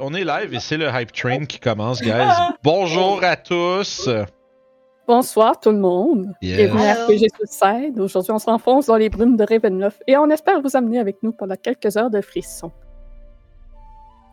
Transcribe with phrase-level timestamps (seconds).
[0.00, 2.28] On est live et c'est le hype train qui commence, guys.
[2.62, 4.08] Bonjour à tous.
[5.06, 6.32] Bonsoir tout le monde.
[6.40, 7.06] Bienvenue à.
[7.06, 7.98] RPG.
[7.98, 11.32] Aujourd'hui, on s'enfonce dans les brumes de Ravenloft et on espère vous amener avec nous
[11.32, 12.70] pendant quelques heures de frissons.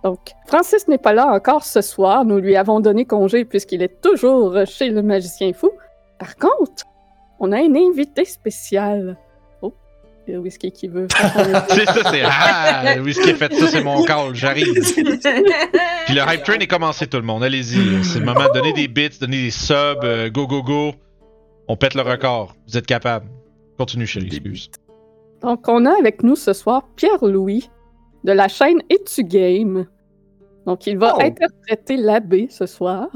[0.04, 2.24] Donc, Francis n'est pas là encore ce soir.
[2.26, 5.72] Nous lui avons donné congé puisqu'il est toujours chez le magicien fou.
[6.20, 6.86] Par contre,
[7.40, 9.18] on a un invité spécial.
[10.36, 11.08] A Whisky qui veut.
[11.70, 14.74] C'est ça, c'est Ah, oui, ce qui est fait ça, c'est mon call, j'arrive.
[16.06, 17.44] Puis le hype train est commencé, tout le monde.
[17.44, 20.92] Allez-y, c'est le moment de donner des bits, donner des subs, euh, go go go.
[21.68, 22.56] On pète le record.
[22.68, 23.28] Vous êtes capable.
[23.78, 24.70] Continue, chérie, excuse.
[25.42, 27.70] Donc, on a avec nous ce soir Pierre-Louis
[28.24, 29.86] de la chaîne Etu Game.
[30.66, 31.22] Donc, il va Oh.
[31.22, 33.08] interpréter l'abbé ce soir.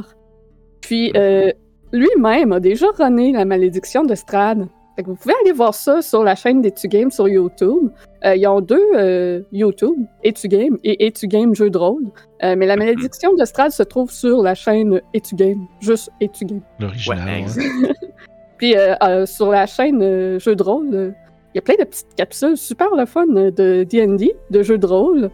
[0.82, 1.52] Puis, euh,
[1.92, 4.68] lui-même a déjà runné la malédiction de Strad.
[5.02, 7.90] Fait que vous pouvez aller voir ça sur la chaîne d'Etu Game sur YouTube.
[8.24, 12.04] Euh, ils ont deux euh, YouTube, Etu Game et Etu Game Jeu de rôle.
[12.44, 16.46] Euh, mais la malédiction de Strad se trouve sur la chaîne Etu Game, juste Etu
[16.46, 16.62] Game.
[16.80, 17.28] L'original.
[17.28, 17.94] Ouais, ouais.
[18.60, 21.12] Puis euh, euh, sur la chaîne euh, Jeux de rôle, euh,
[21.56, 24.86] il y a plein de petites capsules super le fun de D&D, de jeux de
[24.86, 25.32] rôle.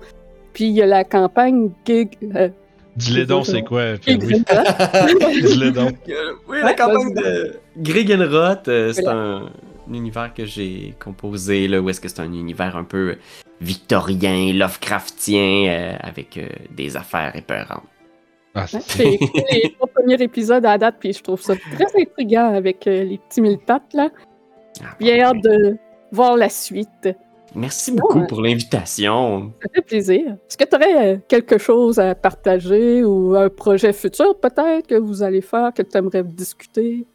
[0.54, 2.18] Puis il y a la campagne Gig...
[2.98, 4.44] Dis-le donc, c'est quoi, puis oui.
[5.42, 5.96] Dis-le donc.
[6.50, 9.20] Oui, la campagne de Gregenroth, euh, c'est Voilà.
[9.20, 13.16] un, un univers que j'ai composé, là, où est-ce que c'est un univers un peu
[13.62, 17.84] victorien, Lovecraftien, euh, avec euh, des affaires épeurantes.
[18.56, 22.02] Ah, c'est- J'ai écouté les trois premiers épisodes à date, puis je trouve ça très
[22.02, 24.10] intriguant avec euh, les petits mille pattes, là.
[24.84, 25.78] Ah, Bien bon, hâte de
[26.12, 27.10] voir la suite.
[27.58, 28.28] Merci beaucoup Ouais.
[28.28, 29.52] pour l'invitation.
[29.62, 30.22] Ça fait plaisir.
[30.48, 35.24] Est-ce que tu aurais quelque chose à partager ou un projet futur peut-être que vous
[35.24, 37.06] allez faire, que tu aimerais discuter?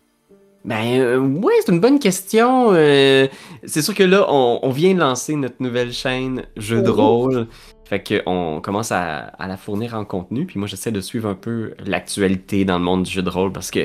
[0.65, 2.71] Ben, euh, ouais, c'est une bonne question.
[2.73, 3.27] euh,
[3.65, 6.97] c'est sûr que là, on, on vient de lancer notre nouvelle chaîne Jeux de Oui.
[7.01, 7.47] rôle.
[7.85, 10.47] Fait qu'on commence à, à la fournir en contenu.
[10.47, 13.53] Puis moi, j'essaie de suivre un peu l'actualité dans le monde du jeu de rôle
[13.53, 13.81] parce que,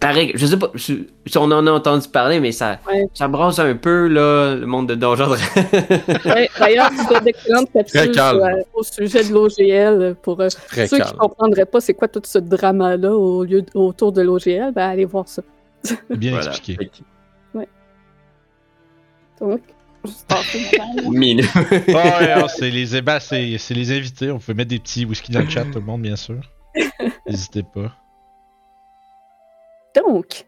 [0.00, 1.06] pareil, je sais pas si
[1.36, 3.06] on en a entendu parler, mais ça, Ouais.
[3.14, 5.30] ça brasse un peu, là, le monde de Donjon.
[5.30, 10.16] Ouais, D'ailleurs, tu as d'excellentes capsules euh, au sujet de l'OGL.
[10.22, 14.12] Pour euh, ceux qui ne comprendraient pas c'est quoi tout ce drama-là au lieu autour
[14.12, 15.42] de l'OGL, ben allez voir ça.
[16.10, 16.48] bien Voilà.
[16.50, 16.90] expliqué.
[19.40, 19.60] Donc.
[21.10, 21.42] Mine.
[21.54, 21.60] Ah
[21.92, 24.30] ouais, ah, c'est les ébats, c'est c'est les invités.
[24.30, 26.36] On peut mettre des petits whisky dans le chat, tout le monde, bien sûr.
[27.26, 27.94] N'hésitez pas.
[29.96, 30.46] Donc,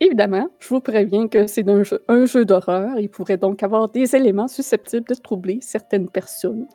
[0.00, 1.82] évidemment, je vous préviens que c'est un
[2.24, 2.98] jeu, d'horreur.
[2.98, 6.66] Il pourrait donc avoir des éléments susceptibles de troubler certaines personnes.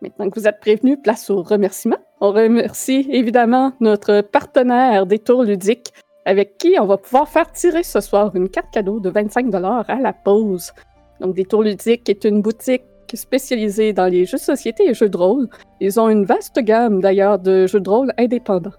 [0.00, 1.98] Maintenant que vous êtes prévenus, place aux remerciements.
[2.20, 5.92] On remercie évidemment notre partenaire des tours ludiques
[6.26, 10.00] avec qui on va pouvoir faire tirer ce soir une carte cadeau de 25 à
[10.00, 10.72] la pause.
[11.20, 15.08] Donc, des tours ludiques est une boutique spécialisée dans les jeux de société et jeux
[15.08, 15.48] de rôle.
[15.80, 18.72] Ils ont une vaste gamme d'ailleurs de jeux de rôle indépendants.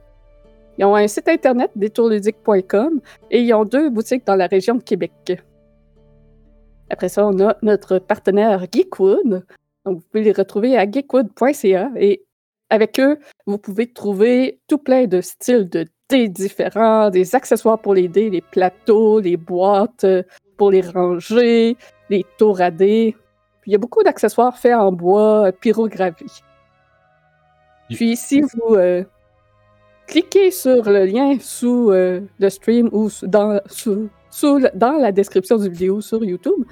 [0.78, 3.00] Ils ont un site internet, détourludique.com,
[3.32, 5.12] et ils ont deux boutiques dans la région de Québec.
[6.90, 9.46] Après ça, on a notre partenaire Geekwood.
[9.86, 12.24] Donc, vous pouvez les retrouver à geekwood.ca et
[12.70, 17.94] avec eux, vous pouvez trouver tout plein de styles de dés différents, des accessoires pour
[17.94, 20.06] les dés, les plateaux, les boîtes
[20.58, 21.78] pour les ranger,
[22.10, 23.16] les tours à dés.
[23.62, 26.42] Puis, il y a beaucoup d'accessoires faits en bois, pyrogravie.
[27.90, 29.04] Puis, si vous euh,
[30.08, 35.58] cliquez sur le lien sous euh, le stream ou dans, sous- sous dans la description
[35.58, 36.64] du vidéo sur YouTube,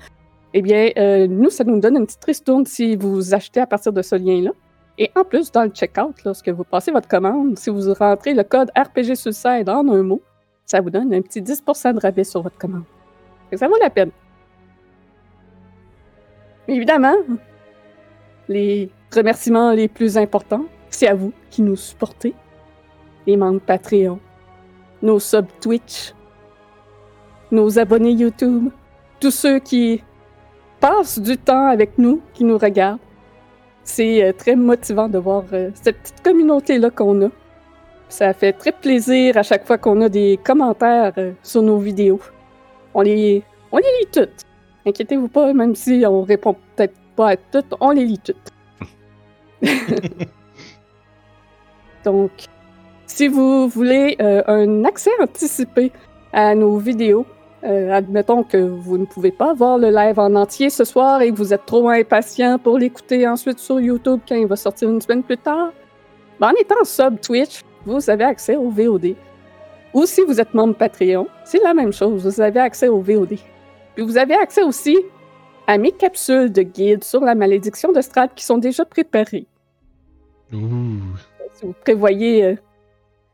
[0.53, 3.91] eh bien, euh, nous, ça nous donne une petite ristourne si vous achetez à partir
[3.91, 4.51] de ce lien-là.
[4.99, 8.43] Et en plus, dans le checkout, lorsque vous passez votre commande, si vous rentrez le
[8.43, 10.21] code RPG Suicide en un mot,
[10.65, 12.83] ça vous donne un petit 10% de rabais sur votre commande.
[13.55, 14.11] Ça vaut la peine.
[16.67, 17.15] Évidemment,
[18.47, 22.33] les remerciements les plus importants, c'est à vous qui nous supportez
[23.27, 24.19] les membres Patreon,
[25.01, 26.13] nos subs Twitch,
[27.51, 28.69] nos abonnés YouTube,
[29.19, 30.03] tous ceux qui
[30.79, 32.99] passent du temps avec nous, qui nous regardent.
[33.83, 37.29] C'est euh, très motivant de voir euh, cette petite communauté-là qu'on a.
[38.09, 42.19] Ça fait très plaisir à chaque fois qu'on a des commentaires euh, sur nos vidéos.
[42.93, 44.45] On les, on les lit toutes.
[44.85, 48.51] Inquiétez-vous pas, même si on répond peut-être pas à toutes, on les lit toutes.
[52.03, 52.31] Donc,
[53.13, 55.91] si vous voulez euh, un accès anticipé
[56.31, 57.27] à nos vidéos,
[57.63, 61.31] euh, admettons que vous ne pouvez pas voir le live en entier ce soir et
[61.31, 64.99] que vous êtes trop impatient pour l'écouter ensuite sur YouTube quand il va sortir une
[64.99, 65.71] semaine plus tard,
[66.39, 69.15] ben, en étant sub Twitch, vous avez accès au VOD.
[69.93, 73.37] Ou si vous êtes membre Patreon, c'est la même chose, vous avez accès au VOD.
[73.93, 74.97] Puis vous avez accès aussi
[75.67, 79.45] à mes capsules de guide sur la malédiction de Strad qui sont déjà préparées.
[80.51, 80.97] Ouh.
[81.53, 82.55] Si vous prévoyez euh,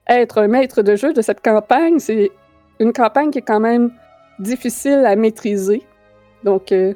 [0.09, 2.31] être un maître de jeu de cette campagne, c'est
[2.79, 3.91] une campagne qui est quand même
[4.39, 5.83] difficile à maîtriser.
[6.43, 6.93] Donc, euh,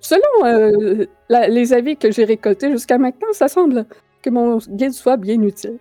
[0.00, 3.84] selon euh, la- les avis que j'ai récoltés jusqu'à maintenant, ça semble
[4.22, 5.78] que mon guide soit bien utile.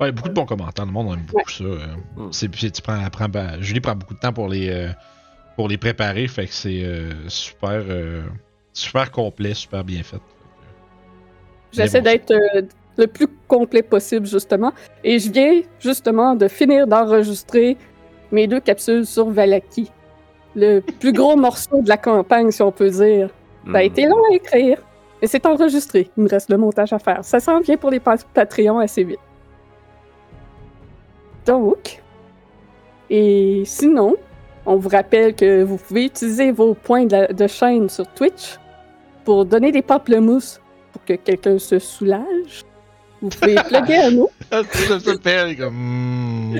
[0.00, 0.84] Ouais, beaucoup de bons commentaires.
[0.86, 1.64] Le monde aime beaucoup ça.
[1.64, 1.78] euh.
[2.16, 2.32] Mm.
[2.32, 4.88] C'est, puis tu prends, prends- ben, Julie prend beaucoup de temps pour les, euh,
[5.56, 6.26] pour les préparer.
[6.26, 8.22] Fait que c'est euh, super, euh,
[8.72, 10.20] super complet, super bien fait.
[11.72, 12.62] J'essaie d'être euh,
[12.96, 14.72] le plus complet possible, justement.
[15.02, 17.76] Et je viens, justement, de finir d'enregistrer
[18.32, 19.90] mes deux capsules sur Valaki.
[20.56, 23.28] Le plus gros morceau de la campagne, si on peut dire.
[23.72, 23.86] Ça a Hmm.
[23.86, 24.78] été long à écrire,
[25.22, 26.10] mais c'est enregistré.
[26.16, 27.24] Il me reste le montage à faire.
[27.24, 29.18] Ça s'en vient pour les pa- Patreons assez vite.
[31.46, 32.02] Donc,
[33.10, 34.16] et sinon,
[34.66, 38.58] on vous rappelle que vous pouvez utiliser vos points de, la- de chaîne sur Twitch
[39.24, 40.60] pour donner des pamplemousses
[40.92, 42.64] pour que quelqu'un se soulage.
[43.24, 44.28] Vous pouvez plugger à nous.
[44.50, 45.74] Ah, ça fait comme.
[45.74, 46.58] hmm,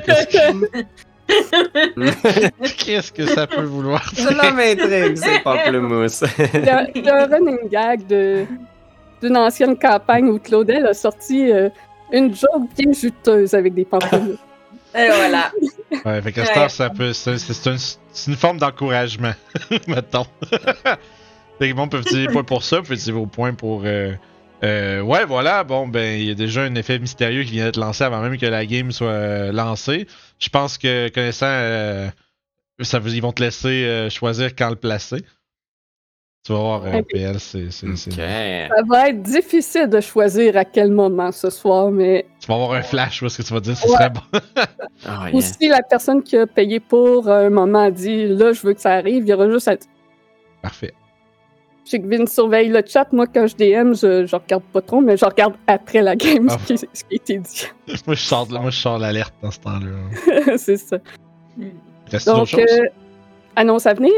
[2.78, 4.28] qu'est-ce, que, ça peut vouloir dire?
[4.28, 6.24] Ça m'intrigue, c'est pamplemousse.
[6.54, 8.44] Il y a, il y a un running gag de-
[9.22, 11.68] d'une ancienne campagne où Claudel a sorti euh,
[12.12, 14.38] une joke bien juteuse avec des pamplemousses.
[14.94, 15.50] Et voilà.
[16.04, 16.44] Ouais, fait que.
[16.44, 17.12] Star, ça peut.
[17.12, 17.76] C'est, c'est- c'est un-
[18.12, 19.32] c'est une forme d'encouragement,
[19.88, 20.26] mettons.
[21.58, 23.82] fait que bon, peut utiliser pas pour ça, peut utiliser vos points pour.
[23.84, 24.12] euh,
[24.64, 27.76] euh, ouais, voilà, bon, ben, il y a déjà un effet mystérieux qui vient d'être
[27.76, 30.06] lancé avant même que la game soit euh, lancée.
[30.38, 31.46] Je pense que, connaissant.
[31.48, 32.08] euh,
[32.80, 35.22] ça, ils vont te laisser euh, choisir quand le placer.
[36.46, 37.06] Tu vas voir, euh, Ok.
[37.10, 37.70] PL, c'est.
[37.70, 37.86] Ça
[38.86, 42.82] va être difficile de choisir à quel moment ce soir, mais Tu vas avoir un
[42.82, 43.94] flash où est-ce que tu vas dire ce Ouais.
[43.94, 44.20] serait bon.
[45.06, 45.36] Ah, yeah.
[45.36, 48.92] aussi la personne qui a payé pour un moment dit là, je veux que ça
[48.92, 49.76] arrive, il y aura juste à.
[50.62, 50.92] Parfait.
[51.84, 53.12] Je sais que Vin surveille le chat.
[53.12, 56.48] Moi, quand je DM, je, je regarde pas trop, mais je regarde après la game
[56.50, 56.56] Ah.
[56.66, 57.66] ce, qui, ce qui a été dit.
[58.06, 60.56] moi, je sors, de- moi, je sors l'alerte dans ce temps-là.
[60.56, 60.96] C'est ça.
[62.10, 62.64] Reste Donc, euh,
[63.56, 64.12] annonce à venir.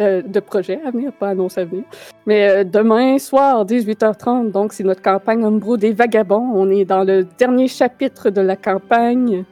[0.00, 1.84] euh, de projet à venir, pas annonce à venir.
[2.26, 6.50] Mais euh, demain soir, 18h30, donc c'est notre campagne Umbro des Vagabonds.
[6.54, 9.44] On est dans le dernier chapitre de la campagne.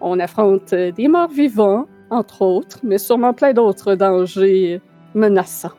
[0.00, 4.80] On affronte des morts vivants, entre autres, mais sûrement plein d'autres dangers
[5.14, 5.72] menaçants.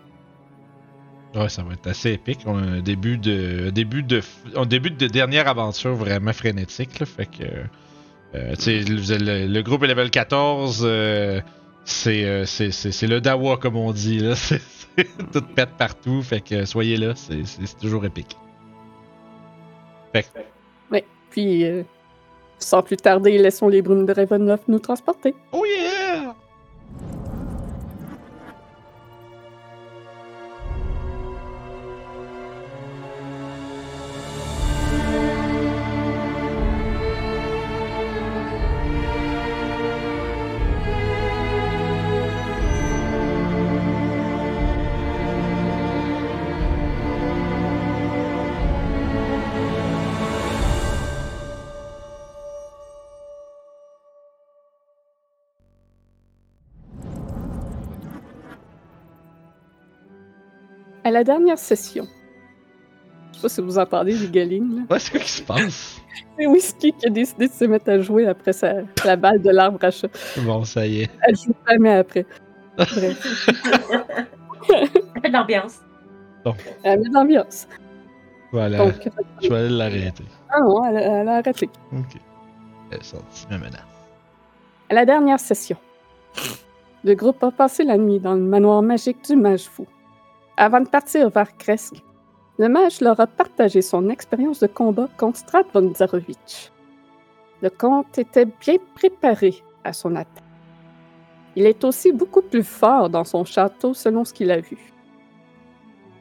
[1.35, 2.41] Ouais, ça va être assez épique.
[2.45, 4.21] On a un début de, un début de,
[4.55, 6.99] un début de dernière aventure vraiment frénétique.
[6.99, 7.43] Là, fait que,
[8.35, 10.81] euh, le, le- le groupe est level 14.
[10.85, 11.41] euh,
[11.85, 14.19] c'est, euh, c'est, c'est, le Dawa, comme on dit.
[14.19, 14.35] Là.
[14.35, 14.61] C'est,
[15.31, 16.21] tout pète partout.
[16.21, 17.41] Fait que soyez là, c'est,
[17.81, 18.37] toujours épique.
[21.31, 21.81] Puis, euh,
[22.59, 25.33] sans plus tarder, laissons les brumes de Ravenloft nous transporter.
[25.51, 26.02] Oh yeah!
[61.03, 62.07] À la dernière session,
[63.31, 64.65] je sais pas si vous entendez les là.
[64.89, 65.99] Ouais, c'est quoi qui se passe?
[66.37, 68.73] C'est Whisky qui a décidé de se mettre à jouer après sa,
[69.05, 70.07] la balle de l'arbre à chat.
[70.45, 71.09] Bon, ça y est.
[71.21, 72.25] Elle joue jamais après.
[72.77, 73.49] Bref,
[74.69, 75.79] Un peu d'ambiance.
[76.83, 77.67] elle met de l'ambiance.
[78.51, 78.77] Voilà.
[78.79, 78.93] Donc,
[79.41, 80.23] Je vais aller l'arrêter.
[80.49, 81.69] ah non, elle, a- elle a arrêté.
[81.91, 82.19] Ok.
[82.91, 83.81] Elle est sortie ma menace.
[84.89, 85.77] À la dernière session,
[87.03, 89.85] le groupe a passé la nuit dans le manoir magique du mage fou.
[90.57, 92.03] Avant de partir vers Kresk,
[92.59, 96.71] le mage leur a partagé son expérience de combat contre Strad von Zarovich.
[97.63, 100.43] Le comte était bien préparé à son attaque.
[101.55, 104.77] Il est aussi beaucoup plus fort dans son château selon ce qu'il a vu.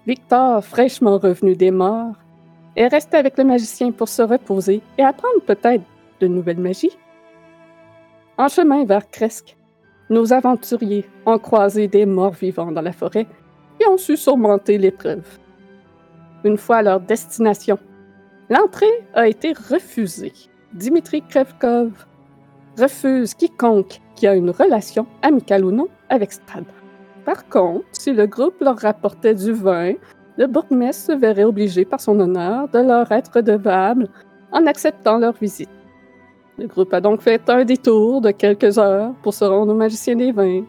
[0.07, 2.17] Victor, fraîchement revenu des morts,
[2.75, 5.85] est resté avec le magicien pour se reposer et apprendre peut-être
[6.21, 6.97] de nouvelles magies.
[8.39, 9.57] En chemin vers Kresk,
[10.09, 13.27] nos aventuriers ont croisé des morts vivants dans la forêt
[13.81, 15.27] et ont su surmonter l'épreuve.
[16.45, 17.79] Une fois à leur destination,
[18.51, 20.33] l'entrée a été refusée.
[20.73, 21.91] Dimitri Krevkov
[22.79, 26.65] refuse quiconque qui a une relation, amicale ou non, avec Strad.
[27.25, 29.93] Par contre, si le groupe leur rapportait du vin,
[30.39, 34.09] le bourgmestre se verrait obligé par son honneur de leur être redevable
[34.51, 35.69] en acceptant leur visite.
[36.59, 40.17] Le groupe a donc fait un détour de quelques heures pour se rendre au magicien
[40.17, 40.65] des vins.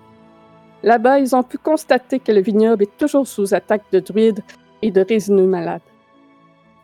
[0.84, 4.44] Là-bas, ils ont pu constater que le vignoble est toujours sous attaque de druides
[4.82, 5.82] et de résineux malades.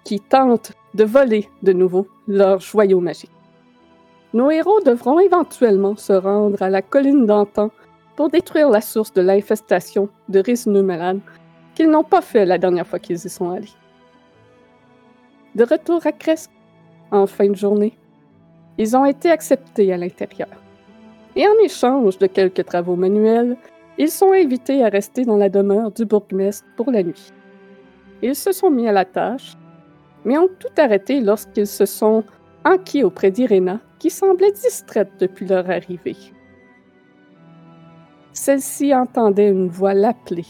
[0.05, 3.29] qui tentent de voler de nouveau leurs joyaux magiques.
[4.33, 7.69] Nos héros devront éventuellement se rendre à la colline d'antan
[8.15, 11.19] pour détruire la source de l'infestation de résineux malades
[11.75, 13.75] qu'ils n'ont pas fait la dernière fois qu'ils y sont allés.
[15.55, 16.51] De retour à Cresque,
[17.11, 17.97] en fin de journée,
[18.77, 20.49] ils ont été acceptés à l'intérieur.
[21.35, 23.57] Et en échange de quelques travaux manuels,
[23.99, 27.31] ils sont invités à rester dans la demeure du bourgmestre pour la nuit.
[28.23, 29.53] Ils se sont mis à la tâche,
[30.25, 32.23] mais ont tout arrêté lorsqu'ils se sont
[32.65, 36.15] enquis auprès d'Irena, qui semblait distraite depuis leur arrivée.
[38.31, 40.45] Celle-ci entendait une voix l'appeler,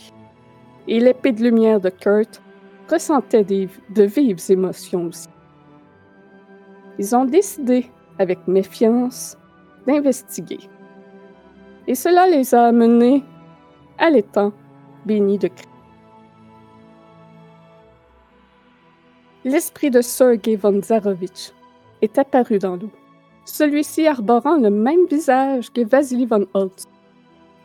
[0.88, 2.42] et l'épée de lumière de Kurt
[2.90, 5.28] ressentait des- de vives émotions aussi.
[7.00, 7.90] Ils ont décidé,
[8.20, 9.38] avec méfiance,
[9.88, 10.60] d'investiguer.
[11.88, 13.24] Et cela les a amenés
[14.00, 14.52] à l'étang
[15.06, 15.70] béni de Christ.
[19.46, 21.52] L'esprit de Sergei von Zarovitch
[22.02, 22.90] est apparu dans l'eau,
[23.46, 26.86] celui-ci arborant le même visage que Vasily von Holtz,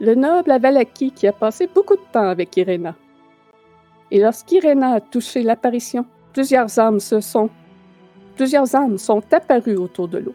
[0.00, 2.94] le noble Avalaki qui a passé beaucoup de temps avec Irena.
[4.10, 7.50] Et lorsqu'Irena a touché l'apparition, plusieurs âmes se sont
[8.36, 10.34] plusieurs âmes sont apparues autour de l'eau,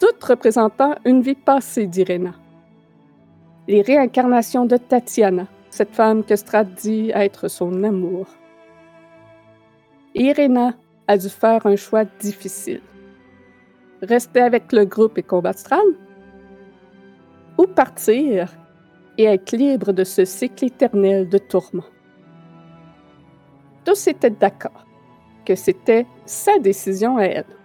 [0.00, 2.34] toutes représentant une vie passée d'Irena.
[3.68, 8.28] Les réincarnations de Tatiana, cette femme que Strad dit être son amour.
[10.14, 10.74] Irena
[11.08, 12.80] a dû faire un choix difficile.
[14.02, 15.80] Rester avec le groupe et combattre Strad?
[17.58, 18.56] Ou partir
[19.18, 21.90] et être libre de ce cycle éternel de tourments?
[23.84, 24.86] Tous étaient d'accord
[25.44, 27.56] que c'était sa décision à elle.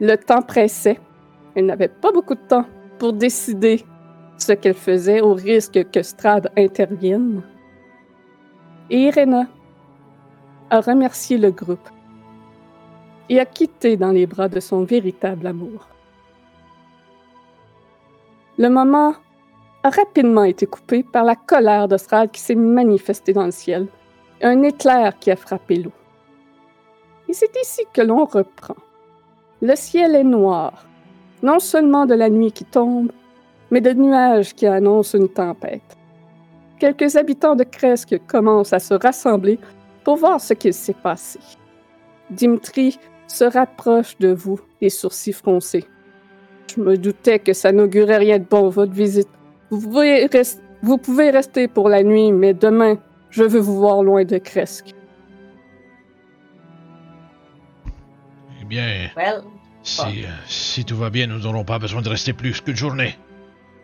[0.00, 0.98] Le temps pressait.
[1.54, 2.66] Elle n'avait pas beaucoup de temps
[2.98, 3.84] pour décider
[4.42, 7.42] ce qu'elle faisait au risque que Strad intervienne.
[8.90, 9.46] Et Irena
[10.70, 11.88] a remercié le groupe
[13.28, 15.88] et a quitté dans les bras de son véritable amour.
[18.58, 19.14] Le moment
[19.82, 23.86] a rapidement été coupé par la colère de Strad qui s'est manifestée dans le ciel
[24.42, 25.92] un éclair qui a frappé l'eau.
[27.28, 28.76] Et c'est ici que l'on reprend.
[29.62, 30.86] Le ciel est noir,
[31.42, 33.12] non seulement de la nuit qui tombe,
[33.72, 35.96] mais de nuages qui annoncent une tempête.
[36.78, 39.58] Quelques habitants de Cresque commencent à se rassembler
[40.04, 41.38] pour voir ce qu'il s'est passé.
[42.30, 45.86] Dimitri se rapproche de vous, les sourcils froncés.
[46.74, 49.28] Je me doutais que ça n'augurait rien de bon, votre visite.
[49.70, 52.98] Vous pouvez, res- vous pouvez rester pour la nuit, mais demain,
[53.30, 54.92] je veux vous voir loin de Cresque.
[58.60, 59.42] Eh bien, Well,
[59.82, 63.16] si, euh, si tout va bien, nous n'aurons pas besoin de rester plus qu'une journée.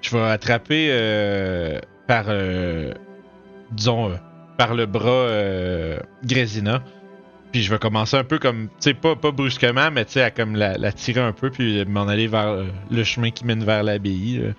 [0.00, 2.92] Je vais attraper euh, par, euh,
[3.72, 4.16] disons, euh,
[4.56, 5.26] par le bras
[6.24, 6.82] Grésina.
[7.52, 10.22] Puis je vais commencer un peu comme, tu sais, pas, pas brusquement, mais tu sais,
[10.22, 13.82] à comme la, tirer un peu, puis m'en aller vers le chemin qui mène vers
[13.82, 14.52] l'abbaye.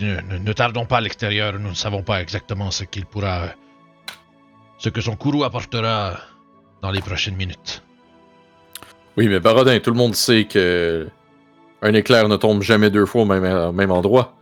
[0.00, 3.48] ne tardons pas à l'extérieur, nous ne savons pas exactement ce qu'il pourra.
[4.78, 6.16] ce que son courroux apportera
[6.80, 7.82] dans les prochaines minutes.
[9.18, 11.08] Oui, mais Barodin, tout le monde sait que
[11.82, 14.34] un éclair ne tombe jamais deux fois au même, au même endroit.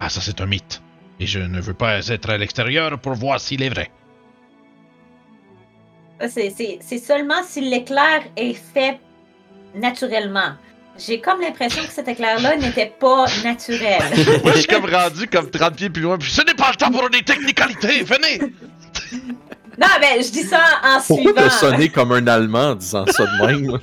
[0.00, 0.80] Ah, ça c'est un mythe.
[1.20, 3.90] Et je ne veux pas être à l'extérieur pour voir s'il est vrai.
[6.28, 8.98] c'est- c'est c'est seulement si l'éclair est fait
[9.74, 10.52] naturellement.
[10.98, 14.02] J'ai comme l'impression que cet éclair-là n'était pas naturel.
[14.44, 16.76] Moi, je suis comme rendu comme 30 pieds plus loin, puis Ce n'est pas le
[16.76, 18.40] temps pour des technicalités, venez!
[19.78, 21.34] non, mais je dis ça en Pourquoi suivant.
[21.36, 23.78] t'as sonné comme un Allemand en disant ça de même?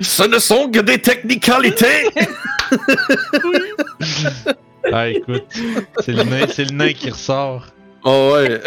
[0.00, 2.06] Ce ne sont que des technicalités!
[4.92, 5.44] Ah, écoute,
[6.00, 7.66] c'est le, nain, c'est le nain qui ressort.
[8.04, 8.60] Oh ouais.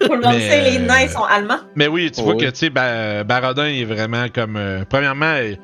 [0.00, 1.60] Tout le Mais, sait, les euh, nains sont allemands.
[1.74, 2.44] Mais oui, tu Oh vois oui.
[2.44, 4.56] que, tu sais, Ba- Barodin est vraiment comme.
[4.56, 5.54] euh, premièrement, euh,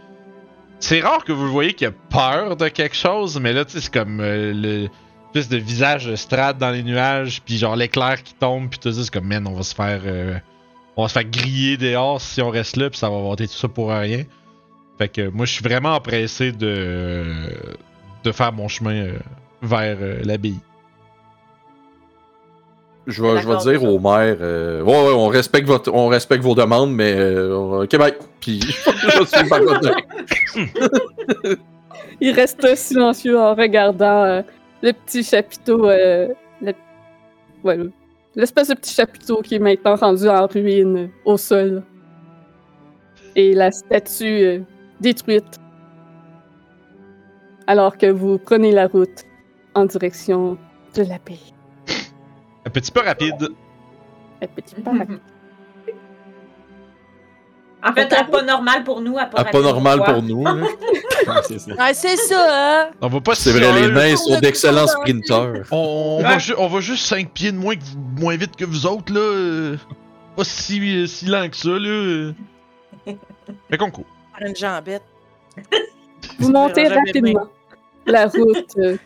[0.78, 3.72] c'est rare que vous le voyez qu'il a peur de quelque chose, mais là, tu
[3.72, 4.88] sais, c'est comme euh, le.
[5.32, 8.92] Plus de visage de Strad dans les nuages, puis genre l'éclair qui tombe, puis tout
[8.92, 10.02] ça, c'est comme, man, on va se faire.
[10.04, 10.34] euh,
[10.94, 13.54] on va se faire griller dehors si on reste là, puis ça va voter tout
[13.54, 14.24] ça pour rien.
[14.98, 17.24] Fait que moi, je suis vraiment empressé de.
[18.24, 19.12] de faire mon chemin euh,
[19.62, 20.56] vers euh, l'abbaye.
[23.08, 26.44] Je vais, je vais dire au maire, euh, ouais, ouais, on respecte, votre, on respecte
[26.44, 28.14] vos demandes, mais euh, bye.
[28.40, 28.60] Puis.
[32.20, 34.42] Il reste silencieux en regardant euh,
[34.82, 36.28] le petit chapiteau, euh,
[36.60, 36.74] le-
[37.64, 37.78] ouais,
[38.36, 41.82] l'espèce de petit chapiteau qui est maintenant rendu en ruine au sol.
[43.34, 44.60] Et la statue euh,
[45.02, 45.58] détruite.
[47.66, 49.24] Alors que vous prenez la route
[49.74, 50.56] en direction
[50.94, 51.38] de la paix.
[52.66, 53.48] Un petit peu rapide.
[54.42, 55.20] Un petit peu rapide.
[57.84, 60.44] En fait, à pas normal pour nous, à pas, pas normal pour nous.
[61.24, 61.72] Ouais, c'est ça.
[61.74, 62.90] Ouais, c'est ça, hein?
[63.00, 65.66] On va pas C'est vrai, les nains sont d'excellents sprinteurs.
[65.70, 66.22] On, on Ouais.
[66.24, 68.86] va ju- on va juste 5 pieds de moins, que vous- moins vite que vous
[68.86, 69.76] autres, là.
[70.36, 72.32] Pas si, si lent que ça, là.
[73.70, 74.04] Fait qu'on court.
[74.38, 75.02] Faire une jambette.
[76.38, 77.48] Vous montez rapidement
[78.06, 78.96] la route euh,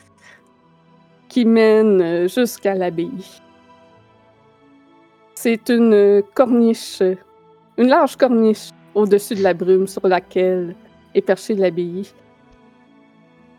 [1.29, 3.41] qui mène euh, jusqu'à l'abbaye.
[5.35, 7.03] C'est une euh, corniche,
[7.77, 10.75] une large corniche au-dessus de la brume sur laquelle
[11.15, 12.11] est perchée l'abbaye.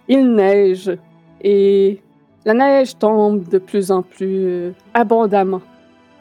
[0.07, 0.97] Il neige
[1.41, 2.01] et
[2.45, 5.61] la neige tombe de plus en plus abondamment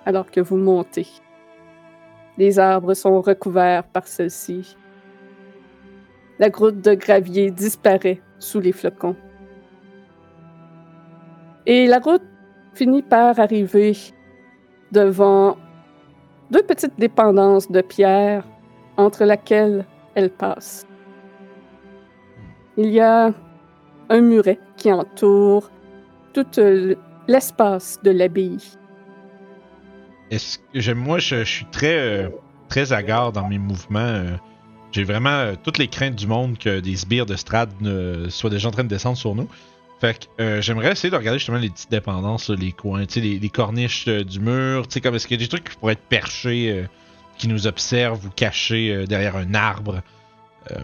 [0.04, 1.06] alors que vous montez.
[2.36, 4.76] Les arbres sont recouverts par celle-ci.
[6.38, 9.16] La grotte de gravier disparaît sous les flocons.
[11.64, 12.22] Et la route
[12.74, 13.96] finit par arriver
[14.92, 15.56] devant
[16.50, 18.44] deux petites dépendances de pierre
[18.96, 20.86] entre laquelle elle passe.
[22.76, 23.32] Il y a
[24.10, 25.70] un muret qui entoure
[26.32, 26.94] tout euh,
[27.26, 28.58] l'espace de l'abbaye.
[30.30, 32.28] Est-ce que moi je, je suis très euh,
[32.68, 33.98] très hagard dans mes mouvements.
[33.98, 34.36] euh,
[34.96, 37.68] J'ai vraiment euh, toutes les craintes du monde que des sbires de Strad
[38.30, 39.46] soient déjà en train de descendre sur nous.
[40.00, 43.48] Fait que euh, j'aimerais essayer de regarder justement les petites dépendances, les coins, les, les
[43.50, 46.86] corniches euh, du mur, comme est-ce qu'il y a des trucs qui pourraient être perchés,
[47.36, 50.00] qui nous observent ou cachés derrière un arbre?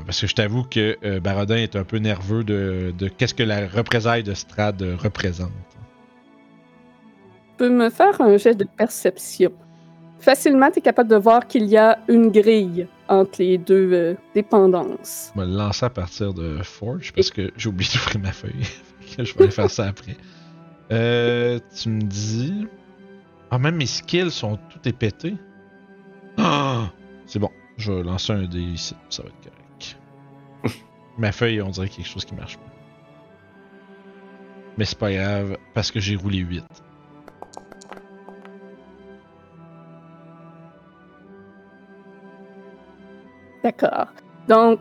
[0.05, 4.23] Parce que je t'avoue que Barodin est un peu nerveux de, qu'est-ce que la représailles
[4.23, 5.51] de Strad représente.
[5.71, 9.53] Tu peux me faire un jet de perception.
[10.21, 14.15] Facilement, tu es capable de voir qu'il y a une grille entre les deux euh,
[14.35, 15.33] dépendances.
[15.35, 18.67] Je vais le lancer à partir de Forge parce que j'ai oublié d'ouvrir ma feuille.
[19.19, 20.17] Je vais faire ça après.
[20.91, 22.67] Euh, tu me dis.
[23.51, 25.37] Ah, même mes skills sont tout épétés.
[26.39, 26.91] Ah!
[27.27, 27.51] C'est bon.
[27.77, 28.97] Je vais lancer un dé ici.
[29.11, 30.79] Ça va être correct.
[31.19, 32.73] ma feuille, on dirait quelque chose qui marche pas.
[34.79, 36.65] Mais c'est pas grave parce que j'ai roulé 8.
[43.63, 44.09] D'accord.
[44.49, 44.81] Donc,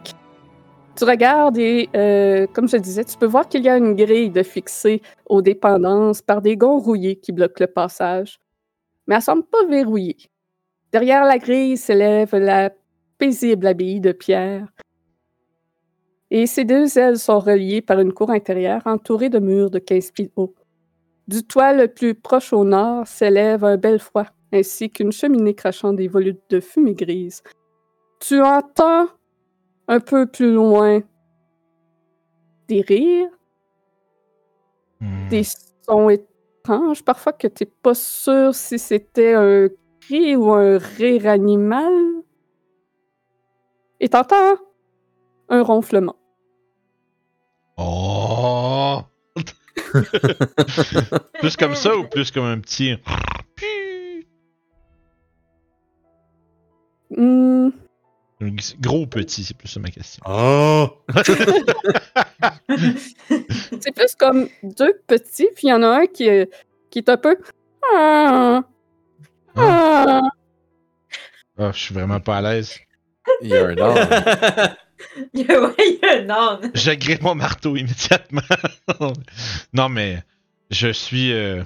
[0.96, 4.32] tu regardes et, euh, comme je disais, tu peux voir qu'il y a une grille
[4.44, 8.39] fixée aux dépendances par des gonds rouillés qui bloquent le passage.
[9.08, 10.17] Mais elle semble pas verrouillée.
[10.91, 12.72] Derrière la grille s'élève la
[13.17, 14.67] paisible abbaye de pierre.
[16.30, 20.12] Et ces deux ailes sont reliées par une cour intérieure entourée de murs de 15
[20.12, 20.56] pieds haut.
[21.28, 26.08] Du toit le plus proche au nord s'élève un belfroid, ainsi qu'une cheminée crachant des
[26.08, 27.44] volutes de fumée grise.
[28.21, 29.07] Tu entends
[29.88, 31.01] un peu plus loin
[32.67, 33.29] des rires,
[35.01, 35.29] Hmm.
[35.29, 39.67] des sons étranges, parfois que tu n'es pas sûr si c'était un
[39.99, 41.91] cri ou un rire animal.
[43.99, 44.57] Et t'entends
[45.49, 46.15] un ronflement.
[47.77, 49.01] Oh!
[51.39, 52.97] plus comme ça ou plus comme un petit.
[58.80, 60.23] Gros ou petit, c'est plus ça ma question.
[60.27, 60.89] Oh!
[63.80, 66.49] c'est plus comme deux petits, puis il y en a un qui est,
[66.89, 67.38] qui est un peu.
[67.93, 68.63] Ah,
[69.56, 70.21] ah.
[71.58, 72.80] Ah, je suis vraiment pas à l'aise.
[73.41, 74.75] Il y a un arbre.
[75.34, 76.71] Il y a, ouais, il y a un âne.
[76.75, 78.43] J'agrippe mon marteau immédiatement.
[79.73, 80.23] non, mais
[80.69, 81.63] je suis euh,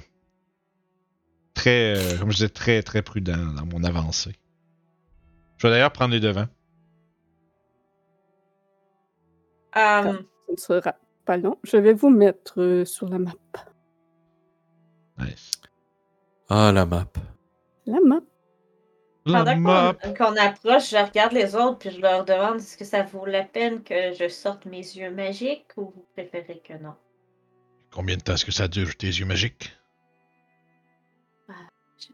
[1.52, 4.34] très, euh, comme je disais, très, très prudent dans mon avancée.
[5.58, 6.48] Je vais d'ailleurs prendre les devants.
[9.76, 10.12] Euh,
[10.48, 11.58] Ce ne sera pas long.
[11.64, 13.32] Je vais vous mettre euh, sur la map.
[15.18, 15.50] Nice.
[16.48, 17.06] Ah, la map.
[17.86, 18.20] La map.
[19.26, 19.94] La pendant map.
[20.16, 23.42] qu'on approche, je regarde les autres puis je leur demande est-ce que ça vaut la
[23.42, 26.94] peine que je sorte mes yeux magiques ou vous préférez que non?
[27.92, 29.76] Combien de temps est-ce que ça dure, tes yeux magiques?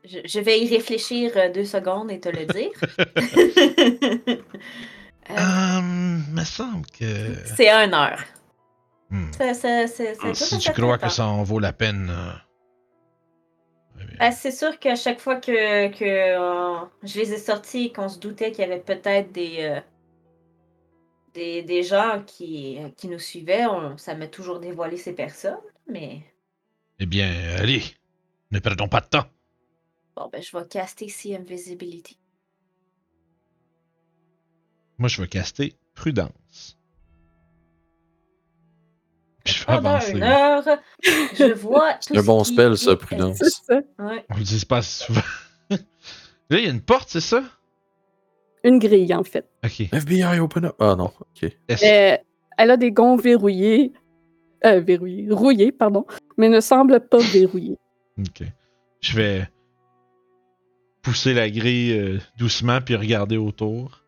[0.05, 2.71] Je, je vais y réfléchir euh, deux secondes et te le dire.
[5.31, 5.35] Euh,
[5.79, 7.35] Hum, me semble que.
[7.57, 8.23] c'est un heure.
[9.11, 9.31] Hmm.
[9.33, 12.11] Ça- ça- ça- ça Si tu crois que ça en vaut la peine.
[12.11, 12.33] euh,
[14.19, 18.09] Ah, c'est sûr qu'à chaque fois que, que euh, je les ai sortis et qu'on
[18.09, 19.81] se doutait qu'il y avait peut-être des, euh,
[21.35, 25.59] des, des gens qui, qui nous suivaient, on- ça m'a toujours dévoilé ces personnes.
[25.89, 26.21] Mais
[26.99, 27.83] Eh bien, allez,
[28.51, 29.27] ne perdons pas de temps.
[30.17, 32.19] bon, ben, je vais caster See Invisibility.
[35.03, 36.79] Moi, je vais caster prudence.
[39.43, 40.13] Puis je vais Pendant avancer.
[40.13, 40.63] une heure,
[41.03, 41.97] je vois.
[42.01, 43.39] C'est un bon spell, ça, prudence.
[43.39, 43.81] C'est ça.
[43.99, 44.25] Ouais.
[44.31, 45.21] On le dit pas assez souvent.
[45.71, 45.79] Là,
[46.51, 47.43] il y a une porte, c'est ça?
[48.63, 49.45] une grille, en fait.
[49.65, 49.81] Ok.
[49.93, 50.77] FBI, open up.
[50.79, 51.51] Ah non, ok.
[51.67, 52.17] Est-ce- Euh,
[52.57, 53.93] elle a des gonds verrouillés,
[54.65, 57.77] euh, verrouillés, rouillés, pardon, mais ne semble pas verrouillés.
[58.21, 58.45] Ok.
[59.01, 59.51] Je vais
[61.03, 64.02] pousser la grille euh, doucement puis regarder autour.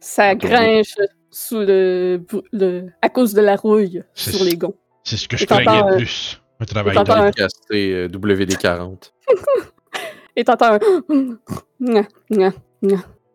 [0.00, 0.48] Ça Attendez.
[0.48, 0.94] grinche
[1.30, 4.74] sous le, le- à cause de la rouille sur les gonds.
[5.04, 6.40] C'est ce que je craignais euh, le plus.
[6.60, 9.12] Un travail un- Casté euh, WD-40.
[10.36, 11.38] Et t'entends un.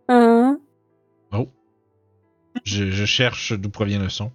[0.09, 0.59] Hein?
[2.63, 4.31] Je, je cherche d'où provient le son.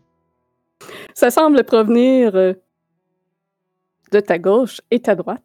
[1.14, 2.52] Ça semble provenir euh,
[4.12, 5.42] de ta gauche et ta droite.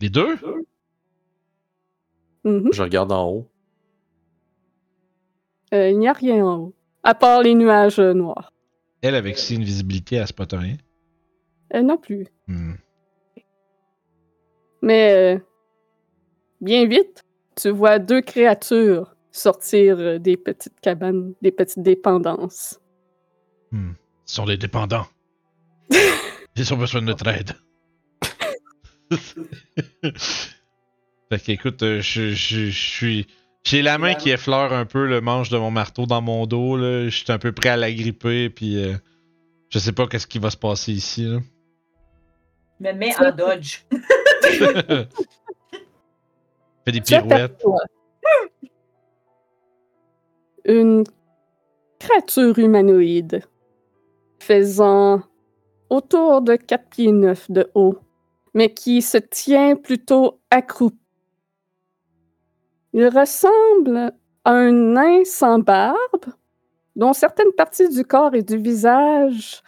[0.00, 0.36] Les deux?
[2.44, 2.70] Mhm.
[2.72, 3.50] Je regarde en haut.
[5.74, 8.52] Euh, il n'y a rien en haut, à part les nuages euh, noirs.
[9.02, 10.76] Elle, avec si une visibilité, elle spot rien.
[11.74, 12.26] Euh, non plus.
[12.46, 12.74] Hmm.
[14.82, 15.38] Mais euh,
[16.60, 17.24] bien vite,
[17.56, 22.78] tu vois deux créatures sortir des petites cabanes, des petites dépendances.
[23.72, 23.94] Hmm.
[24.28, 25.06] Ils sont des dépendants.
[26.56, 27.50] Ils ont besoin de notre aide.
[31.30, 33.26] fait qu'écoute, je, je, je suis.
[33.64, 36.76] J'ai la main qui effleure un peu le manche de mon marteau dans mon dos.
[36.76, 37.08] Là.
[37.08, 38.50] Je suis un peu prêt à l'agripper.
[38.50, 38.94] Puis euh,
[39.70, 41.24] je sais pas qu'est-ce qui va se passer ici.
[41.24, 41.38] Là.
[42.80, 43.80] Me mets en dodge.
[46.84, 47.64] Fais des pirouettes.
[50.66, 51.04] une
[51.98, 53.42] créature humanoïde
[54.38, 55.22] faisant
[55.88, 57.98] autour de 4 pieds 9 de haut,
[58.52, 60.98] mais qui se tient plutôt accroupi.
[62.94, 64.12] Il ressemble
[64.44, 66.26] à un nain sans barbe,
[66.94, 69.62] dont certaines parties du corps et du visage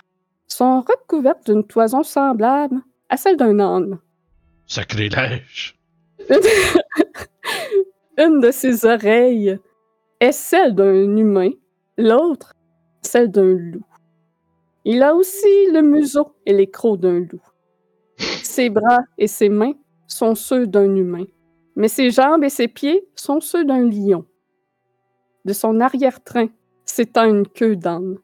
[0.46, 3.98] sont recouvertes d'une toison semblable à celle d'un âne.
[4.68, 5.76] Sacrilège.
[8.16, 9.58] Une de ses oreilles
[10.20, 11.50] est celle d'un humain,
[11.98, 12.52] l'autre
[13.02, 13.84] celle d'un loup.
[14.84, 17.42] Il a aussi le museau et les crocs d'un loup.
[18.18, 19.74] Ses bras et ses mains
[20.06, 21.24] sont ceux d'un humain,
[21.76, 24.24] mais ses jambes et ses pieds sont ceux d'un lion.
[25.44, 26.48] De son arrière-train
[26.84, 28.18] s'étend une queue d'âne.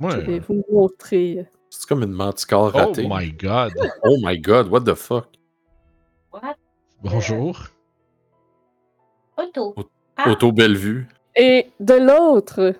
[0.00, 0.20] Je Ouais.
[0.24, 1.46] vais vous montrer.
[1.70, 3.06] C'est comme une manticore Oh ratée.
[3.08, 3.72] my god.
[4.04, 5.26] Oh my god, what the fuck?
[6.32, 6.56] What?
[7.02, 7.58] Bonjour.
[9.38, 9.74] Auto.
[10.16, 10.30] Ah.
[10.30, 11.06] Auto Bellevue.
[11.34, 12.74] Et de l'autre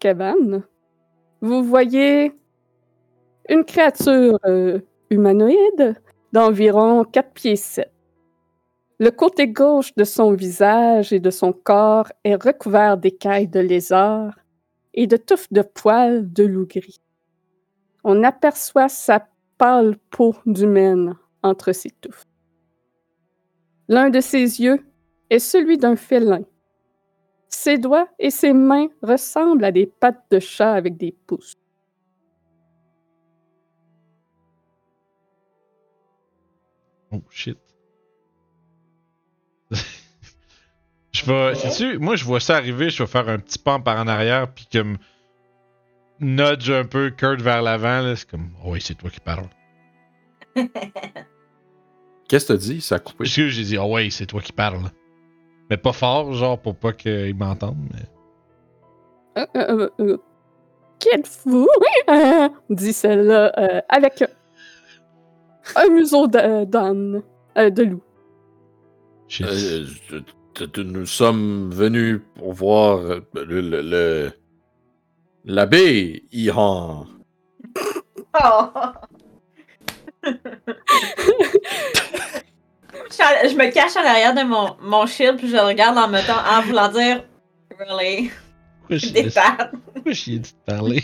[0.00, 0.62] cabane,
[1.40, 2.32] vous voyez
[3.48, 5.94] une créature euh, humanoïde
[6.36, 7.90] d'environ 4 pieds 7.
[8.98, 14.38] Le côté gauche de son visage et de son corps est recouvert d'écailles de lézard
[14.92, 17.00] et de touffes de poils de loup gris.
[18.04, 22.26] On aperçoit sa pâle peau d'humaine entre ses touffes.
[23.88, 24.84] L'un de ses yeux
[25.30, 26.42] est celui d'un félin.
[27.48, 31.54] Ses doigts et ses mains ressemblent à des pattes de chat avec des pouces.
[37.12, 37.58] Oh shit.
[39.70, 41.54] je vais.
[41.54, 44.52] Sais-tu, moi je vois ça arriver, je vais faire un petit pan par en arrière,
[44.52, 44.98] puis comme.
[46.18, 48.16] Nudge un peu Kurt vers l'avant, là.
[48.16, 48.50] C'est comme.
[48.64, 49.48] Oh, oui, c'est toi qui parles.
[52.28, 52.80] Qu'est-ce que t'as dit?
[52.80, 53.24] Ça a coupé.
[53.24, 54.90] Que j'ai dit, oh, ouais, c'est toi qui parles.
[55.70, 57.88] Mais pas fort, genre, pour pas qu'ils m'entendent.
[57.92, 59.42] Mais...
[59.42, 60.16] Euh, euh, euh, euh,
[60.98, 61.68] Qui êtes-vous?
[62.08, 64.24] Euh, dit celle-là euh, avec
[65.74, 67.22] un museau de- d'âne,
[67.58, 68.02] euh, de loup.
[69.42, 69.84] Euh,
[70.78, 74.32] nous sommes venus pour voir euh, le, le- le-
[75.44, 77.06] l'abbé Ihan.
[78.38, 78.68] Oh.
[80.24, 80.32] je,
[83.50, 86.18] je me cache en arrière de mon, mon shield, puis je le regarde en me
[86.18, 87.24] en voulant dire
[87.78, 88.30] Really?
[88.88, 91.02] Pourquoi pourquoi j'ai dit de parler?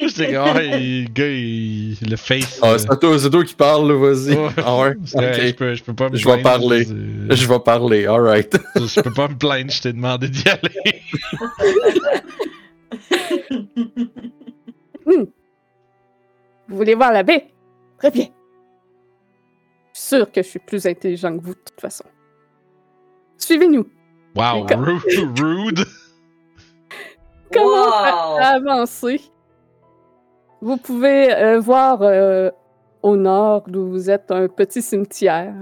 [0.00, 2.58] J'étais comme, il- le gars, il- le face.
[2.62, 4.34] Ah, euh, c'est toi, c'est toi qui parles, là, vas-y.
[4.36, 4.48] ouais.
[4.58, 5.16] Ah ouais, je,
[5.50, 5.56] ok.
[5.56, 6.84] peux, je peux pas me Je vais plaindre, parler.
[6.84, 8.56] Je vais parler, alright.
[8.76, 11.02] Je peux pas me plaindre, je t'ai demandé d'y aller.
[16.68, 17.44] Vous voulez voir l'abbé?
[17.98, 18.26] Très bien.
[19.94, 22.04] Je suis sûr que je suis plus intelligent que vous, de toute façon.
[23.38, 23.88] Suivez-nous.
[24.34, 25.84] Wow, rude.
[27.52, 28.38] Comment Wow.
[28.40, 29.20] avancer?
[30.60, 32.50] Vous pouvez euh, voir euh,
[33.02, 35.54] au nord d'où vous êtes un petit cimetière.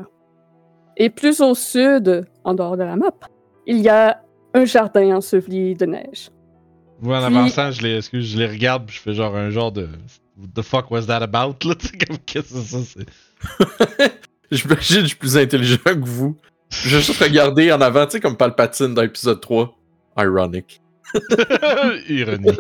[0.97, 3.11] Et plus au sud, en dehors de la map,
[3.67, 4.21] il y a
[4.55, 6.31] un jardin enseveli de neige.
[7.01, 9.51] Moi, en Puis- avançant, je les, excuse, je les regarde, puis je fais genre un
[9.51, 9.89] genre de.
[10.39, 11.57] What the fuck was that about?
[11.67, 11.75] Là,
[12.07, 13.05] comme, qu'est-ce que c'est ça?
[13.99, 14.13] c'est-
[14.51, 16.37] J'imagine que je suis plus intelligent que vous.
[16.71, 19.75] Je vais juste regarder en avant, tu sais, comme Palpatine dans l'épisode 3.
[20.19, 20.81] Ironic.
[22.09, 22.51] Ironie.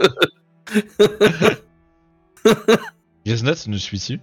[3.24, 4.20] Tu nous suis-tu?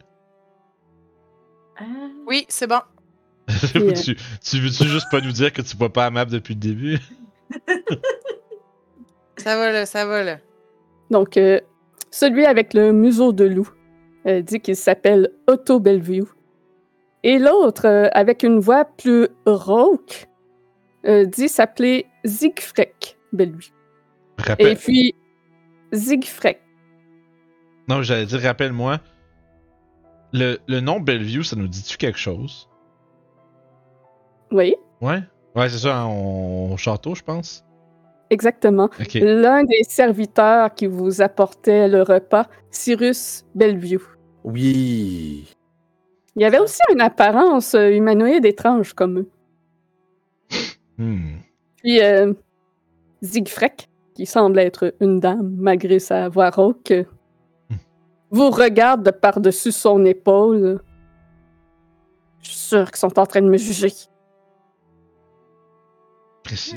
[1.80, 1.84] Ah,
[2.28, 2.82] Oui, c'est bon.
[3.76, 3.94] Yeah.
[3.94, 6.60] tu, tu veux-tu juste pas nous dire que tu vois pas la map depuis le
[6.60, 7.00] début?
[9.38, 10.38] Ça va là, ça va là.
[11.10, 11.60] Donc, euh,
[12.12, 13.70] celui avec le museau de loup
[14.28, 16.26] euh, dit qu'il s'appelle Otto Bellevue.
[17.24, 20.28] Et l'autre, euh, avec une voix plus rauque,
[21.08, 22.90] euh, dit s'appeler Siegfried
[23.34, 23.72] Bellevue.
[24.46, 25.16] Rappel- Et puis,
[25.94, 26.58] Siegfried.
[27.88, 29.00] Non, j'allais dire, rappelle-moi.
[30.34, 32.70] Le, le nom Bellevue, ça nous dit-tu quelque chose?
[34.52, 35.22] Oui, Ouais?
[35.56, 37.66] Ouais, c'est ça, hein, au château, je pense.
[38.30, 38.90] exactement.
[39.00, 39.16] Ok.
[39.16, 44.00] L'un des serviteurs qui vous apportait le repas, Cyrus Bellevue.
[44.46, 45.54] Oui.
[46.38, 49.30] Il y avait aussi une apparence humanoïde étrange comme eux.
[50.98, 51.40] Hmm.
[51.78, 52.34] Puis euh,
[53.22, 53.74] Siegfried,
[54.22, 57.06] qui semble être une dame malgré sa voix rauque, euh,
[58.30, 60.80] vous regarde de par-dessus son épaule.
[62.44, 63.92] Je suis sûr qu'ils sont en train de me juger.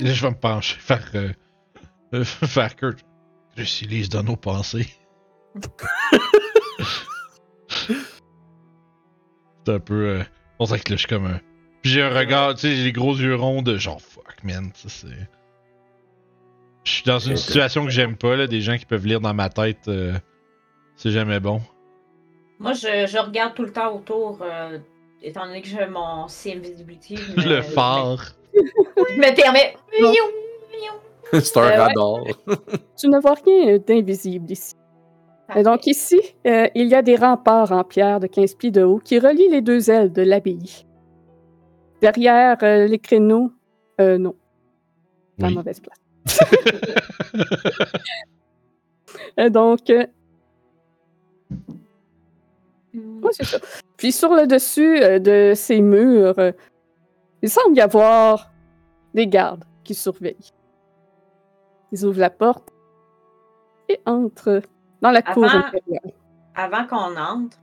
[0.01, 1.07] Là, je vais me pencher, faire.
[1.13, 1.29] Euh,
[2.15, 3.05] euh, faire Kurt.
[3.55, 4.87] Précise dans nos pensées.
[7.69, 7.93] c'est
[9.67, 10.07] un peu.
[10.07, 10.23] Euh,
[10.57, 11.39] on dirait que là, je suis comme un.
[11.83, 14.71] Puis j'ai un regard, tu sais, j'ai les gros yeux ronds de genre fuck, man.
[14.73, 15.09] c'est.
[16.85, 19.33] Je suis dans une situation que j'aime pas, là, des gens qui peuvent lire dans
[19.33, 19.87] ma tête.
[19.87, 20.13] euh,
[20.95, 21.59] c'est jamais bon.
[22.59, 24.77] Moi, je, je regarde tout le temps autour, euh,
[25.21, 28.33] étant donné que j'ai mon me- Le phare.
[28.53, 29.75] Je me permets.
[31.41, 31.75] C'est un Euh, ouais.
[31.75, 32.23] radar.
[32.97, 34.75] Tu ne vois rien d'invisible ici.
[35.55, 38.83] Et donc ici, euh, il y a des remparts en pierre de 15 pieds de
[38.83, 40.85] haut qui relient les deux ailes de l'abbaye.
[42.01, 43.51] Derrière euh, les créneaux,
[43.99, 44.35] euh, non,
[45.39, 45.55] la Oui.
[45.55, 45.97] mauvaise place.
[49.37, 50.05] Et donc, euh,
[52.93, 53.57] ouais, c'est ça.
[53.97, 56.51] Puis sur le dessus euh, de ces murs, euh,
[57.41, 58.51] il semble y avoir
[59.13, 60.51] des gardes qui surveillent.
[61.91, 62.69] Ils ouvrent la porte
[63.89, 64.61] et entrent
[65.01, 65.45] dans la cour.
[66.55, 67.57] Avant qu'on entre,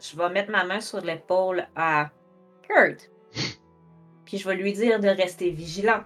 [0.00, 2.10] je vais mettre ma main sur l'épaule à
[2.62, 3.10] Kurt.
[4.24, 6.02] Puis je vais lui dire de rester vigilant.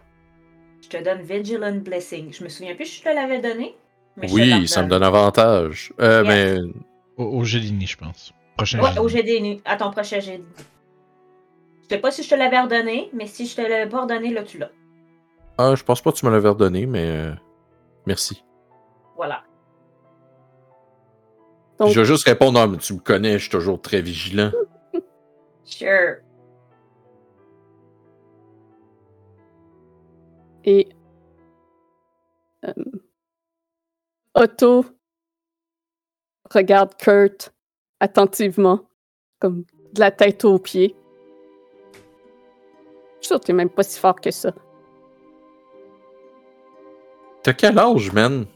[0.82, 2.32] Je te donne Vigilant Blessing.
[2.32, 3.76] Je me souviens plus si je te l'avais donné.
[4.16, 5.92] mais Oui, ça me donne avantage.
[6.00, 6.28] Euh, Yes.
[6.28, 6.72] mais
[7.16, 8.32] Au, au Gédini, je pense.
[8.56, 9.04] Prochain Ouais, Gédini.
[9.04, 9.60] au GD nu.
[9.64, 10.42] À ton prochain GD.
[11.82, 14.32] Je sais pas si je te l'avais redonné, mais si je te l'avais pas redonné,
[14.32, 14.70] là, tu l'as.
[15.58, 17.32] ah, je pense pas que tu me l'avais redonné, mais euh,
[18.06, 18.44] merci.
[19.16, 19.42] Voilà.
[21.78, 24.50] Donc- Je vais juste répondre, non, mais tu me connais, je suis toujours très vigilant.
[25.64, 26.16] Sure.
[30.64, 30.88] Et
[32.64, 32.72] euh,
[34.34, 34.84] Otto
[36.50, 37.52] regarde Kurt
[38.00, 38.80] attentivement,
[39.40, 40.94] comme de la tête aux pieds.
[41.94, 44.52] Je suis sûr que t'es même pas si fort que ça.
[47.42, 48.46] T'as quel âge, man?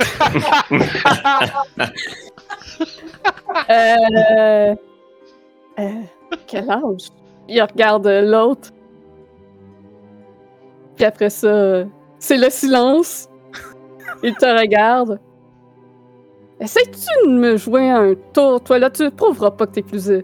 [3.70, 4.74] Euh,
[5.78, 6.02] euh,
[6.46, 7.08] quel âge?
[7.48, 8.70] Il regarde l'autre.
[10.96, 11.84] Puis après ça,
[12.18, 13.28] c'est le silence.
[14.22, 15.20] Il te regarde.
[16.58, 18.88] Essayes-tu de me jouer un tour, toi là?
[18.90, 20.22] Tu prouveras pas que t'es plus euh,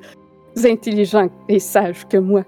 [0.65, 2.43] intelligent et sage que moi.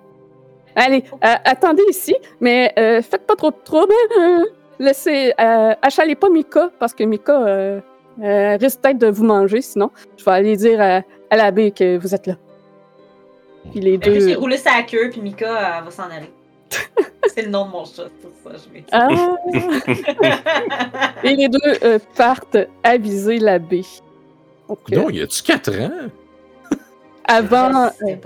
[0.75, 3.93] Allez, euh, attendez ici, mais euh, faites pas trop de trouble.
[4.19, 4.45] hein,
[4.79, 7.83] laissez, achalez pas Mika, parce que Mika
[8.19, 9.91] risque peut-être de vous manger, sinon.
[10.17, 12.35] Je vais aller dire à, à l'abbé que vous êtes là.
[13.71, 14.39] Puis les que juste deux.
[14.39, 16.31] rouler sa queue, puis Mika va s'en aller.
[17.35, 18.59] c'est le nom de mon chat, pour ça.
[18.59, 18.85] Je vais...
[18.93, 19.09] Ah!
[21.25, 23.83] Et les deux euh, partent aviser l'abbé.
[24.69, 25.91] Donc, euh, Non, y a-tu 4 ans?
[27.25, 28.17] avant, euh,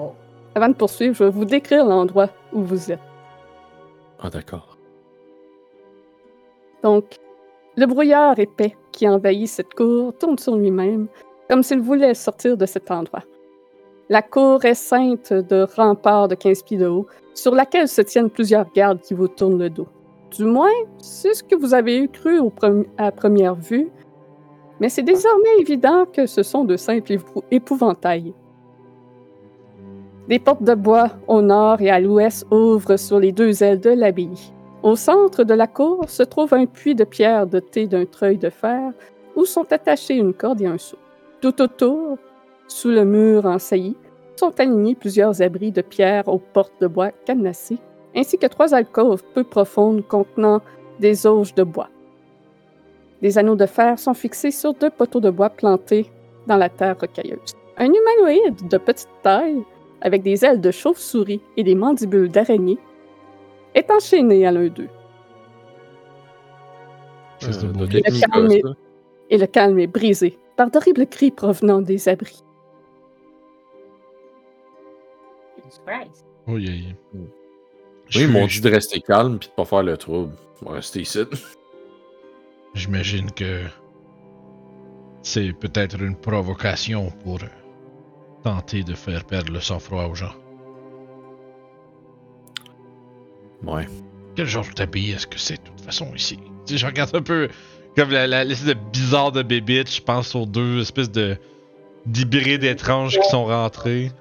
[0.55, 3.01] avant de poursuivre, je vais vous décrire l'endroit où vous êtes.
[4.21, 4.77] Ah, d'accord.
[6.83, 7.05] Donc,
[7.77, 11.07] le brouillard épais qui envahit cette cour tourne sur lui-même,
[11.49, 13.23] comme s'il voulait sortir de cet endroit.
[14.09, 18.31] La cour est ceinte de remparts de 15 pieds de haut, sur laquelle se tiennent
[18.31, 19.87] plusieurs gardes qui vous tournent le dos.
[20.37, 22.39] Du moins, c'est ce que vous avez eu cru
[22.97, 23.89] à première vue,
[24.81, 28.33] mais c'est désormais évident que ce sont de simples épou- épouvantails.
[30.29, 33.91] Des portes de bois au nord et à l'ouest ouvrent sur les deux ailes de
[33.91, 34.53] l'abbaye.
[34.83, 38.51] Au centre de la cour se trouve un puits de pierre doté d'un treuil de
[38.51, 38.93] fer
[39.37, 40.99] où sont attachés une corde et un seau.
[41.41, 42.19] Tout autour,
[42.69, 43.97] sous le mur en saillie,
[44.37, 47.79] sont alignés plusieurs abris de pierre aux portes de bois cadenassées,
[48.15, 50.61] ainsi que trois alcôves peu profondes contenant
[51.01, 51.89] des auges de bois.
[53.21, 56.11] Des anneaux de fer sont fixés sur deux poteaux de bois plantés
[56.47, 57.57] dans la terre rocailleuse.
[57.77, 59.63] Un humanoïde de petite taille,
[60.01, 62.79] avec des ailes de chauve-souris et des mandibules d'araignée,
[63.75, 64.89] est enchaîné à l'un d'eux.
[67.43, 68.63] Euh, calme est-.
[69.31, 72.43] Et le calme est brisé par d'horribles cris provenant des abris.
[75.69, 76.25] Jesus Christ.
[76.47, 76.95] Oui, oui.
[77.15, 77.27] Oui,
[78.09, 80.35] Je ils m'ont dit de rester calme puis de pas faire le trouble.
[80.63, 81.21] On va rester ici.
[82.75, 83.65] J'imagine que
[85.23, 87.41] c'est peut-être une provocation pour
[88.43, 90.35] tenter de faire perdre le sang-froid aux gens.
[93.65, 93.87] Ouais.
[94.37, 96.39] Quel genre d'habit est-ce que c'est de toute façon ici?
[96.67, 97.49] Tu sais, je regarde un peu
[97.97, 99.93] comme la, la l'espèce de bizarre de bébite.
[99.93, 101.37] Je pense aux deux espèces de
[102.07, 104.13] d'hybrides étranges qui sont rentrés.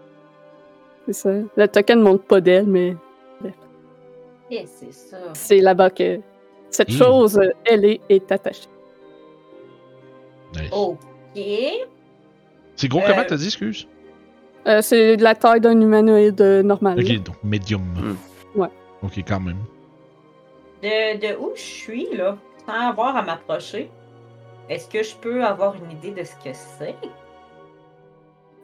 [1.07, 1.29] C'est ça.
[1.55, 2.95] Le token ne montre pas d'elle, mais
[4.51, 5.17] Et c'est ça.
[5.33, 6.19] c'est là-bas que
[6.69, 6.93] cette Hmm.
[6.93, 8.67] chose, euh, elle est, est attachée.
[10.55, 10.69] Nice.
[10.71, 10.97] Ok.
[12.75, 13.87] C'est gros Euh, comment t'as dit, excuse?
[14.67, 16.99] Euh, c'est de la taille d'un humanoïde euh, normal.
[16.99, 17.81] Ok, donc medium.
[17.81, 18.59] Hmm.
[18.59, 18.69] Ouais.
[19.01, 19.57] Ok, quand même.
[20.83, 23.89] De, de où je suis, là, sans avoir à m'approcher,
[24.69, 26.95] est-ce que je peux avoir une idée de ce que c'est?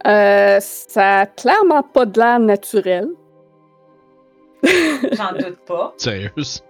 [0.06, 3.08] Euh, ça a clairement pas de l'air naturel.
[4.64, 5.94] J'en doute pas.
[5.98, 6.64] Sérieuse?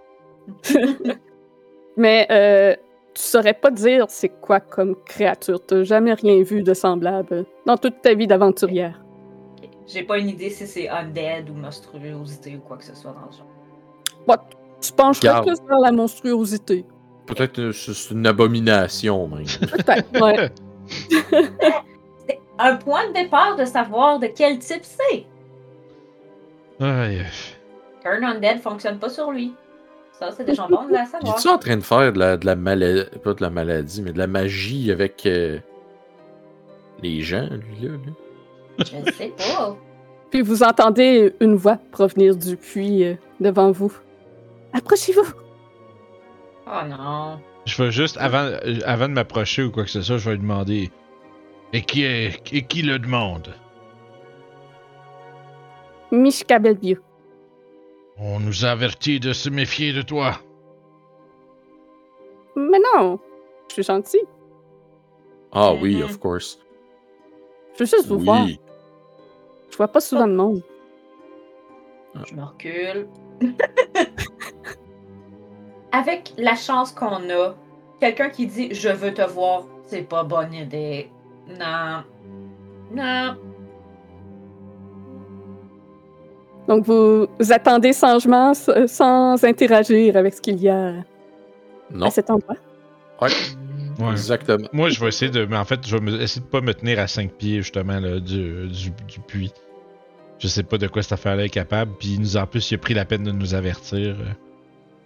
[1.96, 2.74] Mais euh,
[3.14, 5.60] tu saurais pas dire c'est quoi comme créature.
[5.64, 9.00] T'as jamais rien vu de semblable dans toute ta vie d'aventurière.
[9.86, 13.26] J'ai pas une idée si c'est undead ou monstruosité ou quoi que ce soit dans
[13.26, 13.46] le genre.
[14.80, 16.84] Tu pencherais plus vers la monstruosité.
[17.26, 19.46] Peut-être que c'est une abomination, même.
[19.46, 20.50] Peut-être, ouais.
[22.58, 25.26] Un point de départ de savoir de quel type c'est.
[26.80, 27.22] Aïe.
[28.02, 29.54] Qu'un undead fonctionne pas sur lui.
[30.18, 31.36] Ça, c'est déjà bon de la Il savoir.
[31.38, 34.12] est-tu en train de faire de la, de la maladie, pas de la maladie, mais
[34.12, 35.58] de la magie avec euh,
[37.02, 37.92] les gens, lui, là?
[37.92, 38.12] là?
[38.78, 39.76] Je sais pas.
[40.30, 43.92] Puis vous entendez une voix provenir du puits euh, devant vous.
[44.72, 45.32] Approchez-vous.
[46.66, 47.38] Oh non.
[47.66, 50.36] Je vais juste, avant, euh, avant de m'approcher ou quoi que ce soit, je vais
[50.36, 50.90] lui demander.
[51.74, 53.52] Et qui est et qui le demande?
[56.12, 57.00] Mishka Bellevue.
[58.16, 60.38] On nous a avertis de se méfier de toi.
[62.54, 63.18] Mais non,
[63.68, 64.20] je suis gentil.
[65.50, 66.60] Ah oui, of course.
[67.72, 68.44] Je veux juste vous voir.
[68.44, 68.60] Oui.
[69.68, 70.62] Je vois pas souvent de monde.
[72.24, 73.08] Je me recule.
[75.90, 77.56] Avec la chance qu'on a,
[77.98, 81.10] quelqu'un qui dit je veux te voir, c'est pas bonne idée.
[81.48, 82.02] Non.
[82.94, 83.36] Non.
[86.68, 90.92] Donc vous, vous attendez changement s- sans interagir avec ce qu'il y a
[91.92, 92.06] Non.
[92.06, 92.56] à cet endroit?
[93.20, 93.28] Ouais,
[94.00, 94.10] Ouais.
[94.12, 94.66] exactement.
[94.72, 95.44] Moi, je vais essayer de.
[95.44, 98.00] Mais en fait, je vais me- essayer de pas me tenir à 5 pieds, justement,
[98.00, 99.52] là, du, du, du puits.
[100.38, 101.92] Je sais pas de quoi cette affaire-là est capable.
[101.98, 104.16] Puis, il nous, en plus, il a pris la peine de nous avertir.
[104.20, 104.24] euh.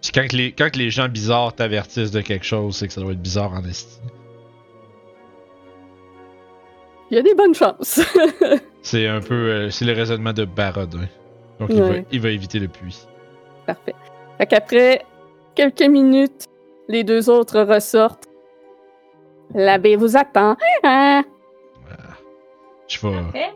[0.00, 3.12] Puis, quand les, quand les gens bizarres t'avertissent de quelque chose, c'est que ça doit
[3.12, 3.98] être bizarre en esti.
[7.10, 8.00] Il y a des bonnes chances.
[8.82, 9.34] C'est un peu.
[9.34, 11.06] euh, c'est le raisonnement de Barodin.
[11.58, 12.06] Donc, il, va, Ouais.
[12.12, 13.06] il va éviter le puits.
[13.66, 13.94] Parfait.
[14.38, 15.04] Fait qu'après
[15.54, 16.46] quelques minutes,
[16.88, 18.26] les deux autres ressortent.
[19.54, 20.56] L'abbé vous attend.
[20.84, 21.24] Hein?
[22.86, 23.50] Je vais Parfait.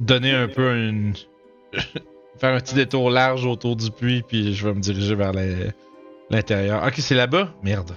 [0.00, 1.14] donner un peu une.
[2.38, 5.32] faire un petit détour large autour du puits, puis je vais me diriger vers
[6.30, 6.82] l'intérieur.
[6.86, 7.50] Ok, c'est là-bas?
[7.62, 7.92] Merde.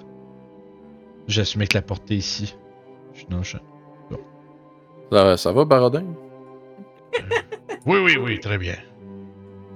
[1.27, 2.56] J'assumais que la porte est ici.
[3.13, 3.63] Je suis nonchalant.
[5.12, 6.06] Ça, ça va, Barodin?
[7.88, 8.76] Oui, oui, oui, très bien.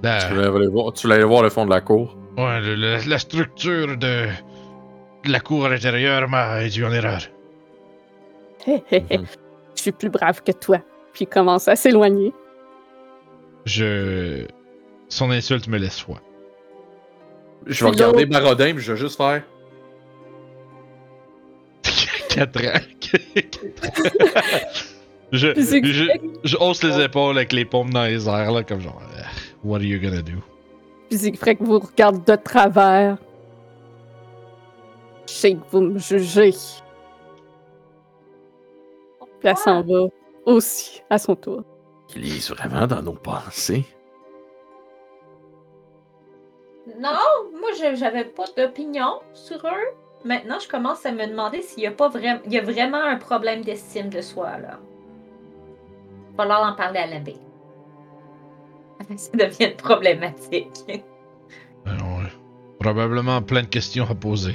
[0.02, 2.16] La, Tu voulais aller voir, tu voulais aller voir le fond de la cour?
[2.36, 4.28] ouais, le- le- la structure de,
[5.24, 7.22] de la cour à l'intérieur m'a induit en erreur.
[8.68, 9.18] Hé, hé, hé.
[9.74, 10.78] Je suis plus brave que toi.
[11.12, 12.32] Puis il commence à s'éloigner.
[13.64, 14.46] Je.
[15.08, 16.20] Son insulte me laisse froid.
[17.66, 19.42] Je vais regarder l'autre- Barodin, puis je vais juste faire.
[22.28, 22.80] 4 ans.
[23.00, 23.44] Puis
[25.62, 26.04] c'est- je,
[26.44, 29.00] je hausse les épaules avec les paumes dans les airs, là, comme genre.
[29.16, 29.22] euh,
[29.64, 30.32] What are you gonna do?
[31.08, 33.16] Puis Siegfried vous regarde de travers.
[35.26, 36.52] Je sais que vous me jugez.
[39.40, 40.04] Puis elle s'en va
[40.44, 41.62] aussi à son tour.
[42.14, 43.84] Il est vraiment dans nos pensées.
[47.00, 47.10] Non,
[47.58, 49.94] moi je- j'avais pas d'opinion sur eux.
[50.24, 53.02] Maintenant, je commence à me demander s'il y a pas vraiment, il y a vraiment
[53.02, 54.78] un problème d'estime de soi là.
[56.36, 57.34] Va falloir en parler à l'abbé.
[59.16, 61.04] Ça devient problématique.
[61.84, 62.32] Alors, ouais.
[62.80, 64.54] Probablement plein de questions à poser.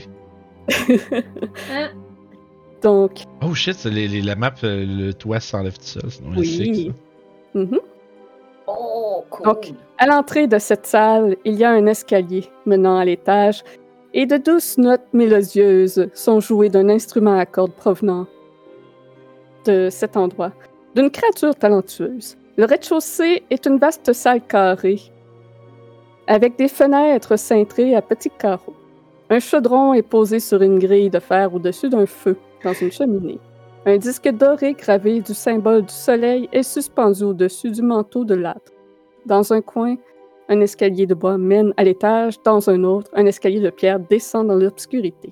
[1.72, 1.90] Hein?
[2.82, 6.10] Donc, Oh shit, les, les- la map, euh, le toit s'enlève tout seul.
[6.10, 6.46] sinon Oui.
[6.48, 7.60] sick, ça.
[7.60, 7.80] mhm.
[8.68, 9.46] Oh, cool.
[9.46, 13.64] Donc, à l'entrée de cette salle, il y a un escalier menant à l'étage
[14.14, 18.26] et de douces notes mélodieuses sont jouées d'un instrument à cordes provenant
[19.66, 20.52] de cet endroit,
[20.96, 22.38] d'une créature talentueuse.
[22.58, 25.00] Le rez-de-chaussée est une vaste salle carrée
[26.28, 28.76] avec des fenêtres cintrées à petits carreaux.
[29.30, 33.40] Un chaudron est posé sur une grille de fer au-dessus d'un feu dans une cheminée.
[33.86, 38.72] Un disque doré gravé du symbole du soleil est suspendu au-dessus du manteau de l'âtre.
[39.26, 39.96] Dans un coin,
[40.50, 44.48] un escalier de bois mène à l'étage, dans un autre, un escalier de pierre descend
[44.48, 45.32] dans l'obscurité.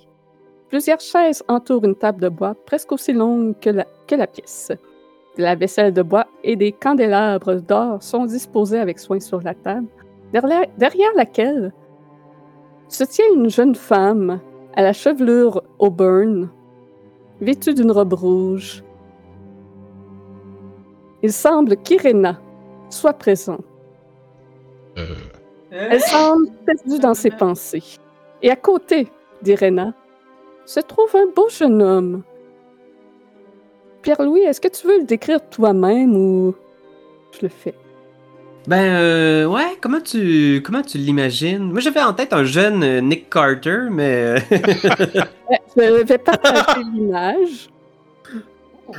[0.69, 4.71] Plusieurs chaises entourent une table de bois presque aussi longue que la, que la pièce.
[5.39, 9.53] De la vaisselle de bois et des candélabres d'or sont disposés avec soin sur la
[9.53, 9.87] table,
[10.33, 11.71] derrière, derrière laquelle
[12.89, 14.41] se tient une jeune femme
[14.75, 16.49] à la chevelure auburn,
[17.39, 18.83] vêtue d'une robe rouge.
[21.23, 22.37] Il semble qu'Irena
[22.89, 23.63] soit présente.
[24.97, 25.05] Euh,
[25.71, 27.97] Elle semble perdue dans ses pensées.
[28.41, 29.07] Et à côté
[29.41, 29.93] d'Irena
[30.65, 32.23] se trouve un beau jeune homme.
[34.01, 36.55] Pierre-Louis, est-ce que tu veux le décrire toi-même ou
[37.33, 37.73] je le fais?
[38.67, 41.71] Ben, euh, ouais, comment tu, comment tu l'imagines?
[41.71, 44.35] Moi, j'avais en tête un jeune euh, Nick Carter, mais.
[44.35, 44.39] euh,
[45.75, 47.69] je vais partager l'image.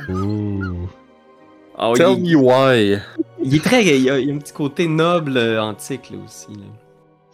[0.09, 0.87] Ouh.
[1.77, 2.97] oh, Tell il, me why.
[3.43, 3.83] il est très.
[3.85, 6.47] Il y a, il y a un petit côté noble euh, antique, là aussi.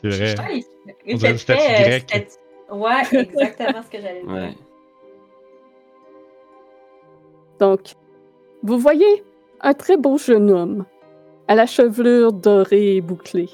[0.01, 0.35] C'est vrai.
[0.39, 0.63] Ouais,
[1.05, 4.31] il- très, euh, Ouais, exactement ce que j'allais dire.
[4.31, 4.53] Ouais.
[7.59, 7.95] Donc,
[8.63, 9.23] vous voyez
[9.61, 10.85] un très beau jeune homme,
[11.47, 13.49] à la chevelure dorée et bouclée.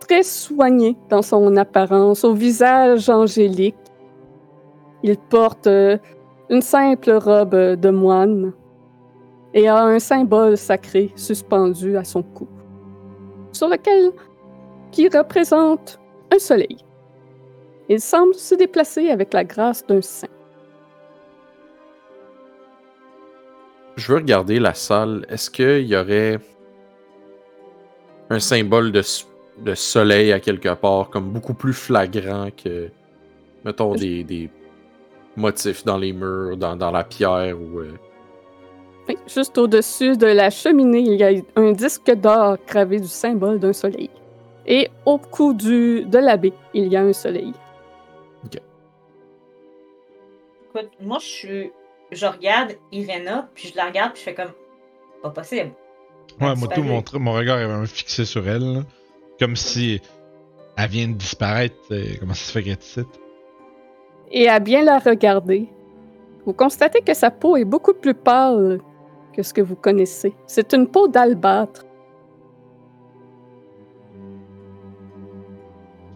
[0.00, 3.76] Très soigné dans son apparence, au visage angélique.
[5.02, 5.98] Il porte euh,
[6.48, 8.52] une simple robe de moine
[9.52, 12.48] et a un symbole sacré suspendu à son cou,
[13.52, 14.12] sur lequel
[14.90, 16.00] qui représente
[16.32, 16.78] un soleil.
[17.88, 20.33] Il semble se déplacer avec la grâce d'un saint.
[23.96, 25.24] Je veux regarder la salle.
[25.28, 26.38] Est-ce qu'il y aurait
[28.30, 29.02] un symbole de,
[29.74, 32.88] soleil à quelque part, comme beaucoup plus flagrant que,
[33.64, 34.50] mettons, des, des
[35.36, 37.80] motifs dans les murs, dans, dans la pierre ou.
[37.80, 37.92] euh,
[39.08, 43.58] Oui, juste au-dessus de la cheminée, il y a un disque d'or gravé du symbole
[43.60, 44.10] d'un soleil.
[44.66, 47.52] Et au cou du, de l'abbé, il y a un soleil.
[50.74, 51.72] Écoute, moi, je suis.
[52.14, 54.52] Je regarde Irena, puis je la regarde, puis je fais comme.
[55.22, 55.72] Pas possible.
[56.40, 58.74] Ouais, moi, tout mon, mon regard est vraiment fixé sur elle.
[58.74, 58.80] là.
[59.38, 60.00] Comme si
[60.76, 61.76] elle vient de disparaître.
[62.20, 63.06] Comment ça se fait qu'elle est?
[64.32, 65.68] Et à bien la regarder,
[66.44, 68.80] vous constatez que sa peau est beaucoup plus pâle
[69.32, 70.34] que ce que vous connaissez.
[70.46, 71.84] C'est une peau d'albâtre.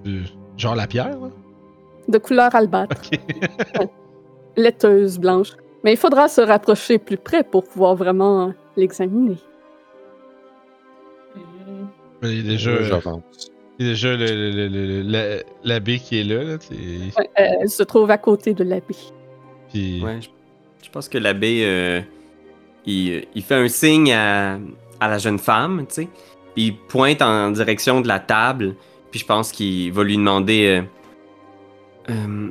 [0.07, 0.22] Euh,
[0.57, 1.30] Genre la pierre, là?
[2.09, 3.03] de couleur albâtre.
[4.57, 5.53] Laiteuse, blanche.
[5.89, 9.39] Mais il faudra se rapprocher plus près pour pouvoir vraiment l'examiner.
[12.22, 13.22] Il y a déjà, j'avance.
[13.78, 16.45] il y a déjà le- le- le- le- la- l'abbé qui est là.
[16.45, 16.74] là tu sais.
[17.18, 18.95] Ouais, euh, elle se trouve à côté de l'abbé.
[19.72, 20.28] Puis, Ouais, je,
[20.84, 22.03] je pense que l'abbé, euh,
[22.84, 24.59] il, il fait un signe à,
[25.01, 26.09] à la jeune femme, tu sais.
[26.55, 28.74] Il pointe en direction de la table.
[29.11, 30.82] Puis je pense qu'il va lui demander
[32.11, 32.51] euh, euh,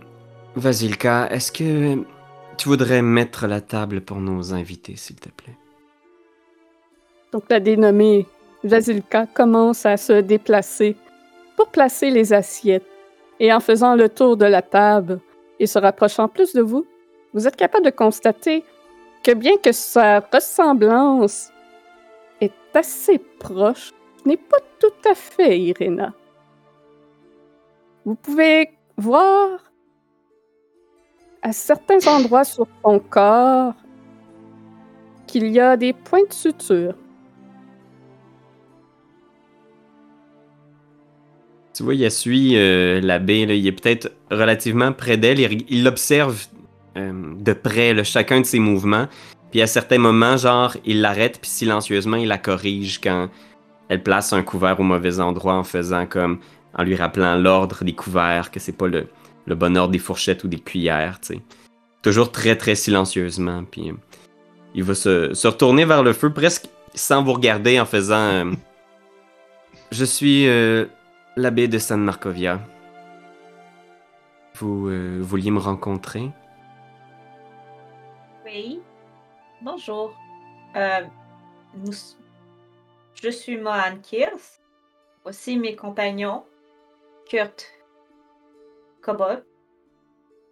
[0.55, 2.03] Vasilka, est-ce que
[2.57, 5.55] tu voudrais mettre la table pour nos invités, s'il te plaît?
[7.31, 8.25] Donc la dénommée
[8.63, 10.95] Vasilka commence à se déplacer
[11.55, 12.85] pour placer les assiettes.
[13.39, 15.19] Et en faisant le tour de la table
[15.59, 16.85] et se rapprochant plus de vous,
[17.33, 18.63] vous êtes capable de constater
[19.23, 21.51] que bien que sa ressemblance
[22.41, 23.91] est assez proche,
[24.25, 26.13] n'est pas tout à fait Irena.
[28.05, 29.66] Vous pouvez voir
[31.47, 33.73] à certains endroits sur son corps
[35.27, 36.93] qu'il y a des points de suture.
[41.73, 46.47] Tu vois, il suit euh, l'abbé, il est peut-être relativement près d'elle, il, l'observe
[46.97, 49.07] euh, de près chacun de ses mouvements.
[49.51, 53.29] Puis à certains moments, genre, il l'arrête, puis silencieusement, il la corrige quand
[53.87, 56.39] elle place un couvert au mauvais endroit en faisant comme.
[56.73, 59.07] en lui rappelant l'ordre des couverts, que c'est pas le,
[59.47, 61.41] le bon ordre des fourchettes ou des cuillères, tu sais.
[62.03, 63.95] Toujours très très silencieusement, puis euh,
[64.75, 68.15] il va se, se retourner vers le feu presque sans vous regarder en faisant.
[68.15, 68.51] euh,
[69.91, 70.85] je suis euh,
[71.35, 72.59] l'abbé de San Marcovia.
[74.59, 74.89] Vous
[75.21, 76.31] vouliez me rencontrer
[78.45, 78.79] Oui.
[79.61, 80.15] Bonjour.
[80.75, 81.93] Nous...
[83.13, 84.59] Je suis Mohan Kirs.
[85.23, 86.43] Voici mes compagnons,
[87.29, 87.67] Kurt,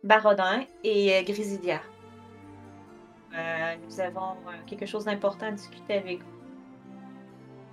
[0.04, 1.82] Barodin et euh, Grisidia.
[3.36, 6.36] Euh, nous avons euh, quelque chose d'important à discuter avec vous.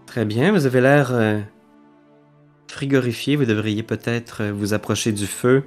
[0.07, 1.41] Très bien, vous avez l'air euh,
[2.69, 3.37] frigorifié.
[3.37, 5.65] Vous devriez peut-être euh, vous approcher du feu.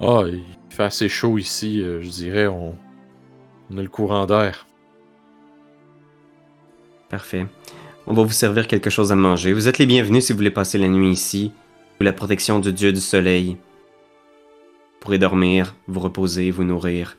[0.00, 2.46] Ah, il fait assez chaud ici, euh, je dirais.
[2.46, 2.76] On,
[3.70, 4.66] on a le courant d'air.
[7.08, 7.46] Parfait.
[8.06, 9.52] On va vous servir quelque chose à manger.
[9.52, 11.52] Vous êtes les bienvenus si vous voulez passer la nuit ici,
[11.98, 13.50] sous la protection du dieu du soleil.
[13.56, 17.16] Vous pourrez dormir, vous reposer, vous nourrir.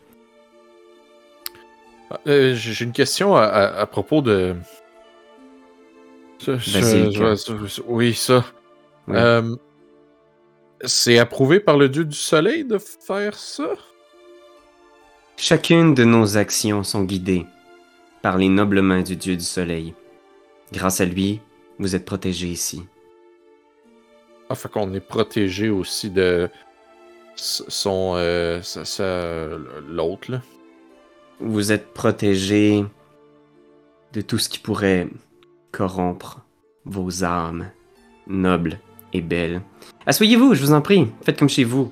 [2.12, 4.56] Ah, euh, J'ai une question à, à- à propos de.
[7.88, 8.46] Oui, ça.
[9.08, 9.16] Oui.
[9.18, 9.56] Euh,
[10.84, 13.70] C'est approuvé par le dieu du soleil de faire ça?
[15.38, 17.46] Chacune de nos actions sont guidées
[18.22, 19.94] par les nobles mains du dieu du soleil.
[20.72, 21.42] Grâce à lui,
[21.80, 22.84] vous êtes protégés ici.
[24.50, 26.50] Ah, fait qu'on est protégé aussi de
[27.36, 28.14] son.
[28.16, 28.62] euh,
[29.90, 30.42] l'autre, là.
[31.40, 32.86] Vous êtes protégés
[34.14, 35.08] de tout ce qui pourrait
[35.72, 36.46] corrompre
[36.86, 37.70] vos âmes
[38.28, 38.80] nobles
[39.12, 39.62] et belles.
[40.06, 41.08] Asseyez-vous, je vous en prie.
[41.24, 41.92] Faites comme chez vous.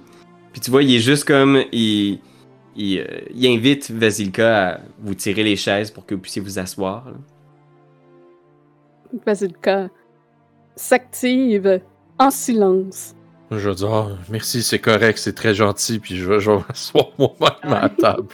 [0.51, 1.63] Puis tu vois, il est juste comme...
[1.71, 2.19] Il,
[2.75, 6.57] il, euh, il invite Vasilka à vous tirer les chaises pour que vous puissiez vous
[6.59, 7.05] asseoir.
[7.05, 7.17] là.
[9.25, 9.89] Basilica
[10.75, 11.81] s'active
[12.19, 13.15] en silence.
[13.51, 16.57] Je vais dire, Ah, merci, c'est correct, c'est très gentil, puis je vais, je vais
[16.67, 18.27] m'asseoir moi-même à la table.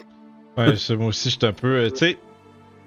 [0.58, 1.68] Ouais, c'est- moi aussi, j'étais un peu.
[1.86, 2.18] euh, tu sais,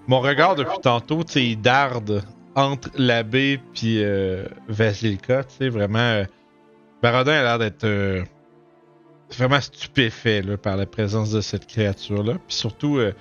[0.07, 2.23] mon regard depuis tantôt, tu sais, il darde
[2.55, 5.99] entre l'abbé puis euh, Vasilka, tu sais, vraiment.
[5.99, 6.25] euh,
[7.03, 8.23] Barodin a l'air d'être euh,
[9.37, 12.35] vraiment stupéfait là, par la présence de cette créature-là.
[12.47, 13.13] Puis surtout, euh,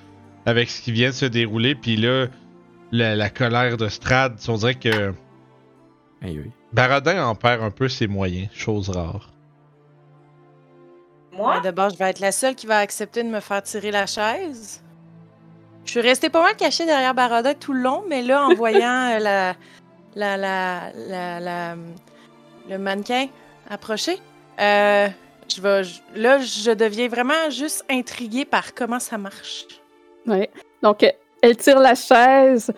[0.45, 2.28] avec ce qui vient de se dérouler, puis là,
[2.91, 5.13] la, la colère de Strad, on dirait que
[6.22, 6.51] Aïe, oui.
[6.74, 9.30] Barodin en perd un peu ses moyens, chose rare.
[11.34, 14.05] Moi, D'abord, je vais être la seule qui va accepter de me faire tirer la
[14.05, 14.82] chaise.
[15.86, 19.11] Je suis restée pas mal cachée derrière Baroda tout le long, mais là, en voyant
[19.15, 19.55] euh, la,
[20.15, 21.76] la, la, la, la-
[22.69, 23.28] le mannequin
[23.69, 24.19] approcher,
[24.59, 25.07] euh,
[25.53, 29.65] je vais, je- là, je deviens vraiment juste intriguée par comment ça marche.
[30.28, 30.49] Ouais.
[30.84, 31.03] Donc,
[31.41, 32.72] elle tire la chaise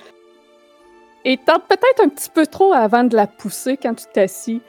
[1.25, 4.61] et tente peut-être un petit peu trop avant de la pousser quand tu t'assis,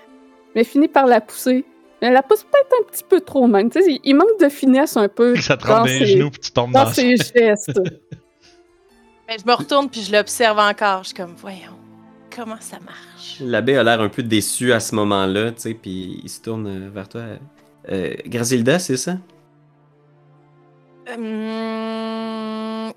[0.55, 1.65] mais finit par la pousser.
[2.01, 3.71] Mais elle la pousse peut-être un petit peu trop même.
[3.71, 6.51] Tu sais, il- manque de finesse un peu Ça te dans les genoux puis tu
[6.53, 7.73] tombes dans dans ses gestes.
[9.29, 11.03] Mais je me retourne puis je l'observe encore.
[11.03, 11.79] Je suis comme, voyons,
[12.35, 13.41] comment ça marche?
[13.41, 16.67] L'abbé a l'air un peu déçu à ce moment-là, tu sais, puis il se tourne
[16.67, 17.23] euh, vers toi.
[17.91, 18.15] Euh,
[18.79, 19.17] c'est ça?
[21.09, 22.93] Hum,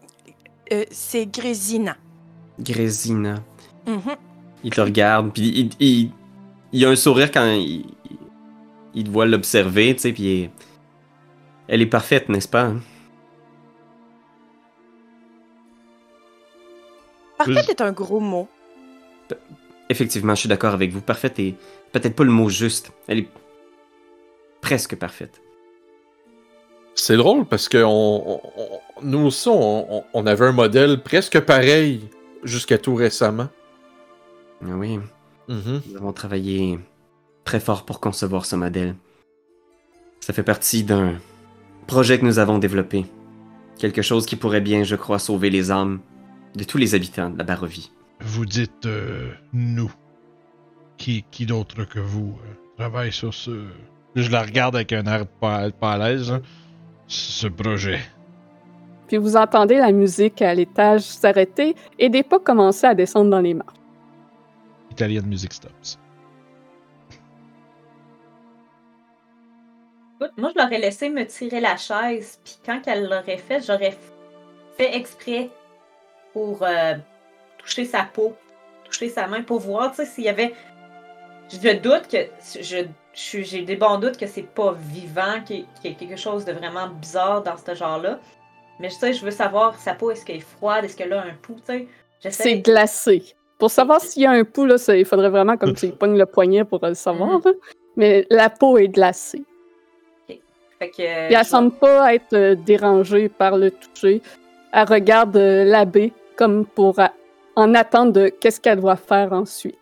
[0.72, 1.97] euh, c'est Grésina.
[2.60, 3.36] Grésina.
[3.86, 4.01] Mhm.
[4.64, 6.12] Il te regarde, puis il, il,
[6.74, 7.86] il a un sourire quand il,
[8.93, 10.51] il te voit l'observer, tu sais, puis est-
[11.68, 12.72] elle est parfaite, n'est-ce pas?
[17.38, 18.47] Parfait est un gros mot.
[19.89, 21.01] Effectivement, je suis d'accord avec vous.
[21.01, 21.55] Parfaite est
[21.91, 22.91] peut-être pas le mot juste.
[23.08, 23.30] Elle est
[24.62, 25.41] presque parfaite.
[26.95, 28.41] C'est drôle parce que on,
[29.03, 32.01] nous aussi, on avait un modèle presque pareil
[32.44, 33.50] jusqu'à tout récemment.
[34.62, 35.00] Oui,
[35.48, 35.82] Mhm.
[35.90, 36.80] nous avons travaillé
[37.44, 38.96] très fort pour concevoir ce modèle.
[40.20, 41.20] Ça fait partie d'un
[41.88, 43.06] projet que nous avons développé.
[43.80, 46.00] Quelque chose qui pourrait bien, je crois, sauver les âmes
[46.56, 47.92] de tous les habitants de la Barovie.
[48.22, 49.92] Vous dites euh, nous.
[50.98, 53.68] Qui, qui d'autre que vous euh, travaille sur ce,
[54.16, 56.32] Je la regarde avec un air pas, pas à l'aise.
[56.32, 56.42] hein.
[57.08, 58.00] ce projet
[59.08, 63.41] Puis vous entendez la musique à l'étage s'arrêter et des pas commencer à descendre dans
[63.41, 63.78] les marches.
[64.91, 65.99] Italian Music Stops.
[70.20, 73.97] écoute, moi, je l'aurais laissé me tirer la chaise, puis quand elle l'aurait fait, j'aurais
[74.78, 75.49] fait exprès
[76.34, 76.95] pour euh,
[77.58, 78.36] toucher sa peau,
[78.84, 80.53] toucher sa main, pour voir, s'il y avait.
[81.49, 82.28] Je doute que.
[82.62, 86.18] Je, j'ai des bons doutes que c'est pas vivant, qu'il y, qu'il y a quelque
[86.18, 88.20] chose de vraiment bizarre dans ce genre-là.
[88.80, 91.21] Mais je sais, je veux savoir sa peau, est-ce qu'elle est froide, est-ce qu'elle a
[91.23, 91.88] un pouls, tu
[92.21, 92.32] sais?
[92.32, 93.23] C'est glacé.
[93.57, 96.17] Pour savoir s'il y a un pouls, là, ça- il faudrait vraiment comme tu pognes
[96.17, 97.39] le poignet pour euh, le savoir.
[97.43, 97.51] là.
[97.95, 99.43] Mais la peau est glacée.
[100.28, 100.95] Fait que.
[100.97, 104.21] Puis je elle semble pas être euh, dérangée par le toucher.
[104.71, 107.07] Elle regarde euh, l'abbé comme pour euh,
[107.55, 109.78] en attendre de qu'est-ce qu'elle doit faire ensuite.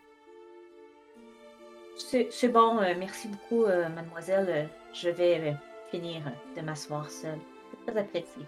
[1.97, 4.45] C'est bon, euh, merci beaucoup, euh, mademoiselle.
[4.49, 5.53] Euh, je vais
[5.91, 6.21] finir
[6.55, 7.39] de m'asseoir seule.
[7.71, 8.43] C'est très apprécié.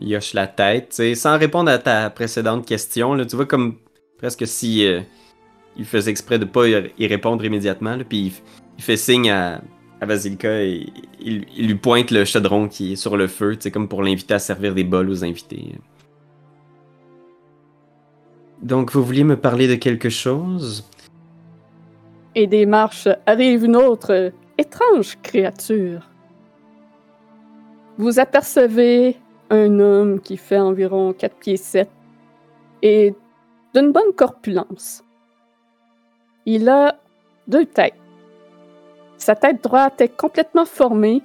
[0.00, 3.14] Il hoche la tête, sais, sans répondre à ta précédente question.
[3.14, 3.76] Là, tu vois comme
[4.18, 4.86] presque si
[5.76, 7.96] il faisait exprès de pas y répondre immédiatement.
[7.96, 8.32] Là, puis
[8.78, 9.60] il, fait signe à,
[10.00, 10.86] à Vasilka et
[11.20, 14.74] il, lui pointe le chaudron qui est sur le feu, comme pour l'inviter à servir
[14.74, 15.74] des bols aux invités.
[18.62, 20.88] Donc, vous vouliez me parler de quelque chose?
[22.34, 26.02] Et des marches arrive une autre étrange créature.
[27.96, 29.16] Vous apercevez
[29.50, 31.88] un homme qui fait environ 4 pieds 7
[32.82, 33.14] et
[33.74, 35.04] d'une bonne corpulence.
[36.46, 36.96] Il a
[37.46, 37.94] deux têtes.
[39.18, 41.22] Sa tête droite est complètement formée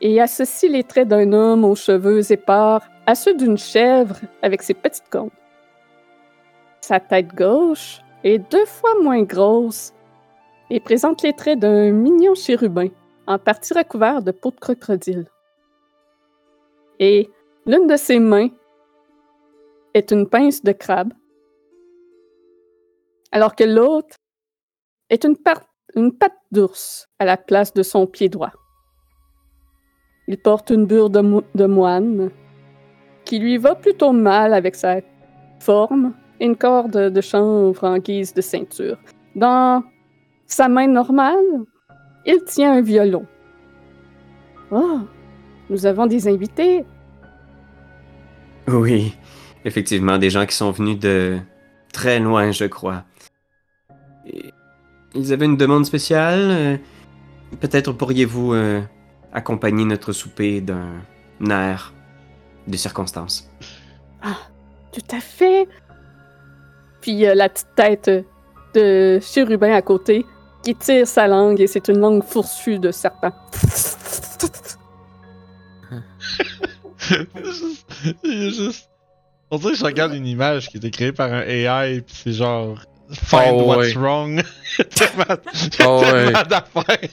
[0.00, 4.74] et associe les traits d'un homme aux cheveux épars à ceux d'une chèvre avec ses
[4.74, 5.30] petites cornes.
[6.80, 9.92] Sa tête gauche est deux fois moins grosse
[10.70, 12.88] et présente les traits d'un mignon chérubin,
[13.26, 15.26] en partie recouvert de peau de crocodile.
[17.00, 17.30] Et
[17.66, 18.48] l'une de ses mains
[19.94, 21.12] est une pince de crabe,
[23.32, 24.16] alors que l'autre
[25.08, 28.52] est une, patte d'ours à la place de son pied droit.
[30.28, 32.30] Il porte une bure de, de moine
[33.24, 35.00] qui lui va plutôt mal avec sa
[35.58, 38.98] forme et une corde de chanvre en guise de ceinture.
[39.34, 39.82] Dans
[40.46, 41.64] sa main normale,
[42.26, 43.26] il tient un violon.
[44.70, 45.00] Oh,
[45.70, 46.84] nous avons des invités.
[48.68, 49.16] Oui,
[49.64, 51.38] effectivement, des gens qui sont venus de
[51.92, 53.04] très loin, je crois.
[55.14, 56.40] Ils avaient une demande spéciale.
[56.50, 56.76] Euh,
[57.60, 58.80] peut-être pourriez-vous euh,
[59.32, 61.00] accompagner notre souper d'un
[61.48, 61.94] air
[62.66, 63.48] de circonstance.
[64.22, 64.36] Ah,
[64.92, 65.68] tout à fait.
[67.00, 68.10] Puis la petite tête
[68.74, 70.26] de chérubin à côté
[70.62, 73.32] qui tire sa langue et c'est une langue fourchue de serpent.
[78.24, 78.88] il est juste.
[79.50, 82.14] On dirait que je regarde une image qui a été créée par un AI, puis
[82.16, 82.78] c'est genre.
[83.12, 84.00] Find Oh, what's ouais.
[84.00, 84.42] wrong.
[84.94, 85.24] tellement
[85.84, 86.10] Oh, ouais.
[86.12, 87.08] tellement d'affaires.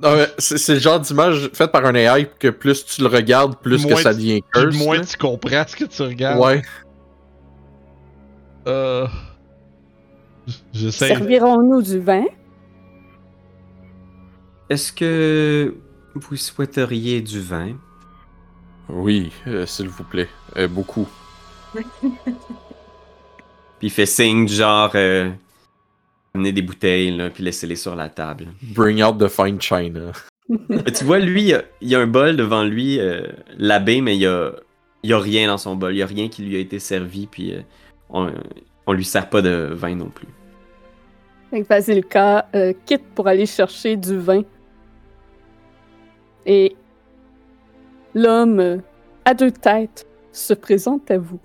[0.00, 3.08] Non, mais c'est c'est le genre d'image faite par un AI que plus tu le
[3.08, 4.76] regardes, plus Moins que ça devient curse.
[4.76, 5.04] moins là.
[5.06, 6.38] tu comprends ce que tu regardes.
[6.40, 6.62] Ouais.
[8.66, 9.06] Euh.
[10.72, 11.08] J'essaie.
[11.08, 12.24] Servirons-nous du vin?
[14.70, 15.74] Est-ce que
[16.14, 17.76] vous souhaiteriez du vin?
[18.88, 20.28] Oui, euh, s'il vous plaît.
[20.56, 21.06] Euh, beaucoup.
[23.78, 25.30] Puis il fait signe du genre euh,
[26.34, 28.46] amener des bouteilles là, puis laissez-les sur la table.
[28.62, 30.12] Bring out the fine china.
[30.96, 33.26] Tu vois, lui, il y a- un bol devant lui, euh,
[33.58, 34.52] l'abbé, mais il y a,
[35.02, 35.92] il y a rien dans son bol.
[35.94, 37.60] Il y a rien qui lui a été servi, puis euh,
[38.08, 38.32] on,
[38.86, 40.26] on lui sert pas de vin non plus.
[41.50, 44.42] Fait que Vasilka euh, quitte pour aller chercher du vin.
[46.46, 46.74] Et
[48.18, 48.78] l'homme euh,
[49.24, 51.40] à deux têtes se présente à vous.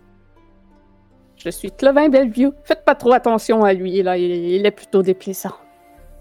[1.37, 2.51] Je suis Clevin Bellevue.
[2.63, 4.17] Faites pas trop attention à lui, là.
[4.17, 5.55] Il, il est plutôt déplaisant.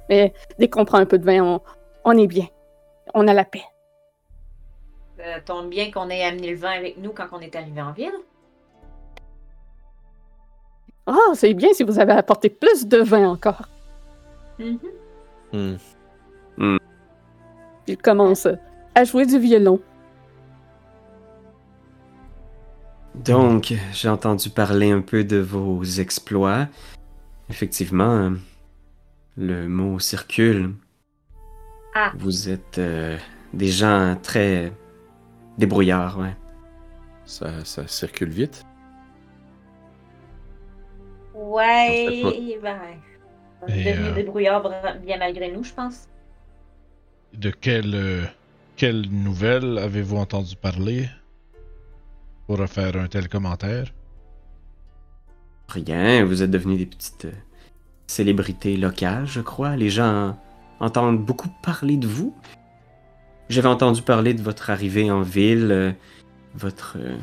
[0.08, 1.60] Mais dès qu'on prend un peu de vin, on,
[2.04, 2.46] on est bien.
[3.14, 3.64] On a la paix.
[5.16, 7.92] Ça tombe bien qu'on ait amené le vin avec nous quand on est arrivé en
[7.92, 8.12] ville.
[11.06, 13.68] Ah, c'est bien si vous avez apporté plus de vin encore.
[14.58, 15.78] Mhm.
[16.56, 16.76] Hmm.
[17.86, 18.46] Il commence
[18.94, 19.80] à jouer du violon.
[23.14, 26.68] Donc, j'ai entendu parler un peu de vos exploits.
[27.50, 28.32] Effectivement,
[29.36, 30.74] le mot circule.
[31.94, 32.12] Ah.
[32.16, 33.18] Vous êtes euh,
[33.52, 34.72] des gens très
[35.58, 36.34] débrouillards, ouais.
[37.26, 38.64] Ça, ça circule vite.
[41.34, 42.78] Ouais, ben.
[43.62, 44.62] On est devenu euh, débrouillard
[45.04, 46.08] bien malgré nous, je pense.
[47.34, 48.24] De quelle, euh,
[48.76, 51.08] quelle nouvelle avez-vous entendu parler?
[52.46, 53.92] Pour faire un tel commentaire?
[55.68, 57.32] Rien, vous êtes devenus des petites euh,
[58.06, 59.76] célébrités locales, je crois.
[59.76, 60.38] Les gens
[60.80, 62.34] entendent beaucoup parler de vous.
[63.48, 65.92] J'avais entendu parler de votre arrivée en ville, euh,
[66.54, 67.16] votre euh,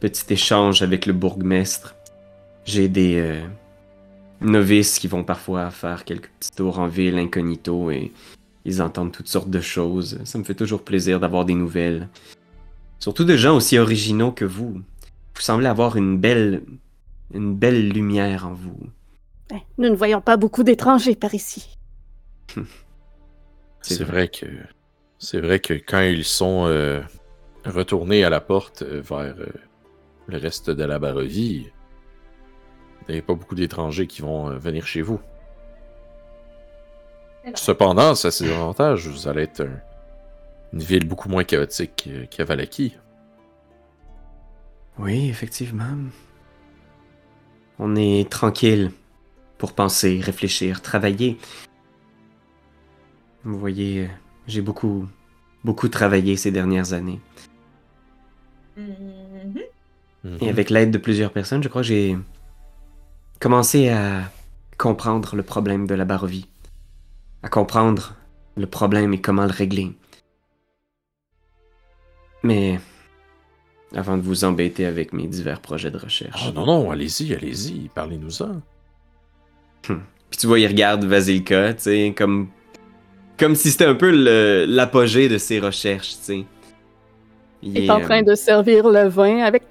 [0.00, 1.94] petit échange avec le bourgmestre.
[2.64, 3.42] J'ai des
[4.40, 8.12] novices qui vont parfois faire quelques petits tours en ville incognito et
[8.64, 10.20] ils entendent toutes sortes de choses.
[10.24, 12.08] Ça me fait toujours plaisir d'avoir des nouvelles.
[13.02, 14.74] Surtout de gens aussi originaux que vous.
[15.34, 16.62] Vous semblez avoir une belle
[17.34, 18.78] une belle lumière en vous.
[19.50, 21.78] Ben, Nous ne voyons pas beaucoup d'étrangers par ici.
[23.80, 24.12] C'est C'est vrai.
[24.12, 24.46] vrai que
[25.18, 27.00] c'est vrai que quand ils sont euh,
[27.64, 29.46] retournés à la porte euh, vers euh,
[30.28, 31.66] le reste de la Barovie,
[33.08, 35.18] il n'y a pas beaucoup d'étrangers qui vont euh, venir chez vous.
[37.56, 39.08] Cependant, ça a ses avantages.
[39.08, 39.80] Vous allez être un-
[40.72, 42.94] une ville beaucoup moins chaotique que- qu'à Valaki.
[44.98, 45.96] Oui, effectivement.
[47.78, 48.90] On est tranquille
[49.58, 51.38] pour penser, réfléchir, travailler.
[53.44, 54.08] Vous voyez,
[54.46, 55.08] j'ai beaucoup,
[55.64, 57.20] beaucoup travaillé ces dernières années.
[60.40, 62.16] Et avec l'aide de plusieurs personnes, je crois que j'ai
[63.40, 64.30] commencé à
[64.78, 66.46] comprendre le problème de la Barovie.
[67.42, 68.14] À comprendre
[68.56, 69.92] le problème et comment le régler.
[72.42, 72.80] Mais
[73.94, 76.44] avant de vous embêter avec mes divers projets de recherche.
[76.48, 78.60] Ah non, non, allez-y, allez-y, parlez-nous-en.
[79.82, 82.48] Puis tu vois, il regarde Vasilka, tu sais, comme
[83.38, 84.10] comme si c'était un peu
[84.66, 86.44] l'apogée de ses recherches, tu sais.
[87.62, 89.62] Il est en train de servir le vin avec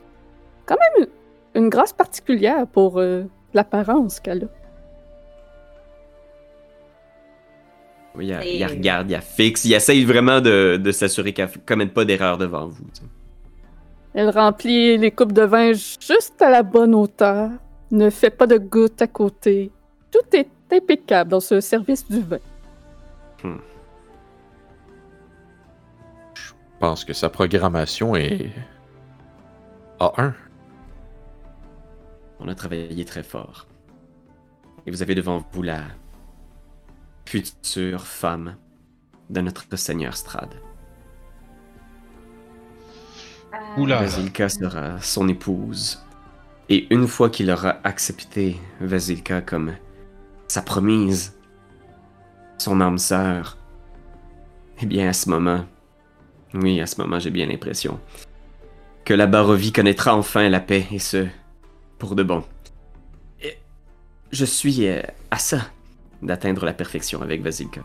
[0.65, 1.07] quand même
[1.55, 4.60] une, une grâce particulière pour euh, l'apparence qu'elle a.
[8.19, 11.93] il, Et- il regarde, il fixe, il essaye vraiment de, de s'assurer qu'elle ne commette
[11.93, 12.83] pas d'erreur devant vous.
[14.13, 17.49] Elle remplit les coupes de vin juste à la bonne hauteur,
[17.91, 19.71] ne fait pas de gouttes à côté.
[20.11, 22.39] Tout est impeccable dans ce service du vin.
[26.33, 28.49] Je pense que sa programmation est
[29.99, 30.33] A1.
[32.39, 33.67] On a travaillé très fort.
[34.85, 35.83] Et vous avez devant vous la
[37.25, 38.55] future femme
[39.29, 40.53] de notre Seigneur Strad.
[43.53, 44.01] Euh, Oula.
[44.01, 46.03] Vasilka sera son épouse.
[46.69, 49.75] Et une fois qu'il aura accepté Vasilka comme
[50.47, 51.37] sa promise,
[52.57, 53.57] son âme sœur,
[54.81, 55.65] eh bien à ce moment,
[56.53, 57.99] oui, à ce moment j'ai bien l'impression,
[59.05, 61.27] que la Barovie connaîtra enfin la paix, et ce,
[61.97, 62.43] pour de bon.
[63.41, 63.57] Et
[64.31, 65.61] je suis euh, à ça
[66.21, 67.81] d'atteindre la perfection avec Vasilka.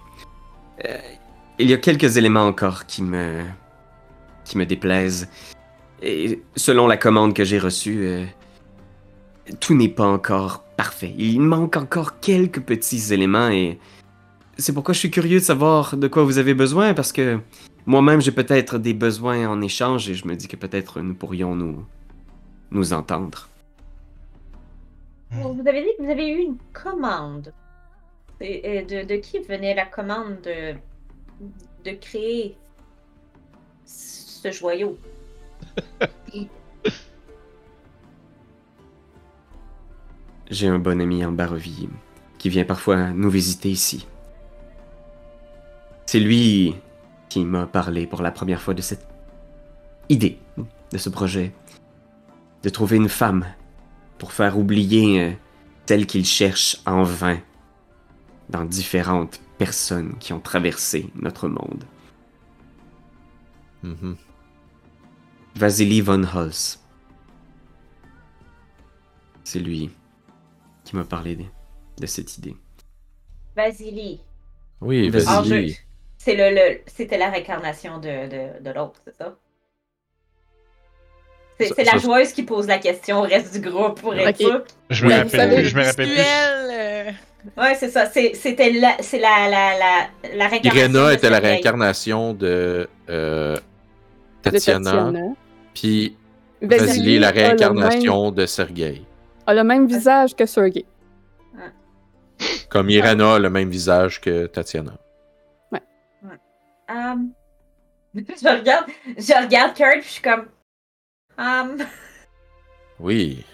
[0.85, 0.99] Euh,
[1.59, 3.43] il y a quelques éléments encore qui me...
[4.45, 5.29] qui me déplaisent.
[6.03, 8.25] Et selon la commande que j'ai reçue, euh,
[9.61, 11.15] tout n'est pas encore parfait.
[11.17, 13.79] Il manque encore quelques petits éléments et
[14.59, 17.39] c'est pourquoi je suis curieux de savoir de quoi vous avez besoin parce que
[17.85, 21.55] moi-même j'ai peut-être des besoins en échange et je me dis que peut-être nous pourrions
[21.55, 21.85] nous
[22.71, 23.49] nous entendre.
[25.31, 27.53] Vous avez dit que vous avez eu une commande.
[28.41, 30.75] Et, de, qui venait la commande de,
[31.85, 32.57] de créer
[33.87, 34.99] ce joyau?
[40.51, 41.89] J'ai un bon ami en Barovie
[42.39, 44.07] qui vient parfois nous visiter ici.
[46.05, 46.77] C'est lui
[47.29, 49.07] qui m'a parlé pour la première fois de cette
[50.09, 50.39] idée,
[50.93, 51.53] de ce projet,
[52.63, 53.45] de trouver une femme
[54.19, 55.33] pour faire oublier euh,
[55.87, 57.39] celle qu'il cherche en vain
[58.51, 61.85] dans différentes personnes qui ont traversé notre monde.
[63.83, 64.17] Mhm.
[65.55, 66.79] Vasily von Holz.
[69.45, 69.91] C'est lui
[70.85, 71.45] qui m'a parlé de,
[71.99, 72.57] de cette idée.
[73.55, 74.21] Vasily.
[74.81, 75.11] Oui,
[76.19, 79.37] c'est le, le- c'était la réincarnation de, de, de l'autre, c'est ça?
[81.59, 84.63] C'est la ça- joueuse qui pose la question au reste du groupe pour être sûr.
[84.91, 87.17] Je me rappelle je me rappelle plus.
[87.57, 88.07] Ouais, c'est ça.
[88.07, 90.81] C'était la, c'est la, la, la, la réincarnation.
[90.91, 93.57] Irena était la réincarnation de euh,
[94.43, 95.29] de Tatiana, Tatiana.
[95.75, 96.17] puis
[96.61, 99.03] Vasily la même- réincarnation de Sergei.
[99.47, 100.85] A le même visage que Sergei.
[102.69, 104.93] Comme Irena a le même visage que Tatiana.
[106.89, 107.33] Um,
[108.15, 108.87] je regarde,
[109.19, 110.47] je regarde Kurt, puis je suis comme.
[111.39, 111.79] Um,
[113.01, 113.45] Oui,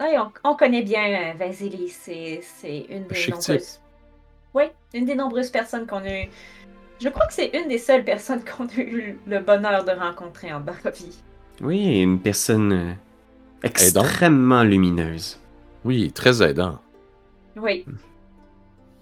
[0.00, 1.88] ouais, on, on connaît bien euh, Vasily.
[1.88, 3.80] C'est c'est une des Chic nombreuses.
[4.54, 6.28] Oui, une des nombreuses personnes qu'on a eu.
[7.00, 10.52] Je crois que c'est une des seules personnes qu'on a eu le bonheur de rencontrer
[10.52, 11.18] en Barovie.
[11.62, 12.92] Oui, une personne euh,
[13.62, 15.38] extrêmement lumineuse.
[15.84, 16.78] oui, très aidant.
[17.56, 17.84] Oui.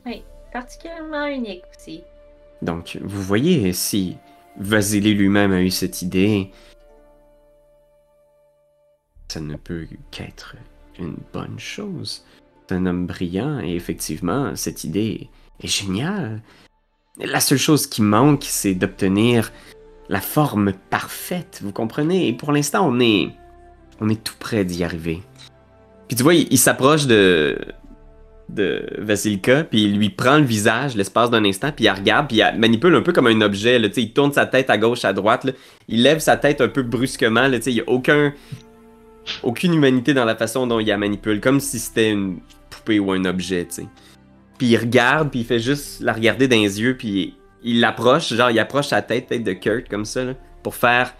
[0.06, 0.22] Oui,
[0.52, 2.02] particulièrement unique aussi.
[2.62, 4.16] Donc, vous voyez, si
[4.56, 6.50] Vasily lui-même a eu cette idée,
[9.28, 10.56] ça ne peut qu'être
[10.98, 12.24] une bonne chose.
[12.66, 15.28] C'est un homme brillant et effectivement, cette idée
[15.62, 16.42] est géniale.
[17.18, 19.50] La seule chose qui manque, c'est d'obtenir
[20.08, 22.28] la forme parfaite, vous comprenez?
[22.28, 23.30] Et pour l'instant, on est,
[24.00, 25.22] on est tout près d'y arriver.
[26.06, 27.58] Puis tu vois, il, s'approche de,
[28.48, 32.38] de Vasilka, puis il lui prend le visage l'espace d'un instant, puis il regarde, puis
[32.38, 33.78] il manipule un peu comme un objet.
[33.78, 35.46] Là, il tourne sa tête à gauche, à droite.
[35.88, 37.46] Il lève sa tête un peu brusquement.
[37.48, 38.32] Là, il n'y a aucun,
[39.42, 42.38] aucune humanité dans la façon dont il la manipule, comme si c'était une
[42.70, 43.66] poupée ou un objet.
[43.66, 43.86] tu sais.
[44.58, 48.32] Puis il regarde, puis il fait juste la regarder dans les yeux, puis il l'approche,
[48.32, 51.14] genre il approche sa tête, tête de Kurt comme ça, là, pour faire.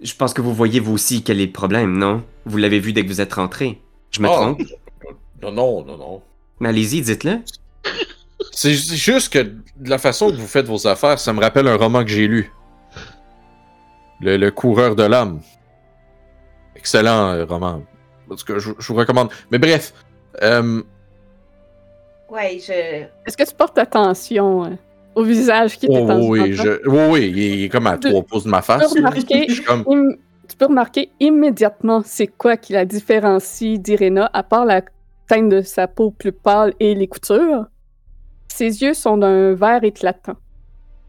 [0.00, 2.24] Je pense que vous voyez vous aussi quel est le problème, non?
[2.44, 3.80] Vous l'avez vu dès que vous êtes rentré.
[4.10, 4.32] Je me Oh.
[4.32, 4.62] trompe?
[5.42, 6.22] Non, non, non, non.
[6.60, 7.38] Mais allez-y, dites-le.
[8.50, 11.66] C'est c'est juste que de la façon que vous faites vos affaires, ça me rappelle
[11.68, 12.52] un roman que j'ai lu.
[14.20, 15.40] Le, Le coureur de l'âme.
[16.82, 17.80] Excellent euh, roman.
[18.28, 19.28] En tout cas, je, je vous recommande.
[19.52, 19.94] Mais bref,
[20.42, 20.82] euh,
[22.28, 22.72] Ouais, je.
[23.24, 24.70] Est-ce que tu portes attention euh,
[25.14, 28.08] au visage qui oh, en oui, je, oui, oui, il est, est comme à Tu-
[28.08, 28.92] trois pouces de ma Tu face.
[28.92, 30.16] peux remarquer, Je suis comme, im-
[30.48, 34.82] tu peux remarquer immédiatement c'est quoi qui la différencie d'Irena, à part la
[35.28, 37.66] teinte de sa peau plus pâle et les coutures.
[38.48, 40.36] Ses yeux sont d'un vert éclatant,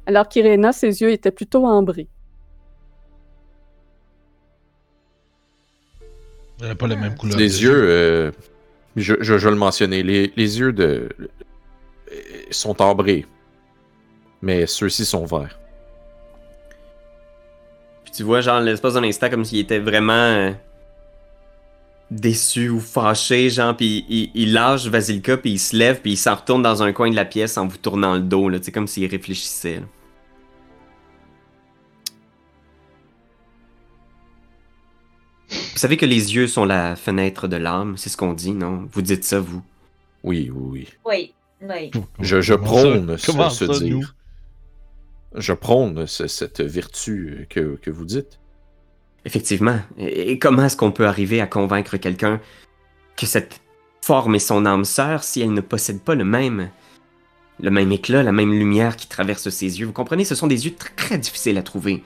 [0.06, 2.08] alors qu'Irena, ses yeux étaient plutôt ambrés.
[6.64, 8.32] Elle n'a pas les yeux, euh,
[8.96, 12.16] je, je, je vais le mentionner, les, les yeux de euh,
[12.52, 13.26] sont ambrés.
[14.42, 15.60] Mais ceux-ci sont verts.
[18.06, 20.52] Puis tu vois, genre, l'espace d'un instant, comme s'il était vraiment euh,
[22.12, 26.18] déçu ou fâché, genre, puis il, il lâche Vasilka, puis il se lève, puis il
[26.18, 28.66] s'en retourne dans un coin de la pièce en vous tournant le dos, là, tu
[28.66, 29.82] sais, comme s'il réfléchissait.
[29.82, 29.86] là.
[35.74, 38.88] Vous savez que les yeux sont la fenêtre de l'âme, c'est ce qu'on dit, non?
[38.92, 39.62] Vous dites ça, vous?
[40.24, 41.34] Oui, oui, oui.
[41.64, 42.02] Oui, oui.
[42.20, 42.60] Je, je ça?
[42.60, 43.98] prône ce, Comment ce ça, dire.
[43.98, 45.40] nous?
[45.42, 48.40] Je prône ce- cette vertu que, que vous dites.
[49.26, 49.80] Effectivement.
[49.98, 52.40] Et et comment est-ce qu'on peut arriver à convaincre quelqu'un
[53.18, 53.60] que cette
[54.02, 56.70] forme est son âme sœur si elle ne possède pas le même
[57.60, 59.86] le même éclat, la même lumière qui traverse ses yeux?
[59.88, 62.04] Vous comprenez, ce sont des yeux tr- très difficiles à trouver.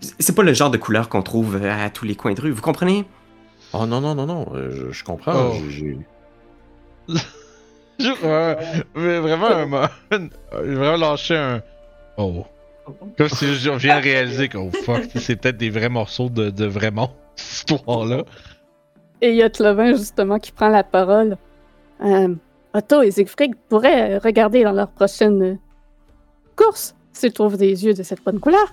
[0.00, 2.62] C'est pas le genre de couleur qu'on trouve à tous les coins de rue, vous
[2.62, 3.04] comprenez?
[3.72, 5.50] Oh non, non, non, non, euh, je, je comprends.
[5.52, 5.54] Oh.
[5.68, 5.98] j'ai-
[8.24, 8.54] euh,
[8.94, 9.78] mais vraiment, un mo-
[10.12, 11.62] j'ai vraiment lâché un.
[12.16, 12.44] Oh.
[13.18, 16.50] Comme si je viens de réaliser que, oh fuck, c'est peut-être des vrais morceaux de,
[16.50, 18.22] de vraiment cette histoire-là.
[19.22, 21.36] Et il y a Clovin, justement, qui prend la parole.
[22.04, 22.34] Euh,
[22.74, 25.54] Otto et Siegfried pourraient regarder dans leur prochaine euh,
[26.54, 28.72] course s'ils trouvent des yeux de cette bonne couleur.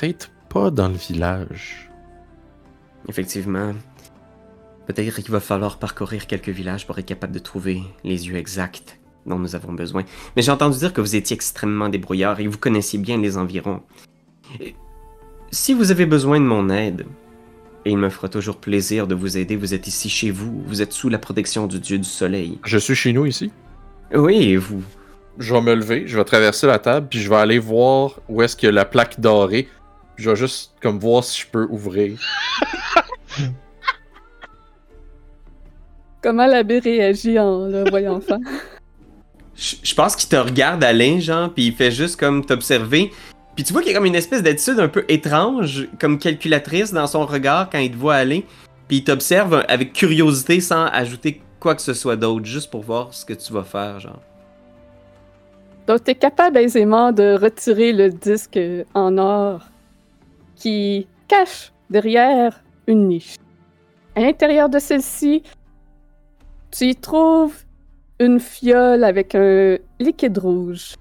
[0.00, 1.90] Peut-être pas dans le village.
[3.08, 3.72] Effectivement.
[4.86, 8.98] Peut-être qu'il va falloir parcourir quelques villages pour être capable de trouver les yeux exacts
[9.26, 10.04] dont nous avons besoin.
[10.36, 13.36] Mais j'ai entendu dire que vous étiez extrêmement débrouillard et que vous connaissiez bien les
[13.36, 13.82] environs.
[14.60, 14.76] Et
[15.50, 17.04] si vous avez besoin de mon aide,
[17.84, 20.80] et il me fera toujours plaisir de vous aider, vous êtes ici chez vous, vous
[20.80, 22.60] êtes sous la protection du dieu du soleil.
[22.64, 23.50] Je suis chez nous ici.
[24.14, 24.82] Oui, et vous?
[25.38, 28.42] Je vais me lever, je vais traverser la table, puis je vais aller voir où
[28.42, 29.68] est-ce a la plaque dorée.
[30.18, 32.18] Puis je vais juste comme voir si je peux ouvrir.
[36.20, 38.40] Comment l'abbé réagit en le voyant faire?
[39.54, 43.12] Je je pense qu'il te regarde aller, genre, puis il fait juste comme t'observer.
[43.54, 46.92] Puis tu vois qu'il y a comme une espèce d'attitude un peu étrange, comme calculatrice
[46.92, 48.44] dans son regard quand il te voit aller.
[48.88, 53.14] Puis il t'observe avec curiosité sans ajouter quoi que ce soit d'autre, juste pour voir
[53.14, 54.22] ce que tu vas faire, genre.
[55.86, 58.58] Donc, tu es capable aisément de retirer le disque
[58.94, 59.60] en or
[60.58, 63.36] qui cache derrière une niche.
[64.14, 65.42] À l'intérieur de celle-ci,
[66.70, 67.64] tu y trouves
[68.18, 70.96] une fiole avec un liquide rouge.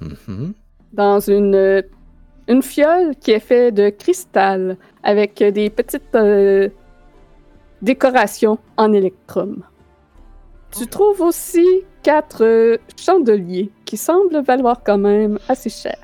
[0.00, 0.52] Mhm.
[0.92, 1.82] Dans une,
[2.48, 6.68] une fiole qui est faite de cristal avec des petites euh,
[7.80, 9.62] décorations en électrum.
[10.76, 11.66] Tu trouves aussi
[12.02, 15.98] quatre euh, chandeliers qui semblent valoir quand même assez cher.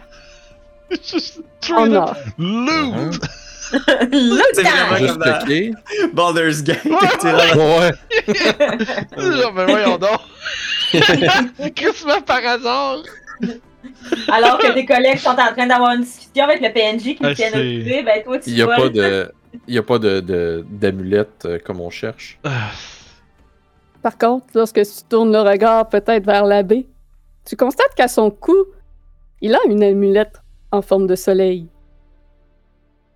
[1.72, 2.14] En or.
[2.38, 3.20] Loot!
[3.68, 5.72] C'est vraiment Juste comme dans cliquer.
[6.12, 6.84] Baldur's Gate.
[6.84, 7.92] Ouais.
[9.18, 10.20] Genre, ben voyons donc!
[11.74, 12.98] Christmas par hasard!
[14.28, 17.34] Alors que tes collègues sont en train d'avoir une discussion avec le PNJ qui Ah,
[17.34, 18.76] c'est- occupé, ben toi tu Il n'y a vois.
[18.76, 19.32] pas de.
[19.66, 22.38] Il y a pas de, de- d'amulette euh, comme on cherche.
[22.44, 22.70] Ah,
[24.02, 26.86] Par contre, lorsque tu tournes le regard peut-être vers l'abbé,
[27.44, 28.54] tu constates qu'à son cou,
[29.40, 30.34] il a une amulette
[30.72, 31.68] en forme de soleil.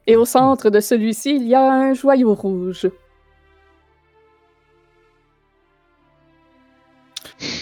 [0.07, 2.89] Et au centre de celui-ci, il y a un joyau rouge.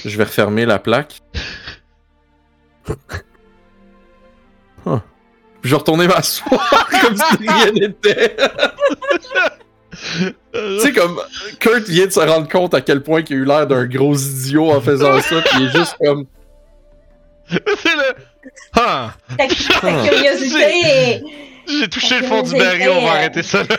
[0.05, 1.21] Je vais refermer la plaque.
[4.87, 4.99] Huh.
[5.63, 8.37] Je vais retourner m'asseoir comme si rien n'était.
[9.93, 11.21] tu sais, comme
[11.61, 14.17] Kurt vient de se rendre compte à quel point il a eu l'air d'un gros
[14.17, 16.27] idiot en faisant ça, puis il est juste comme.
[17.49, 18.15] c'est le.
[18.75, 19.15] Ah!
[19.37, 21.23] Ta, ta curiosité.
[21.67, 23.77] J'ai touché Ta le fond du baril, on va arrêter ça là.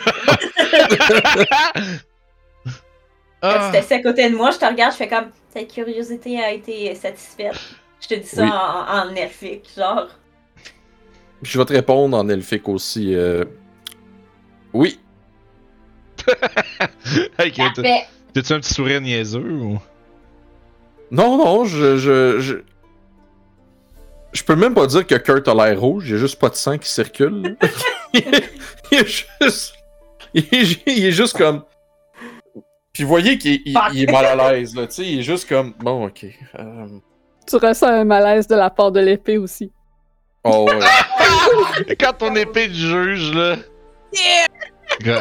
[3.42, 6.38] Quand tu t'assis à côté de moi, je te regarde, je fais comme ta curiosité
[6.42, 7.58] a été satisfaite.
[8.00, 8.50] Je te dis ça Oui.
[8.50, 10.08] en, en elfique, genre.
[11.42, 13.14] Je vais te répondre en elfique aussi.
[13.14, 13.44] euh,
[14.74, 15.00] Oui.
[17.36, 18.06] Parfait.
[18.34, 19.78] T'as-tu un petit sourire niaiseux ou?
[21.10, 22.54] Non, non, je, je, je.
[24.32, 26.48] Je peux même pas dire que Kurt a l'air rouge, il y a juste pas
[26.50, 27.56] de sang qui circule.
[28.14, 28.52] il, est,
[28.92, 29.06] il est
[29.40, 29.74] juste.
[30.34, 31.64] Il est, il est juste comme.
[32.92, 35.22] Puis vous voyez qu'il il- il est mal à l'aise, là, tu sais, il est
[35.22, 35.72] juste comme.
[35.80, 36.26] Bon, ok.
[36.58, 36.86] euh,
[37.46, 39.72] Tu ressens un malaise de la part de l'épée aussi.
[40.44, 41.94] Oh, ouais.
[42.00, 43.56] Quand ton épée de juge, là.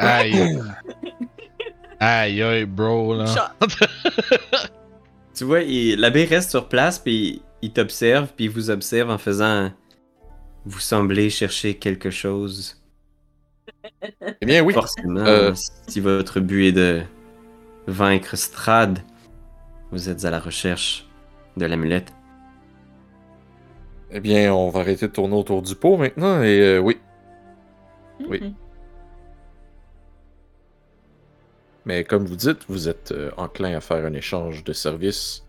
[0.01, 0.60] Aïe.
[1.99, 3.26] Aïe, aïe, bro, là.
[5.36, 9.72] Tu vois, l'abbé reste sur place, puis il t'observe, puis il vous observe en faisant.
[10.66, 12.82] Vous semblez chercher quelque chose.
[14.41, 14.74] Eh bien, oui.
[14.74, 15.53] Forcément, Euh.
[15.88, 17.01] si votre but est de
[17.88, 18.99] vaincre Strad,
[19.91, 21.07] vous êtes à la recherche
[21.57, 22.14] de l'amulette.
[24.12, 26.97] Eh bien, on va arrêter de tourner autour du pot maintenant, et euh, oui.
[28.28, 28.39] Oui.
[28.41, 28.53] Mhm.
[31.86, 35.45] Mais comme vous dites, vous êtes euh, enclin à faire un échange de services.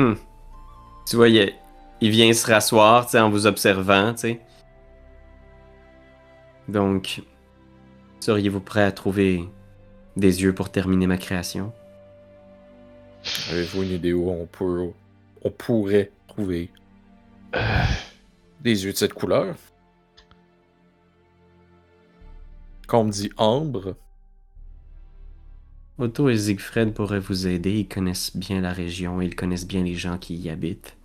[0.00, 0.14] Hmm.
[1.06, 1.52] Tu vois, il,
[2.00, 4.40] il vient se rasseoir, en vous observant, tu sais.
[6.68, 7.20] Donc,
[8.20, 9.46] seriez-vous prêt à trouver
[10.16, 11.74] des yeux pour terminer ma création?
[13.50, 14.46] Avez-vous une idée où on
[15.50, 16.70] pourrait trouver
[17.54, 17.84] Euh,
[18.60, 19.54] des yeux de cette couleur?
[22.86, 23.96] Quand on me dit ambre,
[26.00, 29.94] Otto et Siegfried pourraient vous aider, ils connaissent bien la région, ils connaissent bien les
[29.94, 30.96] gens qui y habitent.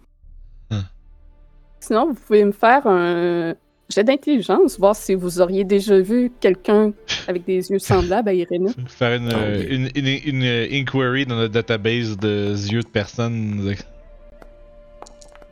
[1.79, 3.53] Sinon, vous pouvez me faire un
[3.89, 6.93] jet d'intelligence, voir si vous auriez déjà vu quelqu'un
[7.27, 8.71] avec des yeux semblables à Irena.
[8.87, 9.75] Faire une, Ah euh, oui.
[9.75, 13.75] une, une, une, euh, inquiry dans notre database de yeux de personnes.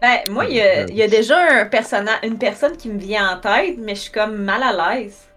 [0.02, 1.70] Ben, moi, il y, a, il y a déjà un
[2.24, 5.28] une personne qui me vient en tête, mais je suis comme mal à l'aise.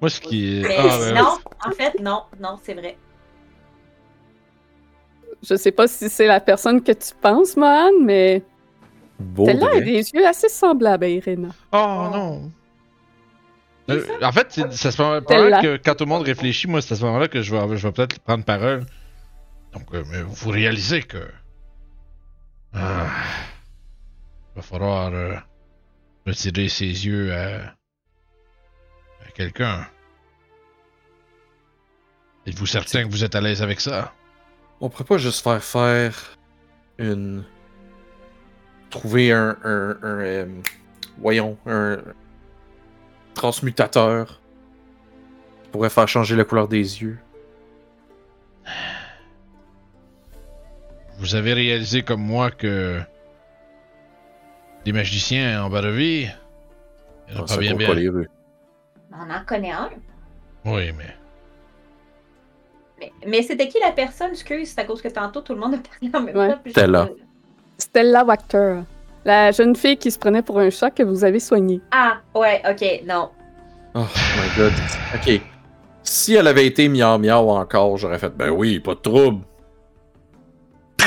[0.00, 0.62] Moi, ce qui est.
[0.62, 2.96] Mais Ah, ben, non, en fait, non, non, c'est vrai.
[5.42, 8.42] Je sais pas si c'est la personne que tu penses, Mohan, mais
[9.44, 11.48] celle-là a des yeux assez semblables à Irena.
[11.72, 12.50] Oh non!
[13.88, 15.20] Euh, en fait, c'est à ce moment- Celle-là.
[15.22, 17.76] probablement que quand tout le monde réfléchit, moi, c'est à ce moment-là que je vais,
[17.76, 18.84] je vais peut-être prendre parole.
[19.72, 21.18] Donc, euh, mais vous réalisez que.
[22.74, 23.06] Ah,
[24.54, 25.34] il va falloir euh,
[26.26, 27.74] retirer ses yeux à, à
[29.36, 29.86] quelqu'un.
[32.46, 34.12] Êtes-vous certain que vous êtes à l'aise avec ça?
[34.80, 36.36] On pourrait pas juste faire faire
[36.98, 37.44] une.
[38.90, 39.56] Trouver un.
[39.64, 40.46] un, un, euh,
[41.18, 41.98] voyons, un.
[43.34, 44.40] Transmutateur.
[45.64, 47.18] Qui pourrait faire changer la couleur des yeux.
[51.18, 53.00] Vous avez réalisé comme moi que.
[54.84, 56.28] Des magiciens en Barovie.
[57.28, 57.88] Il y en a Ah, pas bien bien.
[59.18, 59.90] On en connaît un.
[60.64, 61.14] Oui, mais.
[62.98, 64.30] Mais, mais c'était qui la personne?
[64.32, 66.52] Excuse, c'est à cause que tantôt tout le monde a parlé en même Ouais.
[66.54, 66.60] temps.
[66.64, 67.08] je- Stella.
[67.78, 68.76] Stella Wachter,
[69.24, 71.80] la jeune fille qui se prenait pour un chat que vous avez soigné.
[71.90, 73.30] Ah, ouais, ok, non.
[73.94, 74.72] Oh my god.
[75.14, 75.40] Ok.
[76.02, 79.44] Si elle avait été miau miau encore, j'aurais fait ben oui, pas de trouble.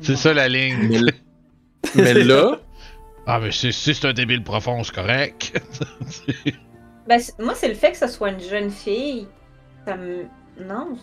[0.00, 1.10] C'est ça la ligne.
[1.94, 2.58] Mais là,
[3.26, 5.58] Ah, mais si si c'est un débile profond, c'est correct.
[7.06, 9.26] Ben, moi, c'est le fait que ce soit une jeune fille.
[9.86, 10.22] Ça me.
[10.58, 10.96] Non.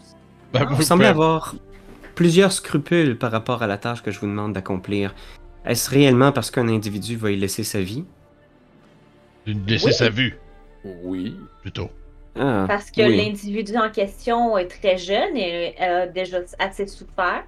[0.52, 1.54] Ben, Non, Vous semblez avoir
[2.16, 5.14] plusieurs scrupules par rapport à la tâche que je vous demande d'accomplir.
[5.64, 8.04] Est-ce réellement parce qu'un individu va y laisser sa vie?
[9.46, 9.94] laisser Oui.
[9.94, 10.38] sa vue,
[11.04, 11.36] oui.
[11.62, 11.92] plutôt.
[12.40, 13.18] Ah, Parce que oui.
[13.18, 17.44] l'individu en question est très jeune et a déjà assez souffert.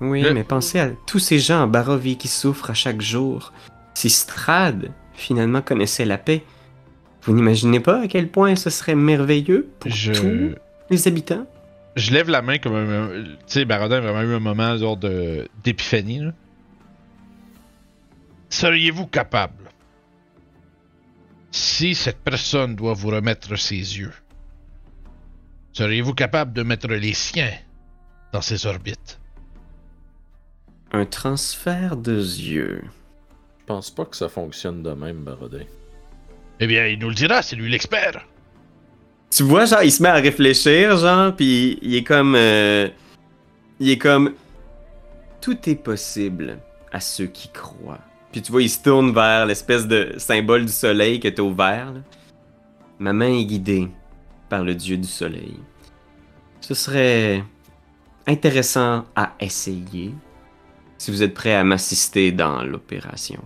[0.00, 3.52] Oui, Le- mais pensez à tous ces gens en Barovie qui souffrent à chaque jour.
[3.94, 6.44] Si Strad, finalement, connaissait la paix,
[7.22, 10.12] vous n'imaginez pas à quel point ce serait merveilleux pour Je.
[10.12, 10.54] tous
[10.90, 11.46] les habitants?
[11.96, 13.08] Je lève la main comme un.
[13.24, 16.20] Tu sais, Baradin a vraiment eu un moment genre de d'épiphanie.
[16.20, 16.32] là.
[18.50, 19.64] Seriez-vous capable,
[21.50, 24.12] si cette personne doit vous remettre ses yeux,
[25.72, 27.52] seriez-vous capable de mettre les siens
[28.32, 29.18] dans ses orbites?
[30.92, 32.82] Un transfert de yeux.
[33.60, 35.64] Je pense pas que ça fonctionne de même, Barodin.
[36.60, 38.26] Eh bien, il nous le dira, c'est lui l'expert.
[39.30, 42.34] Tu vois, genre, il se met à réfléchir, genre, puis il est comme.
[42.34, 42.88] euh,
[43.78, 44.32] il est comme.
[45.40, 46.58] Tout est possible
[46.90, 48.00] à ceux qui croient.
[48.32, 51.92] Puis tu vois, il se tourne vers l'espèce de symbole du soleil que t'as ouvert.
[51.92, 52.00] là.
[52.98, 53.88] Ma main est guidée
[54.48, 55.56] par le dieu du soleil.
[56.60, 57.44] Ce serait
[58.26, 60.12] intéressant à essayer
[60.98, 63.42] si vous êtes prêt à m'assister dans l'opération.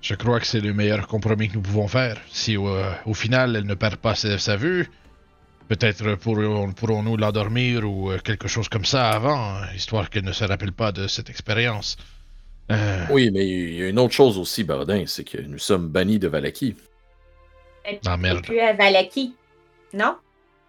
[0.00, 2.16] Je crois que c'est le meilleur compromis que nous pouvons faire.
[2.32, 4.90] Si euh, au final elle ne perd pas sa, sa vue,
[5.68, 10.32] peut-être pourrons- pourrons-nous l'endormir ou euh, quelque chose comme ça avant, hein, histoire qu'elle ne
[10.32, 11.96] se rappelle pas de cette expérience.
[12.72, 15.88] Euh, Oui, mais il y a une autre chose aussi, Bardin, c'est que nous sommes
[15.88, 16.74] bannis de Valaki.
[17.84, 18.44] Elle Ah, merde.
[18.44, 19.34] plus à Valaki?
[19.94, 20.16] Non?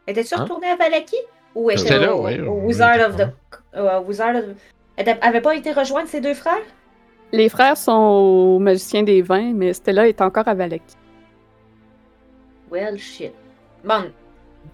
[0.08, 0.44] Étais-tu Hein?
[0.44, 1.16] retournée à Valaki?
[1.56, 4.08] Ou était là, au, oui, au oui, Wizard oui, of the...
[4.08, 4.44] Wizard of...
[4.98, 6.62] Elle était- avait pas été rejointe ses deux frères?
[7.32, 10.84] Les frères sont au Magicien des Vins, mais Stella est encore à Valak.
[12.72, 13.34] Well, shit.
[13.84, 14.12] Bon.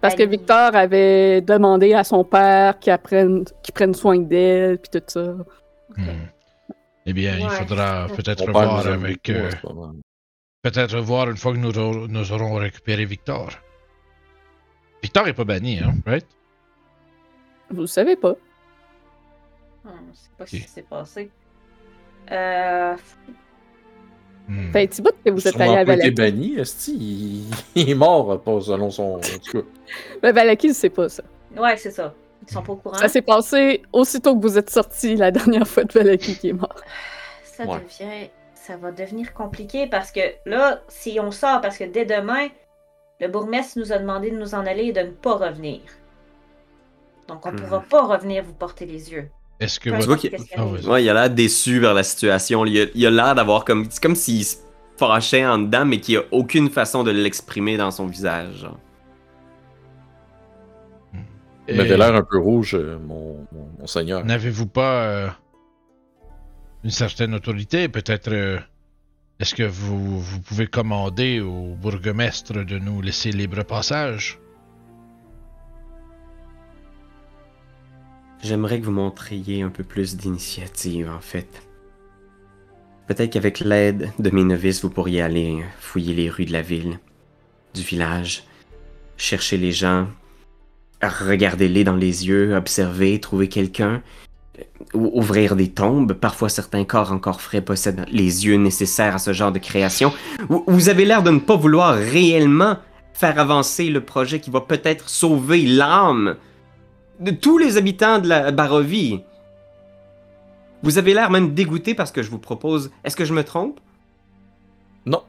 [0.02, 0.24] Parce que.
[0.24, 5.36] Victor avait demandé à son père qu'il prenne soin d'elle, puis tout ça.
[5.98, 6.04] hmm.
[7.06, 9.30] Eh bien, il faudra peut-être voir avec.
[9.30, 9.50] euh,
[10.62, 13.50] peut-être voir une fois que nous, aurons- nous aurons récupéré Victor.
[15.02, 16.28] Victor est pas banni, hein, right?
[17.72, 18.36] Vous le savez pas.
[20.12, 21.30] Je sais pas ce qui s'est passé.
[22.32, 22.96] Euh...
[24.48, 24.72] Hmm.
[24.72, 26.12] Fait un petit bout que vous êtes allé à pas été Valaki.
[26.12, 26.96] banni, esti,
[27.76, 27.82] il...
[27.82, 29.16] il est mort, pas selon son.
[29.16, 29.68] En tout cas.
[30.24, 31.24] Mais Valaki, il sait pas ça.
[31.56, 32.14] Ouais, c'est ça.
[32.48, 32.98] Ils sont pas au courant.
[32.98, 36.54] Ça s'est passé aussitôt que vous êtes sortis la dernière fois de Valaki qui est
[36.54, 36.76] mort.
[37.44, 37.80] Ça Ouais.
[37.80, 38.30] devient...
[38.56, 42.50] Ça va devenir compliqué parce que là, si on sort, parce que dès demain,
[43.20, 45.82] le bourgmestre nous a demandé de nous en aller et de ne pas revenir.
[47.28, 47.62] Donc on ne Hmm.
[47.62, 49.30] pourra pas revenir vous porter les yeux.
[49.60, 50.66] Est-ce que vois qu'il- qu'est-ce qui Ah.
[50.66, 52.66] Ouais, il a l'air déçu vers la situation.
[52.66, 53.86] Il a, a l'air d'avoir comme.
[53.90, 54.56] C'est comme s'il se
[54.98, 58.56] fâchait en dedans, mais qu'il a aucune façon de l'exprimer dans son visage.
[58.62, 58.78] genre.
[61.68, 64.26] Il m'avait l'air un peu rouge, euh, mon, mon, mon seigneur.
[64.26, 65.28] N'avez-vous pas euh,
[66.84, 67.88] une certaine autorité?
[67.90, 68.32] Peut-être.
[68.32, 68.58] euh,
[69.40, 74.40] Est-ce que vous, vous pouvez commander au bourgmestre de nous laisser libre passage?
[78.42, 81.62] J'aimerais que vous montriez un peu plus d'initiative, en fait.
[83.08, 87.00] Peut-être qu'avec l'aide de mes novices, vous pourriez aller fouiller les rues de la ville,
[87.74, 88.44] du village,
[89.18, 90.08] chercher les gens,
[91.02, 94.02] regarder-les dans les yeux, observer, trouver quelqu'un,
[94.94, 96.14] ou- ouvrir des tombes.
[96.14, 100.14] Parfois, certains corps encore frais possèdent les yeux nécessaires à ce genre de création.
[100.68, 102.78] Vous avez l'air de ne pas vouloir réellement
[103.14, 106.38] faire avancer le projet qui va peut-être sauver l'âme
[107.20, 109.22] de tous les habitants de la Barovie.
[110.82, 112.92] Vous avez l'air même dégoûté parce que je vous propose.
[113.04, 113.80] Est-ce que je me trompe?
[115.06, 115.24] Non.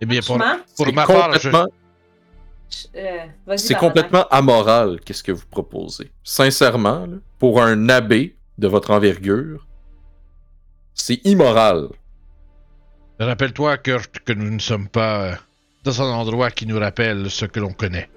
[0.00, 0.36] Eh bien, pour,
[0.76, 1.66] pour C'est ma part, je- complètement,
[2.96, 6.10] euh, c'est complètement amoral, qu'est-ce que vous proposez?
[6.24, 9.66] Sincèrement, là, pour un abbé de votre envergure,
[10.94, 11.88] c'est immoral.
[13.18, 15.34] rappelle-toi, Kurt, que nous ne sommes pas euh,
[15.84, 18.10] dans un endroit qui nous rappelle ce que l'on connaît.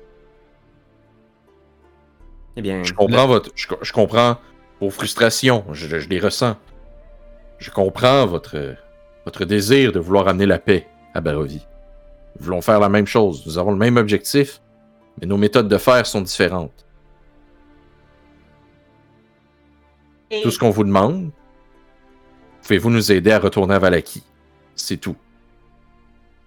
[2.58, 4.38] Eh bien, Je comprends votre, je, je comprends
[4.80, 6.56] vos frustrations, je, je les ressens.
[7.60, 8.76] Je comprends votre,
[9.26, 11.65] votre désir de vouloir amener la paix à Barovie.
[12.38, 14.61] Nous voulons faire la même chose, nous avons le même objectif,
[15.19, 16.86] mais nos méthodes de faire sont différentes.
[20.32, 21.32] Et- Tout ce qu'on vous demande,
[22.61, 24.23] pouvez-vous nous aider à retourner à Valaki?
[24.76, 25.15] C'est tout.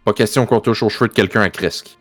[0.05, 1.98] Pas question qu'on touche aux cheveux de quelqu'un à Cresque.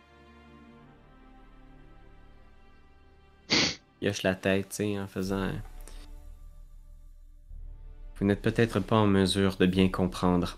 [4.01, 5.49] Il hoche la tête, tu sais, en faisant.
[8.17, 10.57] Vous n'êtes peut-être pas en mesure de bien comprendre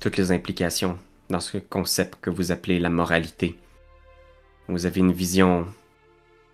[0.00, 0.98] toutes les implications
[1.30, 3.58] dans ce concept que vous appelez la moralité.
[4.68, 5.66] Vous avez une vision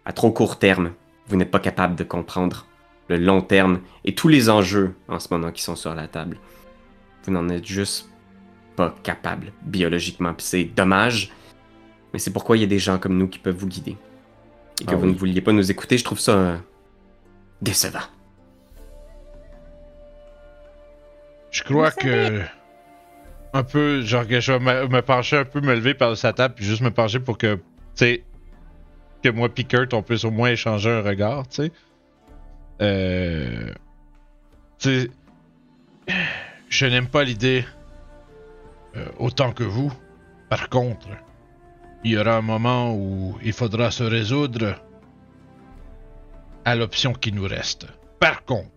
[0.05, 0.93] à trop court terme.
[1.27, 2.66] Vous n'êtes pas capable de comprendre
[3.09, 6.39] le long terme et tous les enjeux en ce moment qui sont sur la table.
[7.24, 8.09] Vous n'en êtes juste
[8.77, 10.35] pas capable biologiquement.
[10.39, 11.32] C'est dommage,
[12.12, 13.97] mais c'est pourquoi il y a des gens comme nous qui peuvent vous guider.
[14.81, 15.12] Et que Ah vous oui.
[15.12, 16.57] ne vouliez pas nous écouter, je trouve ça euh,
[17.62, 18.01] décevant.
[21.51, 22.40] Je crois que.
[23.52, 26.32] Un peu, genre, que je vais me, me pencher un peu, me lever par sa
[26.32, 27.61] table, puis juste me pencher pour que, tu
[27.97, 28.23] sais,
[29.24, 31.73] que moi pis Kurt, on puisse au moins échanger un regard, tu sais.
[32.81, 33.73] Euh.
[34.78, 35.09] Tu
[36.09, 36.16] sais.
[36.69, 37.65] Je n'aime pas l'idée
[38.97, 39.93] euh, autant que vous.
[40.48, 41.09] Par contre,
[42.05, 44.77] il y aura un moment où il faudra se résoudre
[46.64, 47.86] à l'option qui nous reste.
[48.18, 48.70] Par contre,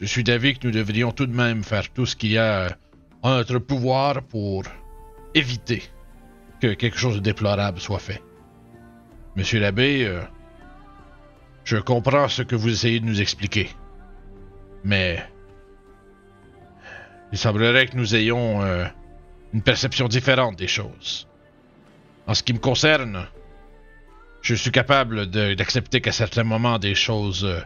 [0.00, 2.76] je suis d'avis que nous devrions tout de même faire tout ce qu'il y a
[3.22, 4.64] en notre pouvoir pour
[5.34, 5.82] éviter
[6.60, 8.22] que quelque chose de déplorable soit fait.
[9.36, 10.20] Monsieur l'abbé, euh,
[11.64, 13.70] je comprends ce que vous essayez de nous expliquer.
[14.84, 15.24] Mais
[17.34, 18.84] Il semblerait que nous ayons euh,
[19.52, 21.26] une perception différente des choses.
[22.26, 23.26] En ce qui me concerne,
[24.40, 27.60] je suis capable d'accepter qu'à certains moments des choses euh,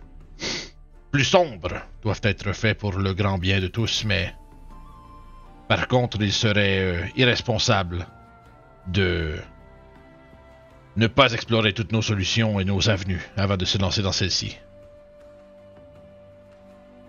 [1.13, 4.35] plus sombres doivent être faites pour le grand bien de tous, mais
[5.69, 8.07] par contre, il serait euh, irresponsable
[8.89, 9.37] de
[10.97, 14.59] ne pas explorer toutes nos solutions et nos avenues avant de se lancer dans celle-ci.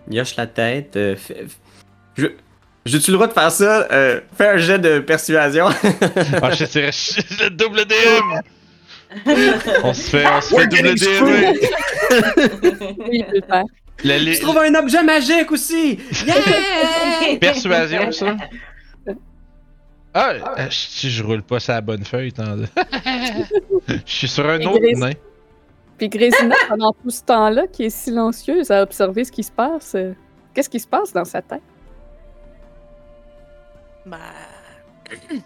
[0.08, 0.96] Il hoche la tête.
[0.96, 1.16] euh,
[2.16, 2.26] Je.
[2.86, 3.86] J'ai-tu le droit de faire ça?
[3.92, 5.66] Euh, fais un jet de persuasion.
[6.42, 8.40] Ah, je sais, je- le double DM!
[9.84, 11.24] On se fait, on se fait double DM!
[13.08, 13.64] Oui, il peut le faire.
[14.02, 15.98] La trouves un objet magique aussi!
[16.26, 17.36] Yeah!
[17.40, 18.36] Persuasion, ça?
[20.12, 22.66] Ah, euh, si je roule pas sa bonne feuille, tant de...
[23.86, 25.12] Je suis sur un Et autre nain.
[25.98, 29.94] Puis Grésina, pendant tout ce temps-là, qui est silencieuse à observer ce qui se passe,
[29.94, 30.12] euh,
[30.54, 31.60] qu'est-ce qui se passe dans sa tête?
[34.10, 34.18] Ben.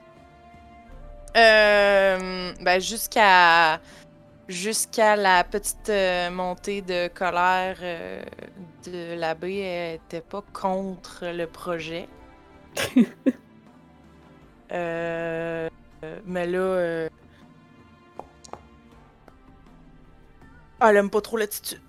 [1.36, 3.80] Euh, ben, jusqu'à.
[4.46, 8.22] Jusqu'à la petite euh, montée de colère euh,
[8.86, 12.08] de l'abbé, elle était pas contre le projet.
[14.72, 15.68] Euh,
[16.24, 16.58] mais là.
[16.58, 17.08] euh,
[20.80, 21.80] Elle aime pas trop l'attitude.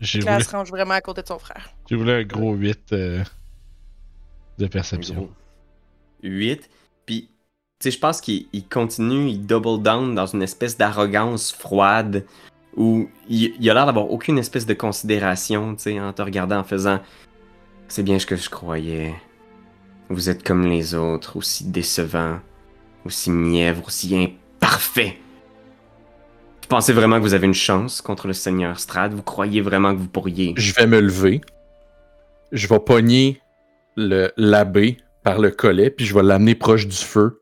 [0.00, 1.70] J'ai Là, elle voulu, se range vraiment à côté de son frère.
[1.88, 3.24] j'ai voulu un gros 8 euh,
[4.58, 5.28] de perception.
[6.22, 6.68] 8.
[7.06, 7.28] Puis,
[7.78, 12.24] tu sais, je pense qu'il il continue, il double down dans une espèce d'arrogance froide
[12.76, 16.58] où il, il a l'air d'avoir aucune espèce de considération, tu sais, en te regardant,
[16.58, 17.00] en faisant
[17.88, 19.14] C'est bien ce que je croyais.
[20.08, 22.40] Vous êtes comme les autres, aussi décevants,
[23.04, 25.14] aussi mièvres, aussi imparfaits.
[26.62, 29.12] Vous pensez vraiment que vous avez une chance contre le Seigneur Strad?
[29.12, 30.54] Vous croyez vraiment que vous pourriez?
[30.56, 31.40] Je vais me lever.
[32.52, 33.40] Je vais pogner
[33.96, 37.40] l'abbé par le collet, puis je vais l'amener proche du feu.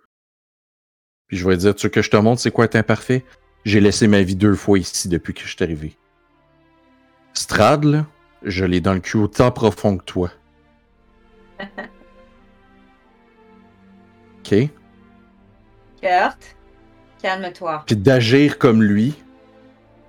[1.26, 3.24] Puis je vais dire, tu veux que je te montre c'est quoi être imparfait?
[3.64, 5.96] J'ai laissé ma vie deux fois ici depuis que je suis arrivé.
[7.32, 8.06] Strad, là,
[8.42, 10.30] je l'ai dans le cul autant profond que toi.
[14.40, 14.54] OK?
[16.00, 16.56] Kurt,
[17.22, 17.84] calme-toi.
[17.86, 19.14] Puis d'agir comme lui,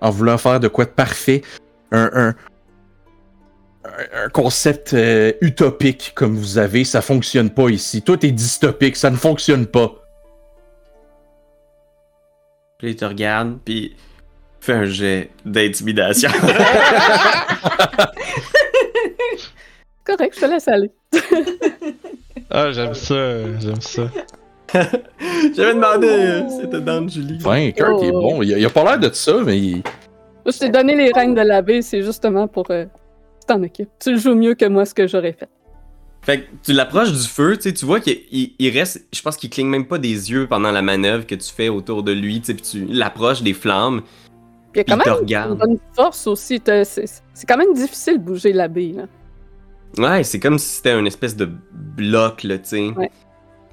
[0.02, 1.44] en voulant faire de quoi de parfait,
[1.92, 2.36] un, un,
[3.86, 8.02] un- concept euh, utopique comme vous avez, ça fonctionne pas ici.
[8.02, 9.92] Tout est dystopique, ça ne fonctionne pas.
[12.78, 13.96] Puis il te regarde, puis
[14.62, 16.30] fait un jet d'intimidation.
[20.06, 20.92] Correct, je te laisse aller.
[22.50, 24.04] Ah, j'aime ça, j'aime ça.
[25.56, 27.38] J'avais demandé euh, si c'était dans Julie.
[27.40, 28.42] Enfin, Kurt, il est bon.
[28.42, 29.84] Il a, il a pas l'air de ça, mais il-
[30.46, 32.86] Je t'ai donné les règnes de l'abbé, c'est justement pour euh,
[33.46, 33.90] t'en occupes.
[34.00, 35.50] Tu le joues mieux que moi ce que j'aurais fait.
[36.22, 39.22] Fait que tu l'approches du feu, tu sais, tu vois qu'il il- il reste, je
[39.22, 42.14] pense qu'il cligne même pas des yeux pendant la manœuvre que tu fais autour de
[42.14, 44.02] lui, tu sais, puis tu l'approches des flammes,
[44.72, 46.62] Puis il y a quand il te même une bonne force aussi.
[46.66, 48.94] C'est quand même difficile de bouger l'abbé.
[48.94, 49.04] Là.
[49.98, 52.90] Ouais, c'est comme si c'était un espèce de bloc, là, tu sais.
[52.92, 53.12] Ouais.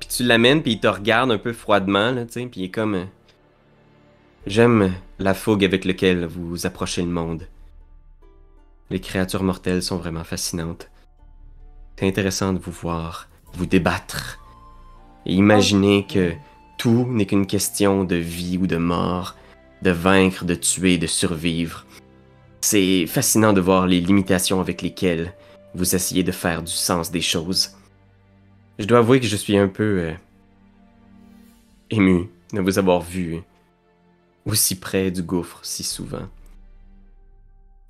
[0.00, 2.64] Puis tu l'amènes, puis il te regarde un peu froidement, là, tu sais, puis il
[2.64, 2.94] est comme...
[2.96, 3.04] euh,
[4.46, 7.44] J'aime la fougue avec laquelle vous approchez le monde.
[8.90, 10.90] Les créatures mortelles sont vraiment fascinantes.
[11.96, 14.40] C'est intéressant de vous voir, vous débattre.
[15.26, 16.32] Et imaginer que
[16.76, 19.36] tout n'est qu'une question de vie ou de mort,
[19.82, 21.84] de vaincre, de tuer, de survivre.
[22.62, 25.34] C'est fascinant de voir les limitations avec lesquelles
[25.74, 27.76] vous essayez de faire du sens des choses.
[28.78, 30.14] Je dois avouer que je suis un peu euh,
[31.90, 33.42] ému de vous avoir vu
[34.46, 36.28] aussi près du gouffre si souvent.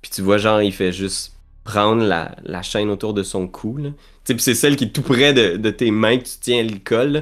[0.01, 1.33] Puis tu vois, genre, il fait juste
[1.63, 3.77] prendre la, la chaîne autour de son cou.
[3.77, 3.89] Là.
[3.89, 6.37] Tu sais, puis c'est celle qui est tout près de, de tes mains que tu
[6.39, 7.11] tiens à le col.
[7.11, 7.21] là.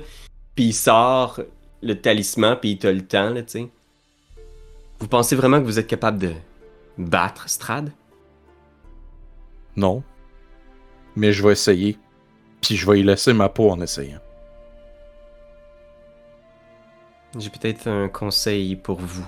[0.55, 1.41] Puis il sort
[1.81, 3.69] le talisman, puis il te le temps, là, tu sais.
[4.99, 6.33] Vous pensez vraiment que vous êtes capable de
[6.97, 7.91] battre Strad?
[9.75, 10.03] non.
[11.15, 11.97] Mais je vais essayer.
[12.61, 14.19] Puis je vais y laisser ma peau en essayant.
[17.37, 19.27] J'ai peut-être un conseil pour vous.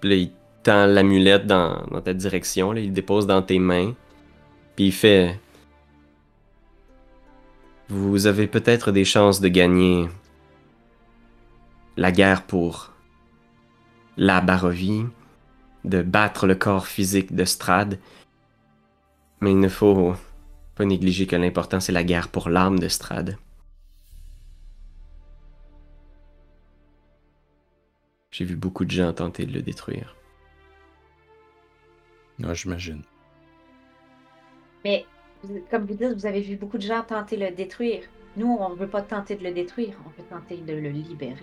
[0.00, 0.32] Puis là, il
[0.64, 3.94] tend l'amulette dans, dans ta direction, là, il dépose dans tes mains.
[4.74, 5.38] Puis il fait.
[7.88, 10.08] Vous avez peut-être des chances de gagner
[11.96, 12.92] la guerre pour
[14.16, 15.04] la Barovie,
[15.84, 17.98] de battre le corps physique de Strad.
[19.40, 20.14] Mais il ne faut
[20.74, 23.36] pas négliger que l'important c'est la guerre pour l'âme de Strad.
[28.30, 30.16] J'ai vu beaucoup de gens tenter de le détruire.
[32.40, 33.02] Ouais, j'imagine.
[34.84, 35.06] Mais
[35.70, 38.02] comme vous dites, vous avez vu beaucoup de gens tenter de le détruire.
[38.36, 41.36] Nous, on ne veut pas tenter de le détruire, on veut tenter de le libérer.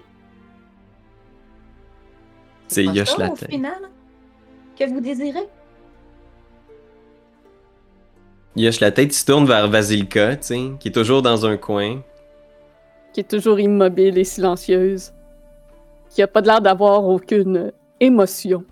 [2.67, 3.49] C'est Yosh la tête.
[3.49, 3.89] final,
[4.77, 5.47] que vous désirez?
[8.55, 11.57] Yosh la tête, il se tourne vers Vasilka, tu sais, qui est toujours dans un
[11.57, 12.01] coin.
[13.13, 15.13] Qui est toujours immobile et silencieuse.
[16.09, 18.65] Qui a pas l'air d'avoir aucune émotion.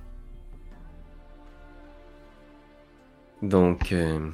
[3.42, 4.30] Donc, euh,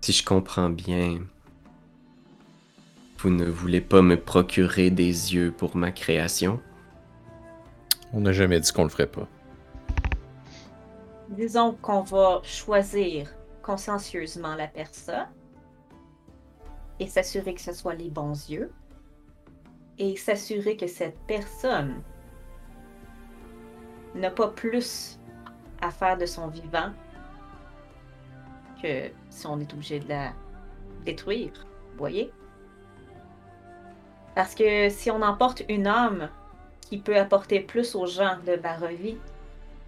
[0.00, 1.18] si je comprends bien,
[3.18, 6.60] vous ne voulez pas me procurer des yeux pour ma création?
[8.12, 9.26] On n'a jamais dit qu'on le ferait pas.
[11.30, 13.28] Disons qu'on va choisir
[13.62, 15.26] consciencieusement la personne
[17.00, 18.72] et s'assurer que ce soit les bons yeux
[19.98, 22.00] et s'assurer que cette personne
[24.14, 25.18] n'a pas plus
[25.82, 26.92] à faire de son vivant
[28.82, 30.32] que si on est obligé de la
[31.04, 31.52] détruire,
[31.92, 32.32] vous voyez?
[34.34, 36.30] Parce que si on emporte une âme
[36.80, 39.18] qui peut apporter plus aux gens de Barovie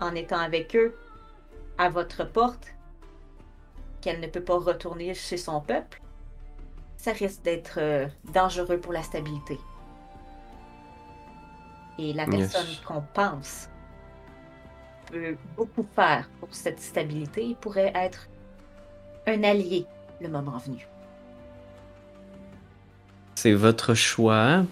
[0.00, 0.96] en étant avec eux
[1.78, 2.74] à votre porte,
[4.00, 6.00] qu'elle ne peut pas retourner chez son peuple,
[6.96, 9.58] ça risque d'être euh, dangereux pour la stabilité.
[11.98, 12.52] Et la Yes.
[12.52, 13.68] personne qu'on pense
[15.06, 18.28] peut beaucoup faire pour cette stabilité pourrait être
[19.26, 19.86] un allié
[20.20, 20.86] le moment venu.
[23.34, 24.64] C'est votre choix.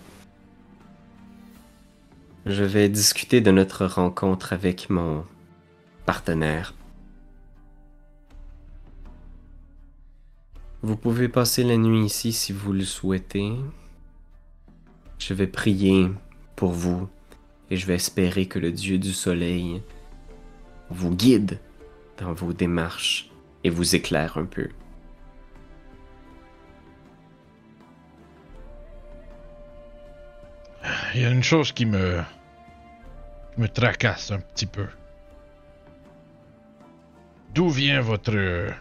[2.47, 5.25] Je vais discuter de notre rencontre avec mon
[6.07, 6.75] partenaire.
[10.83, 13.53] Vous pouvez passer la nuit ici si vous le souhaitez.
[15.19, 16.09] Je vais prier
[16.57, 17.09] pour vous
[17.71, 19.83] et je vais espérer que le Dieu du Soleil
[20.91, 21.59] vous guide
[22.19, 23.28] dans vos démarches
[23.65, 24.69] et vous éclaire un peu.
[31.15, 32.23] Il y a une chose qui me.
[33.57, 34.87] me tracasse un petit peu.
[37.55, 38.73] D'où vient votre.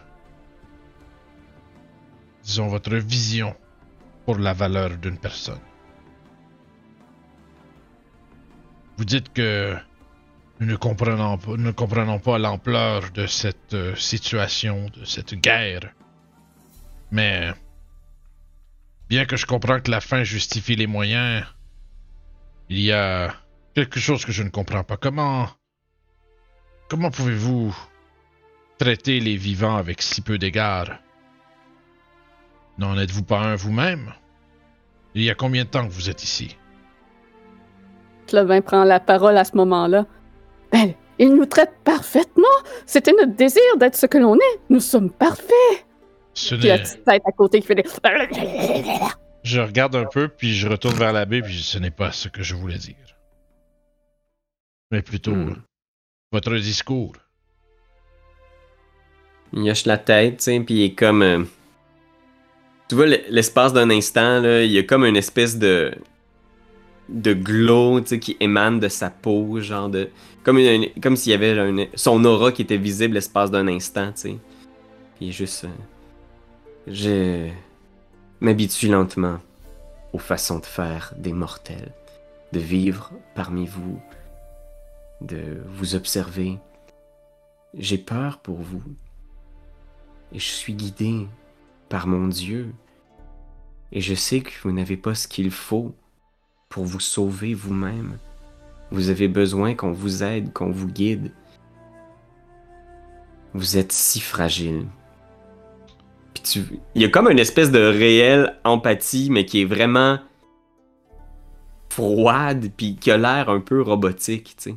[2.44, 3.56] disons, votre vision
[4.24, 5.60] pour la valeur d'une personne?
[8.96, 9.76] Vous dites que
[10.60, 15.92] nous ne comprenons pas, l'ampleur de cette euh, situation, de cette guerre.
[17.10, 17.52] Mais.
[19.08, 21.46] Bien que je comprends que la fin justifie les moyens,
[22.68, 23.34] il y a
[23.74, 24.96] quelque chose que je ne comprends pas.
[24.96, 25.48] Comment.
[26.88, 27.74] Comment pouvez-vous
[28.78, 30.98] traiter les vivants avec si peu d'égard?
[32.78, 34.12] N'en êtes-vous pas un vous-même?
[35.14, 36.56] Il y a combien de temps que vous êtes ici?
[38.26, 40.06] Clovin prend la parole à ce moment-là.
[40.72, 42.44] Ben, il nous traite parfaitement.
[42.86, 44.60] C'était notre désir d'être ce que l'on est.
[44.70, 45.86] Nous sommes parfaits.
[46.34, 47.84] Ce Puis la petite tête à côté qui fait des...
[49.42, 52.42] Je regarde un peu, puis je retourne vers l'abbé, puis ce n'est pas ce que
[52.42, 52.94] je voulais dire.
[54.90, 55.56] Mais plutôt Hmm.
[56.32, 57.14] votre discours.
[59.52, 61.22] Il hoche la tête, tu sais, puis il est comme.
[61.22, 61.44] euh,
[62.88, 65.92] Tu vois, l'espace d'un instant, là, il y a comme une espèce de.
[67.08, 70.10] De glow, qui émane de sa peau, genre de.
[70.44, 70.58] Comme,
[71.02, 74.36] comme s'il y avait son aura qui était visible l'espace d'un instant, tu sais.
[75.16, 75.64] Puis juste.
[75.64, 75.68] euh,
[76.86, 77.50] Je.
[78.40, 79.38] m'habitue lentement
[80.12, 81.92] aux façons de faire des mortels.
[82.52, 84.00] De vivre parmi vous.
[85.20, 86.58] De vous observer.
[87.74, 88.82] J'ai peur pour vous.
[90.32, 91.26] Et je suis guidé
[91.88, 92.72] par mon Dieu.
[93.92, 95.94] Et je sais que vous n'avez pas ce qu'il faut
[96.68, 98.18] pour vous sauver vous-même.
[98.90, 101.32] Vous avez besoin qu'on vous aide, qu'on vous guide.
[103.54, 104.86] Vous êtes si fragile.
[106.34, 106.62] Puis tu...
[106.94, 110.18] Il y a comme une espèce de réelle empathie, mais qui est vraiment
[111.88, 114.76] froide, puis qui a l'air un peu robotique, tu sais.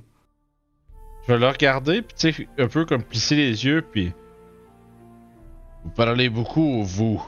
[1.27, 4.11] Je vais le regarder, puis tu sais, un peu comme plisser les yeux, puis.
[5.84, 7.23] Vous parlez beaucoup au vous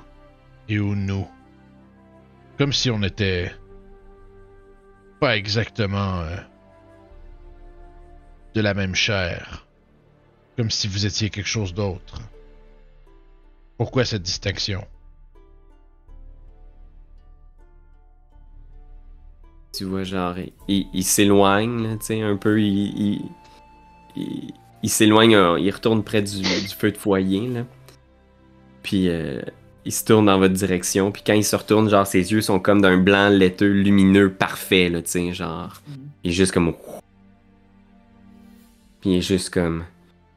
[0.69, 1.27] et au nous.
[2.57, 3.51] Comme si on était.
[5.23, 6.19] Pas exactement.
[6.19, 6.35] euh,
[8.55, 9.65] de la même chair.
[10.57, 12.19] Comme si vous étiez quelque chose d'autre.
[13.77, 14.85] Pourquoi cette distinction?
[19.73, 20.35] Tu vois, genre,
[20.67, 23.21] il, s'éloigne, tu sais, un peu, il,
[24.83, 27.63] s'éloigne, euh, il retourne près du, du feu de foyer, là.
[28.83, 29.41] Puis, euh,
[29.85, 32.59] il se tourne dans votre direction, puis quand il se retourne, genre, ses yeux sont
[32.59, 35.81] comme d'un blanc laiteux, lumineux, parfait, là, tu sais, genre,
[36.23, 36.73] il est juste comme...
[39.01, 39.83] Puis il est juste comme...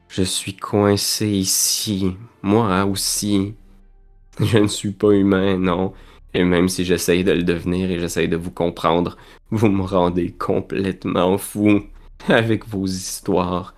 [0.09, 2.15] Je suis coincé ici.
[2.41, 3.53] Moi aussi.
[4.39, 5.93] Je ne suis pas humain, non.
[6.33, 9.17] Et même si j'essaye de le devenir et j'essaye de vous comprendre,
[9.49, 11.81] vous me rendez complètement fou
[12.27, 13.73] avec vos histoires.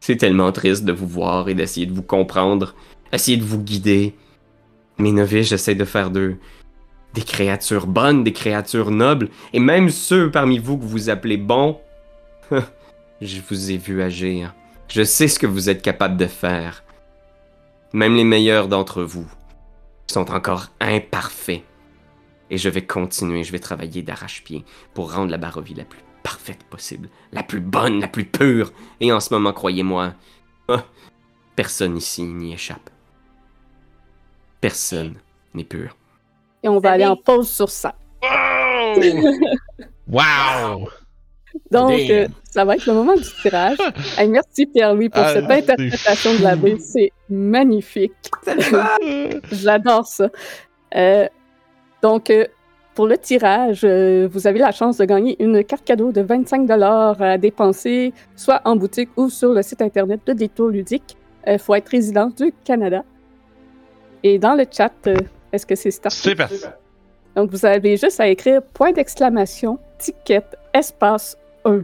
[0.00, 2.74] C'est tellement triste de vous voir et d'essayer de vous comprendre,
[3.12, 4.14] essayer de vous guider.
[5.00, 6.36] Mes novices, j'essaie de faire d'eux
[7.14, 11.80] des créatures bonnes, des créatures nobles, et même ceux parmi vous que vous appelez bons.
[13.20, 14.54] Je vous ai vu agir.
[14.88, 16.84] Je sais ce que vous êtes capable de faire.
[17.92, 19.26] Même les meilleurs d'entre vous
[20.06, 21.62] sont encore imparfaits.
[22.50, 24.64] Et je vais continuer, je vais travailler d'arrache-pied
[24.94, 28.72] pour rendre la Barovie la plus parfaite possible, la plus bonne, la plus pure.
[29.00, 30.14] Et en ce moment, croyez-moi,
[31.56, 32.90] personne ici n'y échappe.
[34.60, 35.14] Personne
[35.54, 35.96] n'est pur.
[36.62, 37.94] Et on va aller en pause sur ça.
[40.08, 40.88] wow!
[41.70, 43.78] Donc, euh, ça va être le moment du tirage.
[44.28, 46.78] merci Pierre-Louis pour Ah, cette interprétation de la baie.
[46.78, 48.12] C'est magnifique.
[49.52, 50.28] J'adore ça.
[50.94, 51.26] Euh,
[52.02, 52.46] donc, euh,
[52.94, 56.68] pour le tirage, euh, vous avez la chance de gagner une carte cadeau de 25
[56.70, 61.16] à dépenser soit en boutique ou sur le site internet de Détour Ludique.
[61.46, 63.02] Il faut être résident du Canada.
[64.22, 65.16] Et dans le chat, euh,
[65.52, 66.18] est-ce que c'est starté?
[66.20, 66.60] C'est parti.
[67.36, 70.44] Donc, vous avez juste à écrire point d'exclamation, ticket,
[70.74, 71.82] espace 1.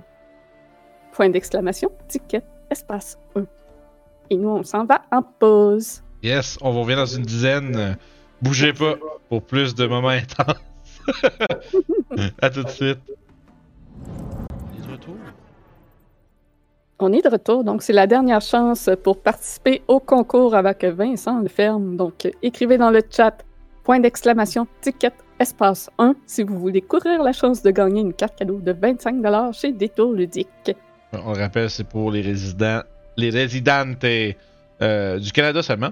[1.12, 3.44] Point d'exclamation, ticket, espace 1.
[4.30, 6.02] Et nous, on s'en va en pause.
[6.22, 7.96] Yes, on vous revient dans une dizaine.
[8.42, 8.96] Bougez pas
[9.28, 10.56] pour plus de moments intenses.
[12.42, 12.98] à tout de suite.
[14.04, 15.16] On est de retour.
[16.98, 21.40] On est de retour, donc c'est la dernière chance pour participer au concours avec Vincent
[21.40, 21.96] le ferme.
[21.96, 23.36] Donc, écrivez dans le chat
[23.84, 28.38] point d'exclamation, ticket, espace 1 si vous voulez courir la chance de gagner une carte
[28.38, 30.72] cadeau de 25 chez Détour Ludique.
[31.12, 32.80] On le rappelle, c'est pour les résidents,
[33.18, 35.90] les résidentes euh, du Canada seulement.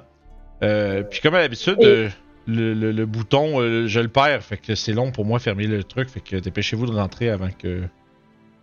[0.62, 2.09] Euh, puis comme à l'habitude, Et- euh,
[2.47, 5.85] le, le- le bouton, je le perds, fait que c'est long pour moi fermer le
[5.85, 7.82] truc, fait que dépêchez-vous de rentrer avant que,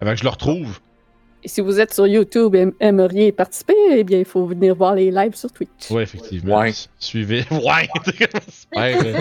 [0.02, 0.80] avant que je le retrouve.
[1.44, 4.94] Et si vous êtes sur YouTube et aimeriez participer, eh bien, il faut venir voir
[4.94, 5.90] les lives sur Twitch.
[5.90, 6.60] Ouais, effectivement.
[6.60, 6.72] Ouais.
[7.00, 7.46] Suivez.
[7.52, 7.88] Ouais!
[8.78, 9.20] Euh,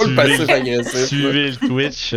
[0.06, 1.06] le suivez-.
[1.06, 2.14] Suivez le Twitch.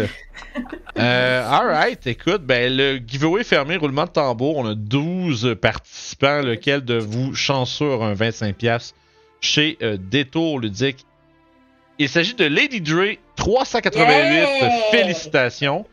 [0.97, 6.83] Euh, alright, écoute, ben le giveaway fermé, roulement de tambour, on a 12 participants, lequel
[6.83, 8.93] de vous chanceux un 25$
[9.39, 11.05] chez euh, Détour Ludique?
[11.99, 14.05] Il s'agit de Lady Dre 388.
[14.07, 14.69] Yeah!
[14.91, 15.85] Félicitations.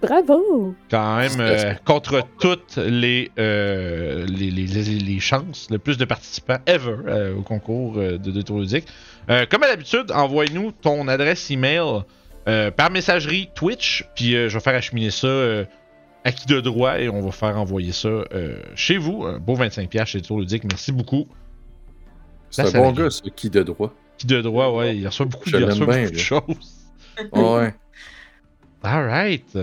[0.00, 0.74] Bravo!
[0.90, 6.04] Quand même, euh, contre toutes les, euh, les, les, les- les chances, le plus de
[6.04, 8.86] participants ever euh, au concours euh, de Ludique.
[9.30, 12.02] Euh, comme à l'habitude, envoie-nous ton adresse email
[12.48, 15.64] euh, par messagerie Twitch, puis euh, je vais faire acheminer ça euh,
[16.24, 19.24] à qui de droit et on va faire envoyer ça euh, chez vous.
[19.24, 20.64] Un beau 25$ chez Détour Ludique.
[20.64, 21.26] Merci beaucoup.
[22.50, 23.92] C'est un ça bon gars, ça, qui de droit.
[24.18, 26.44] Qui de droit, ouais, il reçoit beaucoup, il reçoit bien, beaucoup de choses.
[27.32, 27.74] Ouais.
[28.82, 29.58] Alright.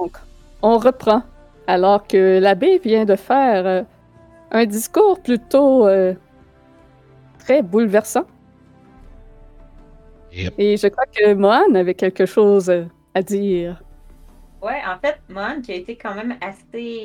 [0.00, 0.16] Donc,
[0.62, 1.22] on reprend.
[1.66, 3.82] Alors que l'abbé vient de faire euh,
[4.52, 6.14] un discours plutôt euh,
[7.38, 8.24] très bouleversant.
[10.32, 10.54] Yep.
[10.58, 13.82] Et je crois que Mohan avait quelque chose euh, à dire.
[14.62, 17.02] Ouais, en fait, Mon, qui a été quand même assez.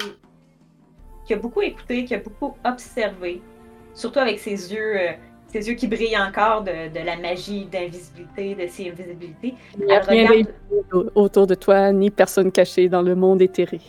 [1.25, 3.41] qui a beaucoup écouté, qui a beaucoup observé,
[3.93, 5.13] surtout avec ses yeux, euh,
[5.51, 9.53] ses yeux qui brillent encore de, de la magie d'invisibilité, de ses invisibilités.
[9.77, 13.41] Il n'y a Elle rien regarde- autour de toi, ni personne cachée dans le monde
[13.41, 13.79] éthéré.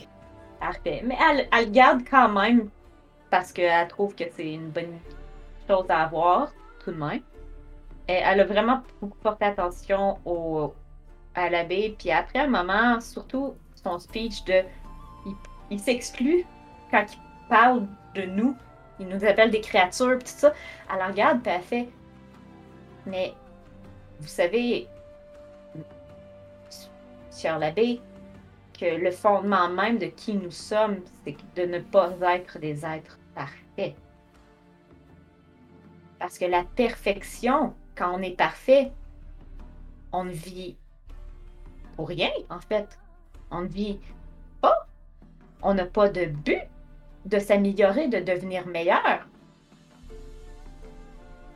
[0.60, 1.02] Parfait.
[1.05, 2.68] Mais elle, elle le garde quand même
[3.30, 4.98] parce qu'elle trouve que c'est une bonne
[5.68, 6.52] chose à avoir,
[6.84, 7.20] tout de même.
[8.09, 10.72] Et elle a vraiment beaucoup porté attention au,
[11.34, 11.94] à l'abbé.
[11.98, 14.62] Puis après un moment, surtout son speech de.
[15.26, 15.32] Il,
[15.70, 16.44] il s'exclut
[16.90, 17.18] quand il
[17.48, 18.55] parle de nous.
[18.98, 20.55] Il nous appelle des créatures, puis tout ça.
[20.93, 21.89] Elle regarde, puis elle fait.
[23.06, 23.35] Mais,
[24.20, 24.89] vous savez,
[27.36, 28.01] cher l'abbé,
[28.78, 33.19] que le fondement même de qui nous sommes, c'est de ne pas être des êtres
[33.35, 33.94] parfaits.
[36.19, 38.93] Parce que la perfection, quand on est parfait,
[40.12, 40.77] on ne vit
[41.97, 42.98] pour rien, en fait.
[43.51, 43.98] On ne vit
[44.60, 44.86] pas.
[45.62, 46.62] On n'a pas de but
[47.26, 49.26] de s'améliorer, de devenir meilleur.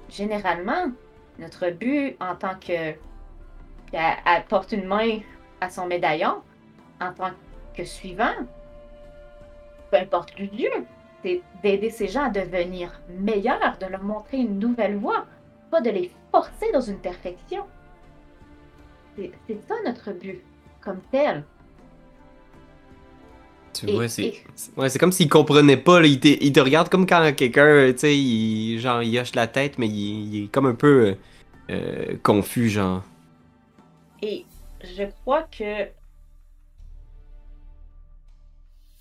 [0.08, 0.92] Généralement,
[1.38, 2.94] notre but en tant que...
[3.92, 5.20] Elle, porte une main
[5.60, 6.42] à son médaillon
[7.00, 7.30] en tant
[7.74, 8.34] que suivant,
[9.90, 10.70] peu importe le lieu,
[11.62, 15.26] d'aider ces gens à devenir meilleurs, de leur montrer une nouvelle voie,
[15.70, 17.64] pas de les forcer dans une perfection.
[19.16, 20.42] C'est ça notre but,
[20.80, 21.44] comme tel.
[23.80, 24.24] Tu Et- vois, c'est.
[24.24, 24.42] et-
[24.76, 26.00] Ouais, comme s'il comprenait pas.
[26.00, 26.06] là.
[26.06, 29.46] Il, te, il te regarde comme quand quelqu'un, tu sais, il, genre, il hoche la
[29.46, 31.14] tête, mais il, il est comme un peu euh,
[31.70, 33.02] euh, confus, genre.
[34.22, 34.44] Et
[34.82, 35.88] je crois que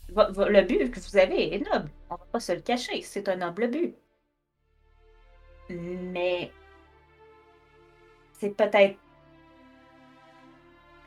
[0.10, 1.90] le but que vous avez est noble.
[2.10, 3.02] On va pas se le cacher.
[3.02, 3.96] C'est un noble but.
[5.70, 6.52] Mais
[8.40, 8.98] c'est peut-être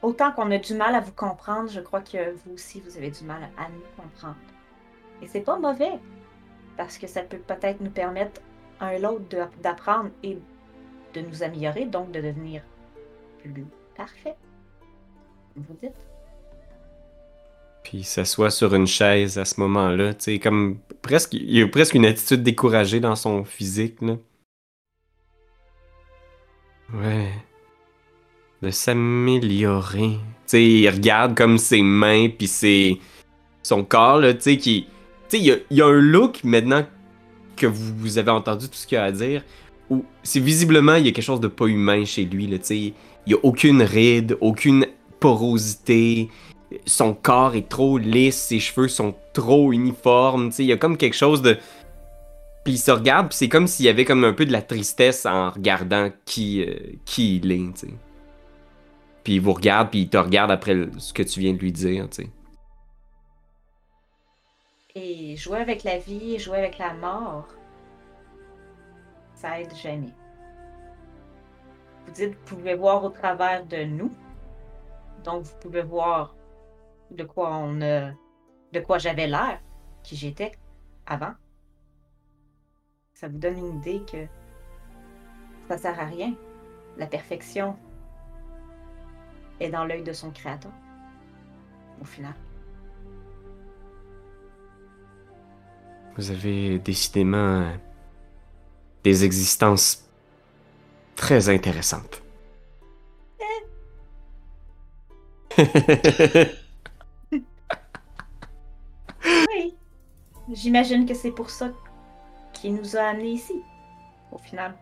[0.02, 3.10] autant qu'on a du mal à vous comprendre, je crois que vous aussi vous avez
[3.10, 4.36] du mal à nous comprendre.
[5.22, 5.98] Et c'est pas mauvais
[6.76, 8.40] parce que ça peut peut-être nous permettre
[8.80, 9.24] un l'autre
[9.60, 10.38] d'apprendre et
[11.14, 12.62] de nous améliorer, donc de devenir
[13.38, 13.66] plus
[13.96, 14.36] parfait.
[15.56, 15.92] Vous dites?
[17.82, 21.68] Puis s'assoit sur une chaise à ce moment-là, tu sais, comme presque, il y a
[21.68, 24.16] presque une attitude découragée dans son physique, là.
[26.92, 27.32] Ouais.
[28.62, 30.18] De s'améliorer.
[30.18, 33.00] Tu sais, il regarde comme ses mains, puis ses...
[33.62, 34.86] son corps, là, tu sais, qui...
[35.28, 36.86] Tu sais, il y a, un look, maintenant
[37.56, 39.44] que vous, vous avez entendu tout ce qu'il y a à dire,
[39.90, 42.64] où c'est visiblement, il y a quelque chose de pas humain chez lui, là, tu
[42.64, 42.76] sais.
[43.26, 44.86] Il y a aucune ride, aucune
[45.20, 46.28] porosité,
[46.86, 50.76] son corps est trop lisse, ses cheveux sont trop uniformes, tu sais, il y a
[50.76, 51.58] comme quelque chose de...
[52.64, 54.62] Puis il se regarde, puis c'est comme s'il y avait comme un peu de la
[54.62, 56.74] tristesse en regardant qui, euh,
[57.04, 57.94] qui il est, tu sais.
[59.28, 61.70] Puis il vous regarde, puis il te regarde après ce que tu viens de lui
[61.70, 62.30] dire, tu sais.
[64.94, 67.46] Et jouer avec la vie jouer avec la mort,
[69.34, 70.14] ça aide jamais.
[72.06, 74.10] Vous dites, vous pouvez voir au travers de nous.
[75.24, 76.34] Donc, vous pouvez voir
[77.10, 78.12] de quoi on a,
[78.72, 79.60] de quoi j'avais l'air,
[80.04, 80.52] qui j'étais
[81.04, 81.34] avant.
[83.12, 84.26] Ça vous donne une idée que
[85.68, 86.34] ça sert à rien.
[86.96, 87.76] La perfection
[89.60, 90.72] est dans l'œil de son créateur.
[92.00, 92.34] Au final.
[96.16, 97.70] Vous avez décidément
[99.04, 100.08] des existences
[101.16, 102.22] très intéressantes.
[109.24, 109.74] Oui.
[110.52, 111.70] J'imagine que c'est pour ça
[112.52, 113.62] qu'il nous a amenés ici,
[114.32, 114.74] au final.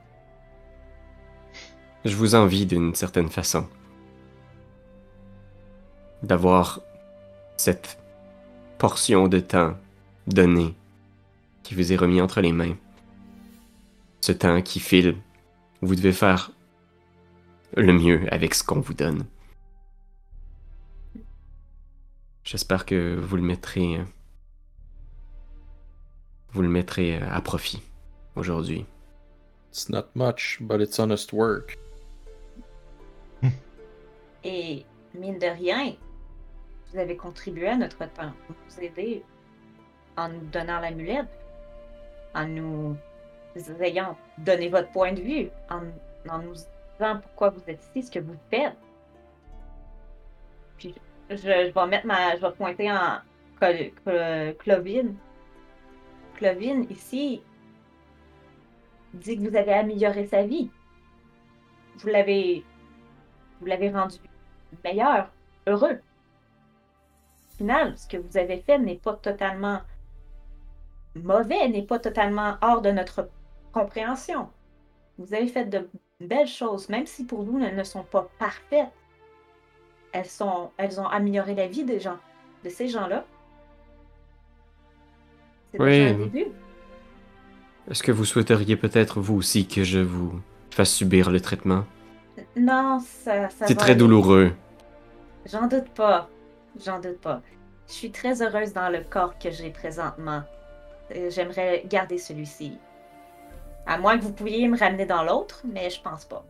[2.04, 3.66] Je vous envie d'une certaine façon.
[6.26, 6.80] D'avoir
[7.56, 7.98] cette
[8.78, 9.76] portion de temps
[10.26, 10.74] donné
[11.62, 12.76] qui vous est remis entre les mains.
[14.20, 15.16] Ce temps qui file.
[15.82, 16.50] Vous devez faire
[17.76, 19.24] le mieux avec ce qu'on vous donne.
[22.42, 24.00] J'espère que vous le mettrez.
[26.50, 27.82] Vous le mettrez à profit
[28.34, 28.84] aujourd'hui.
[29.70, 31.78] It's not much, but it's honest work.
[34.42, 34.84] Et
[35.14, 35.94] mine de rien,
[36.92, 38.32] vous avez contribué à notre temps.
[38.48, 39.24] Vous aidez
[40.16, 41.28] en nous donnant l'amulette,
[42.34, 42.96] en nous
[43.80, 45.80] ayant donné votre point de vue, en,
[46.38, 48.76] nous disant pourquoi vous êtes ici, ce que vous faites.
[50.78, 50.94] Puis
[51.30, 52.36] je, vais mettre ma.
[52.36, 53.18] Je vais pointer en
[53.60, 53.92] Col-
[54.58, 55.16] Clovine.
[56.34, 57.42] Clovine, ici,
[59.14, 60.70] dit que vous avez amélioré sa vie.
[61.98, 62.64] Vous l'avez.
[63.60, 64.16] Vous l'avez rendu
[64.84, 65.30] meilleur,
[65.66, 65.98] heureux.
[67.58, 69.80] Final, ce que vous avez fait n'est pas totalement
[71.14, 73.28] mauvais, n'est pas totalement hors de notre
[73.72, 74.48] compréhension.
[75.18, 75.88] Vous avez fait de
[76.20, 78.90] belles choses, même si pour vous elles ne sont pas parfaites.
[80.12, 82.18] Elles, sont, elles ont amélioré la vie des gens,
[82.64, 83.24] de ces gens-là.
[85.72, 85.90] C'est Oui.
[85.90, 86.46] déjà un début.
[87.90, 91.84] Est-ce que vous souhaiteriez peut-être vous aussi que je vous fasse subir le traitement?
[92.56, 93.98] Non, ça, ça C'est très aller.
[94.00, 94.52] douloureux.
[95.46, 96.28] J'en doute pas.
[96.84, 97.40] J'en doute pas.
[97.88, 100.42] Je suis très heureuse dans le corps que j'ai présentement.
[101.14, 102.78] Euh, J'aimerais garder celui-ci.
[103.86, 106.44] À moins que vous pouviez me ramener dans l'autre, mais je pense pas.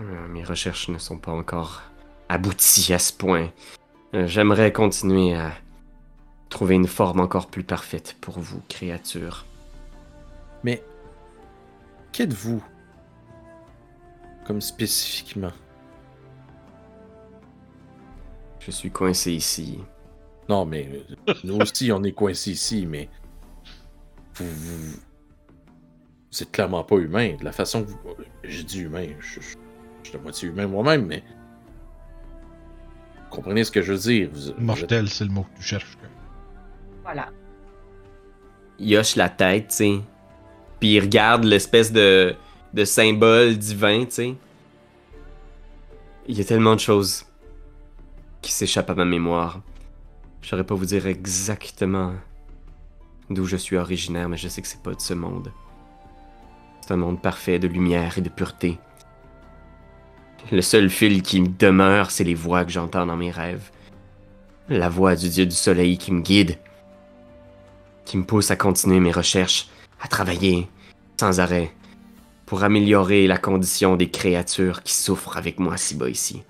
[0.00, 1.82] Euh, Mes recherches ne sont pas encore
[2.28, 3.50] abouties à ce point.
[4.14, 5.52] Euh, J'aimerais continuer à
[6.48, 9.44] trouver une forme encore plus parfaite pour vous, créature.
[10.64, 10.82] Mais
[12.12, 12.62] qu'êtes-vous
[14.46, 15.52] Comme spécifiquement?
[18.60, 19.78] Je suis coincé ici.
[20.48, 23.08] Non, mais euh, nous aussi, on est coincés ici, mais
[24.34, 24.92] vous, vous,
[26.32, 27.36] vous êtes clairement pas humain.
[27.38, 27.98] De la façon que vous...
[28.44, 29.56] J'ai dit humain, je, je-
[30.02, 31.22] je suis à moitié humain moi-même, mais...
[33.24, 34.28] Vous comprenez ce que je veux dire?
[34.32, 35.96] Vous, vous êtes- Mortel, c'est le mot que tu cherches.
[37.02, 37.28] Voilà.
[38.78, 40.00] Il hoche la tête, tu sais.
[40.80, 42.34] Puis il regarde l'espèce de,
[42.74, 44.34] de symbole divin, tu sais.
[46.26, 47.24] Il y a tellement de choses
[48.42, 49.60] qui s'échappent à ma mémoire.
[50.42, 52.14] Je saurais pas vous dire exactement
[53.28, 55.52] d'où je suis originaire, mais je sais que c'est pas de ce monde.
[56.80, 58.78] C'est un monde parfait de lumière et de pureté.
[60.50, 63.70] Le seul fil qui me demeure, c'est les voix que j'entends dans mes rêves.
[64.68, 66.58] La voix du dieu du soleil qui me guide,
[68.04, 69.68] qui me pousse à continuer mes recherches,
[70.00, 70.68] à travailler
[71.20, 71.72] sans arrêt
[72.46, 76.42] pour améliorer la condition des créatures qui souffrent avec moi si bas ici.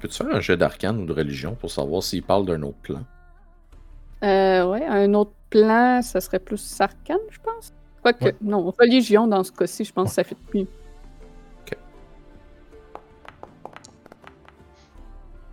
[0.00, 3.02] Peux-tu faire un jeu d'arcane ou de religion pour savoir s'il parle d'un autre plan?
[4.24, 7.72] Euh, ouais, un autre plan, ça serait plus arcane, je pense.
[8.02, 8.34] Quoique, Ouais.
[8.40, 10.66] non, religion dans ce cas-ci, je pense que ça fait mieux.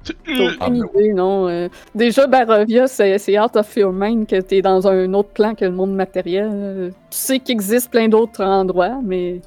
[0.09, 1.49] Ah, aucune ben idée, non.
[1.49, 5.65] euh, déjà, Barovia, c'est out of your mind que t'es dans un autre plan que
[5.65, 6.49] le monde matériel.
[6.53, 9.41] euh, Tu sais qu'il existe plein d'autres endroits, mais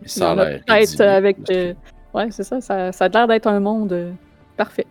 [0.00, 0.60] Mais ça a l'air.
[0.66, 1.36] peut-être avec.
[1.50, 1.74] euh,
[2.14, 2.92] Ouais, c'est ça, ça.
[2.92, 4.12] Ça a l'air d'être un monde euh,
[4.56, 4.86] parfait.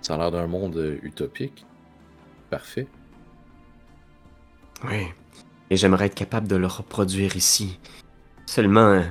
[0.00, 1.66] Ça a l'air d'un monde euh, utopique.
[2.50, 2.86] Parfait.
[4.84, 5.06] Oui.
[5.70, 7.78] Et j'aimerais être capable de le reproduire ici.
[8.46, 9.02] Seulement, euh,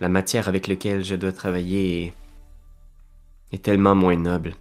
[0.00, 2.14] la matière avec laquelle je dois travailler est,
[3.52, 4.54] est tellement moins noble.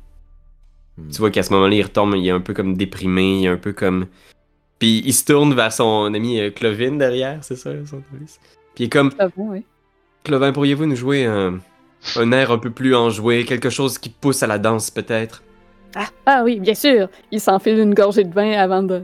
[0.97, 1.09] Hmm.
[1.09, 3.49] Tu vois qu'à ce moment-là, il retombe, il est un peu comme déprimé, il est
[3.49, 4.05] un peu comme.
[4.77, 8.39] Puis il se tourne vers son ami Clovin derrière, c'est ça, son novice?
[8.75, 9.65] Puis il est comme oui.
[10.23, 11.59] Clovin, pourriez-vous nous jouer un,
[12.15, 15.43] un air un peu plus enjoué, quelque chose qui pousse à la danse peut-être?
[16.25, 17.09] Ah oui, bien sûr.
[17.31, 19.03] Il s'enfile une gorgée de vin avant de-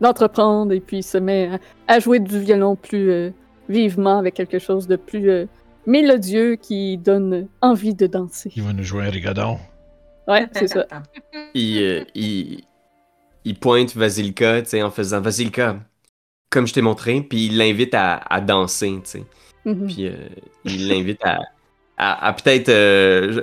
[0.00, 1.48] d'entreprendre et puis il se met
[1.88, 3.30] à, à jouer du violon plus euh,
[3.68, 5.46] vivement avec quelque chose de plus euh,
[5.86, 8.52] mélodieux qui donne envie de danser.
[8.54, 9.58] Il va nous jouer un rigodon.
[10.28, 10.84] Ouais, c'est ça.
[11.54, 12.64] il, euh, il,
[13.46, 15.76] il pointe Vasilka, tu sais, en faisant Vasilka,
[16.50, 19.22] comme je t'ai montré, puis il l'invite à, à danser, tu sais.
[19.64, 19.86] Mhm.
[19.86, 20.14] Puis euh,
[20.64, 21.38] il l'invite à,
[21.98, 23.42] à, à peut-être euh,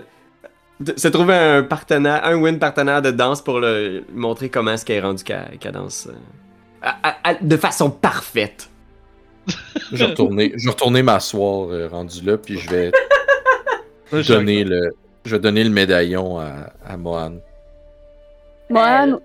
[0.96, 4.86] se trouver un partenaire, un win partenaire de danse pour le lui montrer comment est-ce
[4.86, 6.16] qu'elle est rendue qu'elle qu'elle danse euh,
[6.82, 8.70] à- à- à- de façon parfaite.
[9.92, 12.92] Je vais retourner, je vais retourner m'asseoir euh, rendu là, puis je vais
[14.28, 14.92] donner le,
[15.26, 17.34] je vais donner le médaillon à, à Mohan.
[18.70, 19.20] Mohan,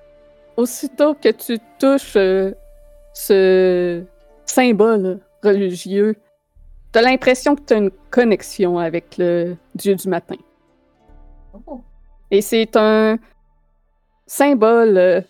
[0.57, 2.53] aussitôt que tu touches euh,
[3.13, 4.03] ce
[4.47, 6.17] symbole religieux,
[6.93, 10.37] t'as l'impression que t'as une connexion avec le dieu du matin.
[11.67, 11.81] Oh.
[12.31, 13.19] Et c'est un
[14.27, 15.21] symbole euh,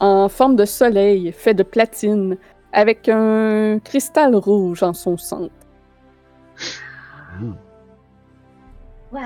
[0.00, 2.36] en forme de soleil fait de platine
[2.72, 5.52] avec un cristal rouge en son centre.
[9.12, 9.20] Wow.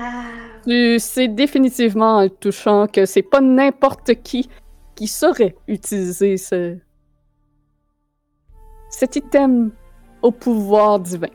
[0.67, 4.47] Tu sais définitivement en le touchant que c'est pas n'importe qui
[4.93, 6.77] qui saurait utiliser ce...
[8.91, 9.71] cet item
[10.21, 11.27] au pouvoir divin.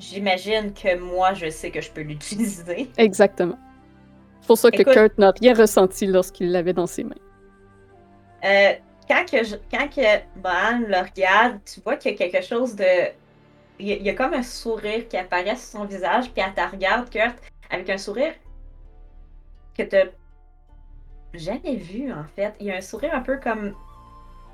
[0.00, 2.90] J'imagine que moi, je sais que je peux l'utiliser.
[2.98, 3.58] Exactement.
[4.40, 7.14] C'est pour ça que Écoute- Kurt n'a rien ressenti lorsqu'il l'avait dans ses mains.
[8.44, 8.72] Euh,
[9.06, 12.74] quand que, je, quand que Mohan le regarde, tu vois qu'il y a quelque chose
[12.74, 12.84] de.
[13.78, 16.42] Il y, a, il y a comme un sourire qui apparaît sur son visage, puis
[16.46, 17.36] elle te regarde, Kurt,
[17.70, 18.32] avec un sourire
[19.76, 20.06] que t'as
[21.34, 22.54] jamais vu, en fait.
[22.60, 23.74] Il y a un sourire un peu comme.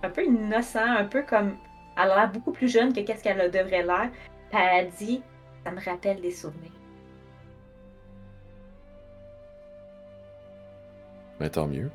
[0.02, 1.56] un peu innocent, un peu comme.
[1.96, 4.10] Elle a l'air beaucoup plus jeune que qu'est-ce qu'elle devrait l'air.
[4.50, 5.22] Puis elle a dit
[5.64, 6.70] Ça me rappelle des souvenirs.
[11.40, 11.90] Mais tant mieux.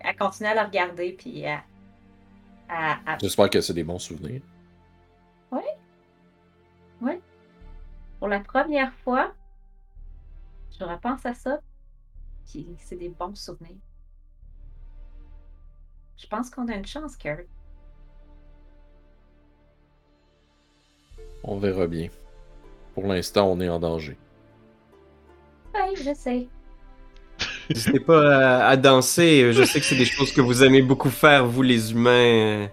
[0.00, 1.60] Elle continue à la regarder, puis elle-
[3.20, 4.42] J'espère que c'est des bons souvenirs.
[8.18, 9.32] pour la première fois,
[10.78, 11.58] je repense à ça,
[12.46, 13.78] puis c'est des bons souvenirs.
[16.18, 17.46] Je pense qu'on a une chance, Kurt.
[21.42, 22.08] On verra bien.
[22.94, 24.16] Pour l'instant, on est en danger.
[25.74, 26.48] Oui, je sais.
[27.70, 31.08] N'hésitez pas à, à danser, je sais que c'est des choses que vous aimez beaucoup
[31.08, 32.68] faire, vous les humains.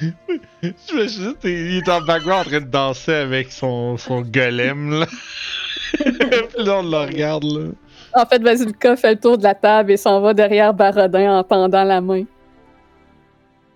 [0.00, 4.22] Je me suis dit, il est en background en train de danser avec son, son
[4.22, 5.06] golem, là.
[5.92, 7.68] Puis là, on le regarde, là.
[8.14, 11.44] En fait, Vasilka fait le tour de la table et s'en va derrière Barodin en
[11.44, 12.24] tendant la main.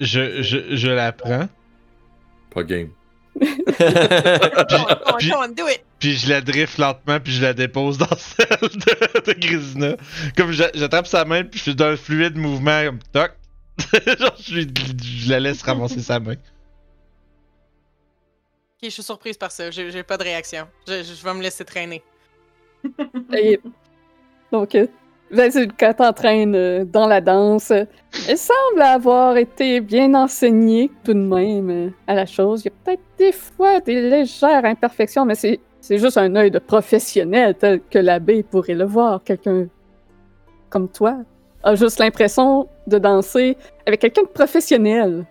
[0.00, 1.46] Je, je, je la prends,
[2.52, 2.88] Pas game.
[3.40, 5.82] On, puis- come on, do it!
[5.98, 9.96] puis je la drift lentement, puis je la dépose dans celle de, de Grisina.
[10.36, 13.32] Comme j'a- j'attrape sa main, puis je suis d'un fluide mouvement, comme toc.
[14.18, 16.34] Genre, je, la laisse ramasser sa main.
[16.34, 16.38] Ok,
[18.84, 19.70] je suis surprise par ça.
[19.70, 20.68] J'ai pas de réaction.
[20.86, 22.02] Je, je- vais me laisser traîner.
[24.52, 24.76] Donc,
[25.34, 27.70] euh, Vasilka t'entraîne euh, dans la danse.
[27.70, 32.62] Elle semble avoir été bien enseignée tout de même euh, à la chose.
[32.62, 36.50] Il y a peut-être des fois des légères imperfections, mais c'est C'est juste un œil
[36.50, 39.22] de professionnel tel que l'abbé pourrait le voir.
[39.22, 39.66] Quelqu'un
[40.70, 41.18] comme toi
[41.62, 45.26] a juste l'impression de danser avec quelqu'un de professionnel.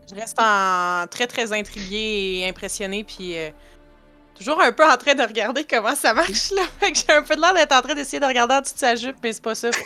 [0.08, 3.50] Je reste en très très intriguée et impressionnée, puis euh,
[4.38, 6.62] toujours un peu en train de regarder comment ça marche là.
[6.80, 8.74] Fait que j'ai un peu de l'air d'être en train d'essayer de regarder en dessous
[8.74, 9.70] de sa jupe, mais c'est pas ça.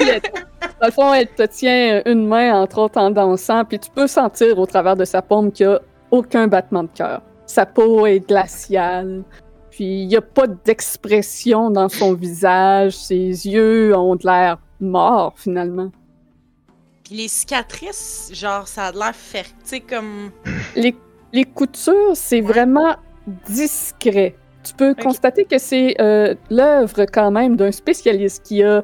[0.00, 4.06] Dans le fond, elle te tient une main, entre autres, en dansant, puis tu peux
[4.06, 5.80] sentir au travers de sa paume qu'il n'y a
[6.10, 7.22] aucun battement de cœur.
[7.46, 9.22] Sa peau est glaciale,
[9.70, 12.92] puis il n'y a pas d'expression dans son visage.
[12.96, 15.90] Ses yeux ont de l'air morts, finalement.
[17.04, 20.30] Puis les cicatrices, genre, ça a l'air faire, tu sais, comme.
[20.74, 20.94] Les,
[21.32, 22.40] les coutures, c'est Ouais.
[22.42, 24.36] vraiment discret.
[24.62, 28.82] Tu peux constater que c'est euh, l'œuvre quand même d'un spécialiste qui a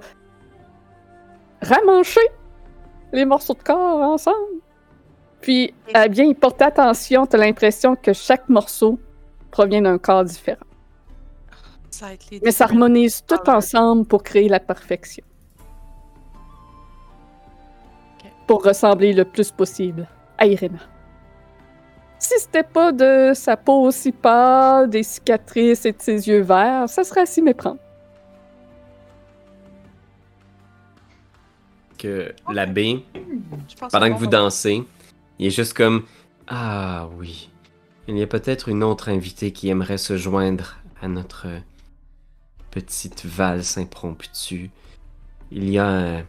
[1.60, 2.20] ramanché
[3.12, 4.60] les morceaux de corps ensemble.
[5.40, 8.98] Puis, à bien y porter attention, tu as l'impression que chaque morceau
[9.50, 10.64] provient d'un corps différent.
[11.90, 12.06] Ça
[12.42, 15.24] Mais ça harmonise tout Ah ensemble pour créer la perfection.
[18.46, 20.08] Pour ressembler le plus possible
[20.38, 20.78] à Irena.
[22.22, 26.88] Si c'était pas de sa peau aussi pâle, des cicatrices et de ses yeux verts,
[26.88, 27.80] ça serait à s'y méprendre.
[31.98, 33.04] Que l'abbé,
[33.68, 34.84] Je pense pendant que vous dansez,
[35.40, 36.04] il est juste comme
[36.46, 37.50] Ah oui,
[38.06, 41.48] il y a peut-être une autre invitée qui aimerait se joindre à notre
[42.70, 44.70] petite valse impromptue.
[45.50, 46.22] Il y a euh,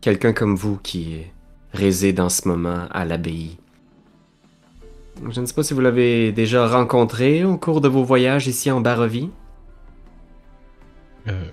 [0.00, 1.20] quelqu'un comme vous qui
[1.74, 3.58] réside en ce moment à l'abbaye.
[5.30, 8.70] Je ne sais pas si vous l'avez déjà rencontré au cours de vos voyages ici
[8.70, 9.30] en Barovie.
[11.28, 11.44] Euh,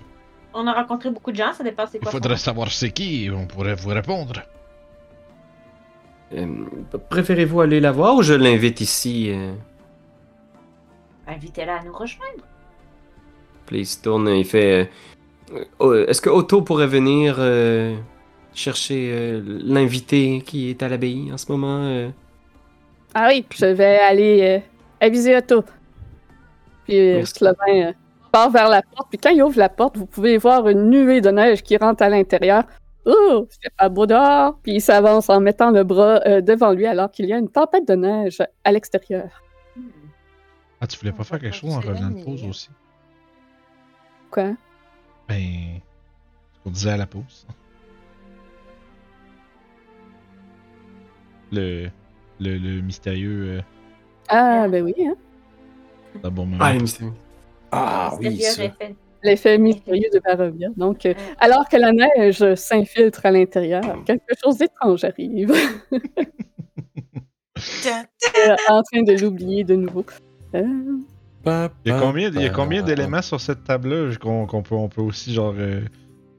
[0.52, 2.10] On a rencontré beaucoup de gens, ça dépend c'est il quoi.
[2.12, 4.42] faudrait savoir c'est qui, on pourrait vous répondre.
[6.34, 6.46] Euh,
[7.08, 9.54] Préférez-vous aller la voir ou je l'invite ici euh,
[11.26, 12.44] Invitez-la à nous rejoindre.
[13.66, 14.90] Puis il se tourne, il fait.
[15.52, 17.96] euh, oh, Est-ce que Otto pourrait venir euh,
[18.54, 22.10] chercher euh, l'invité qui est à l'abbaye en ce moment euh?
[23.14, 24.58] Ah oui, je vais aller euh,
[25.00, 25.64] aviser Otto.
[26.84, 27.24] Puis euh.
[27.24, 27.92] Slovin euh,
[28.30, 29.08] part vers la porte.
[29.10, 32.02] Puis quand il ouvre la porte, vous pouvez voir une nuée de neige qui rentre
[32.02, 32.64] à l'intérieur.
[33.04, 34.58] Oh, c'est pas beau dehors.
[34.62, 37.50] Puis il s'avance en mettant le bras euh, devant lui alors qu'il y a une
[37.50, 39.42] tempête de neige à l'extérieur.
[40.80, 42.70] Ah, tu voulais pas faire quelque chose en revenant de pause aussi?
[44.30, 44.52] Quoi?
[45.28, 45.80] Ben.
[46.52, 47.46] Ce qu'on disait à la pause.
[51.52, 51.90] Le.
[52.42, 53.58] Le, le mystérieux.
[53.58, 53.60] Euh,
[54.28, 55.14] Ah, ben oui, hein?
[56.22, 56.62] d'un bon moment.
[56.64, 57.08] Ah, mystère.
[57.70, 58.86] Ah oui, Mystérieux ça.
[59.24, 60.68] L'effet mystérieux de Barovia.
[60.76, 65.52] Donc, euh, alors que la neige s'infiltre à l'intérieur, quelque chose d'étrange arrive.
[67.86, 70.04] Euh, en train de l'oublier de nouveau.
[70.54, 70.64] Euh,
[71.46, 71.50] Il
[71.86, 75.02] y a combien, il y a combien d'éléments sur cette table-là qu'on peut, on peut
[75.02, 75.54] aussi, genre.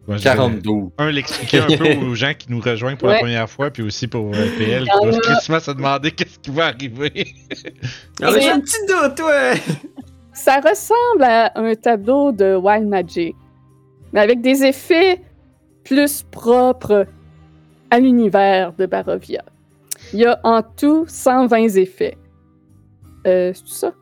[0.03, 0.71] Euh, comment je dirais, 42.
[0.97, 3.19] Un, l'expliquer un peu aux gens qui nous rejoignent pour la Ouais.
[3.21, 6.67] première fois, puis aussi pour euh, PL y qui doit se demander qu'est-ce qui va
[6.67, 7.33] arriver.
[8.21, 9.53] Ah, j'ai un petit doute, ouais!
[10.33, 13.35] Ça ressemble à un tableau de Wild Magic,
[14.11, 15.21] mais avec des effets
[15.83, 17.05] plus propres
[17.91, 19.43] à l'univers de Barovia.
[20.13, 22.17] Il y a en tout 120 effets.
[23.27, 23.93] Euh, c'est ça?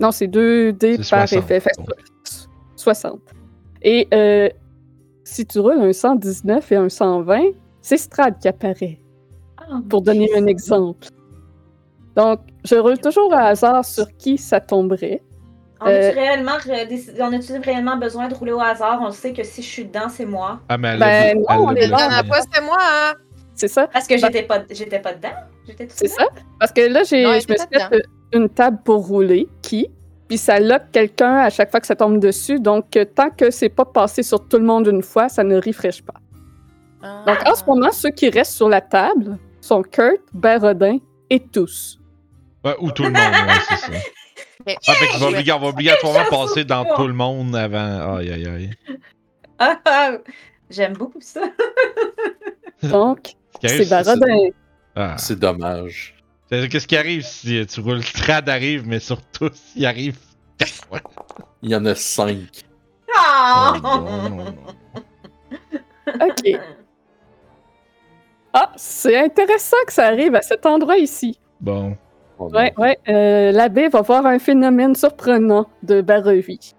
[0.00, 1.60] Non, c'est 2 dés par 60, effet.
[1.60, 1.88] Fait donc.
[2.24, 3.20] so- 60.
[3.82, 4.48] Et euh,
[5.24, 7.40] si tu roules un 119 et un 120,
[7.80, 8.98] c'est Strad qui apparaît,
[9.58, 11.08] Ah, pour donner un exemple.
[12.16, 15.22] Donc, je roule toujours à hasard sur qui ça tomberait.
[15.80, 16.52] On a-tu Euh, réellement,
[17.20, 19.00] on a-tu réellement besoin de rouler au hasard?
[19.02, 20.60] On sait que si je suis dedans, c'est moi.
[20.68, 23.14] Ah, mais elle Ben, l'a- non, elle on est a pas, c'était moi, hein?
[23.54, 23.86] C'est ça?
[23.88, 25.30] Parce que Bah- j'étais pas, j'étais pas dedans?
[25.66, 26.24] J'étais tout C'est ça?
[26.60, 28.00] Parce que là, j'ai, je me suis fait euh,
[28.32, 29.88] une table pour rouler, qui,
[30.32, 32.58] puis ça lock quelqu'un à chaque fois que ça tombe dessus.
[32.58, 35.56] Donc, euh, tant que c'est pas passé sur tout le monde une fois, ça ne
[35.60, 36.14] refresh pas.
[37.26, 40.96] Donc, en ce moment, ceux qui restent sur la table sont Kurt, Barodin
[41.28, 42.00] et tous.
[42.64, 43.92] Ouais, ou tout le monde, ouais, c'est ça.
[44.64, 48.16] Ah, fait va, va obligatoirement passer dans tout le monde avant.
[48.16, 48.70] Aïe, aïe, aïe.
[49.58, 50.12] Ah, ah,
[50.70, 51.42] J'aime beaucoup ça.
[52.84, 54.50] Donc, c'est Barodin.
[54.94, 55.18] Ah.
[55.18, 56.21] C'est dommage.
[56.70, 60.18] Qu'est-ce qui arrive si tu roules Strad arrive, mais surtout s'il arrive?
[61.62, 62.36] Il y en a 5.
[63.16, 63.72] Ah!
[63.76, 64.54] Oh, non, non, non.
[66.20, 66.60] OK.
[68.52, 71.38] Ah, c'est intéressant que ça arrive à cet endroit ici.
[71.60, 71.96] Bon.
[72.38, 72.50] Oh.
[72.52, 72.98] Ouais, ouais.
[73.08, 76.74] euh, L'abbé va voir un phénomène surprenant de Barovie.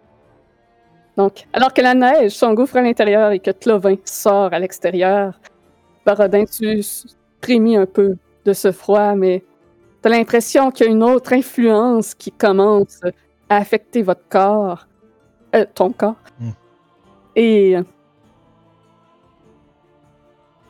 [1.17, 5.39] Donc, alors que la neige s'engouffre à l'intérieur et que Clovin sort à l'extérieur,
[6.05, 6.81] Barodin, tu
[7.41, 9.43] frémis un peu de ce froid, mais
[10.03, 12.99] T'as l'impression qu'il y a une autre influence qui commence
[13.49, 14.85] à affecter votre corps.
[15.55, 16.17] Euh, ton corps.
[16.39, 16.49] Hmm.
[17.37, 17.83] Et euh,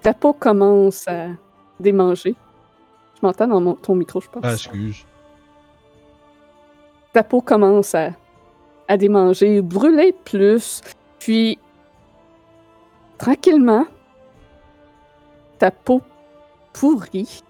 [0.01, 1.27] ta peau commence à
[1.80, 2.35] démanger.
[3.15, 4.43] Je m'entends dans mon- ton micro, je pense.
[4.45, 5.03] Ah, excuse.
[7.11, 8.10] ta peau commence à,
[8.88, 10.81] à démanger, brûler plus,
[11.19, 11.57] puis
[13.18, 13.85] tranquillement,
[15.60, 16.01] ta peau
[16.73, 17.43] pourrit.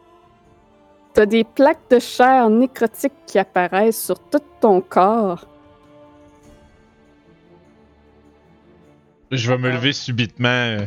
[1.13, 5.45] T'as des plaques de chair nécrotique qui apparaissent sur tout ton corps.
[9.31, 10.85] Je vais me lever subitement, euh,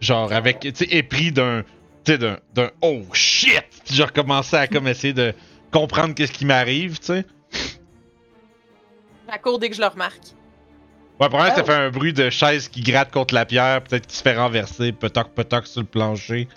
[0.00, 1.62] genre avec, tu sais, épris d'un,
[2.04, 3.64] tu sais, d'un, d'un oh shit!
[3.84, 5.34] Puis je recommencer à comme essayer de
[5.72, 7.26] comprendre qu'est-ce qui m'arrive, tu sais.
[9.28, 10.22] La cour dès que je le remarque.
[11.20, 11.66] Ouais, probablement que ça Oh.
[11.66, 14.92] fait un bruit de chaise qui gratte contre la pierre, peut-être qu'il se fait renverser,
[14.92, 16.48] petoc petoc sur le plancher.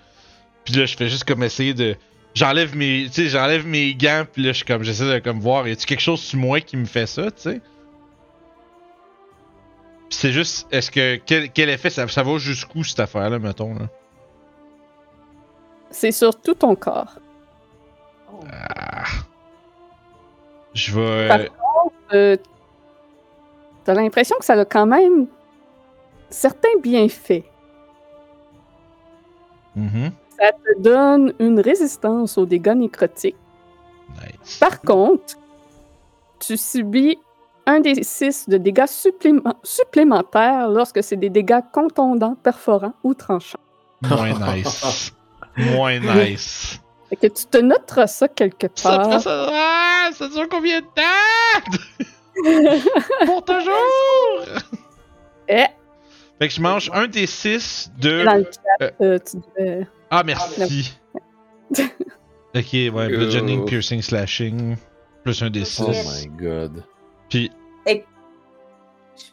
[0.66, 1.96] Puis là, je fais juste comme essayer de.
[2.34, 3.06] J'enlève mes.
[3.08, 4.84] Tu sais, j'enlève mes gants, puis là, je suis comme.
[4.84, 7.42] J'essaie de comme voir, y a-tu quelque chose sur moi qui me fait ça, tu
[7.42, 7.62] sais?
[10.10, 10.68] C'est juste.
[10.72, 11.18] Est-ce que.
[11.26, 13.88] Quel, quel effet ça, ça va jusqu'où cette affaire-là, mettons, là?
[15.90, 17.16] C'est sur tout ton corps.
[18.52, 19.04] Ah.
[20.74, 21.28] Je vais.
[21.28, 21.48] Par euh,
[22.14, 22.38] Euh,
[23.84, 25.28] T'as l'impression que ça a quand même
[26.30, 27.44] certains bienfaits.
[29.76, 30.12] mhm,
[30.42, 33.36] Ça te donne une résistance aux dégâts nécrotiques.
[34.16, 34.58] Nice.
[34.60, 35.36] Par contre,
[36.40, 37.18] tu subis
[37.68, 43.60] un des six de dégâts supplément- supplémentaires lorsque c'est des dégâts contondants, perforants ou tranchants.
[44.02, 45.14] Moins nice.
[45.58, 46.80] Moins nice.
[47.10, 49.10] Fait que tu te noteras ça quelque Ça, part.
[49.10, 51.72] prend ça, ah, ça dure combien de temps?
[53.26, 54.46] Pour toujours!
[55.48, 55.66] Eh,
[56.40, 58.24] Fait que je mange un des six de.
[58.24, 60.94] dans le chat, euh, euh, tu devais- Ah, merci.
[61.80, 64.76] ok, ouais, bludgeoning, piercing, slashing.
[65.24, 66.84] Plus un des Oh my god.
[67.30, 67.50] Puis,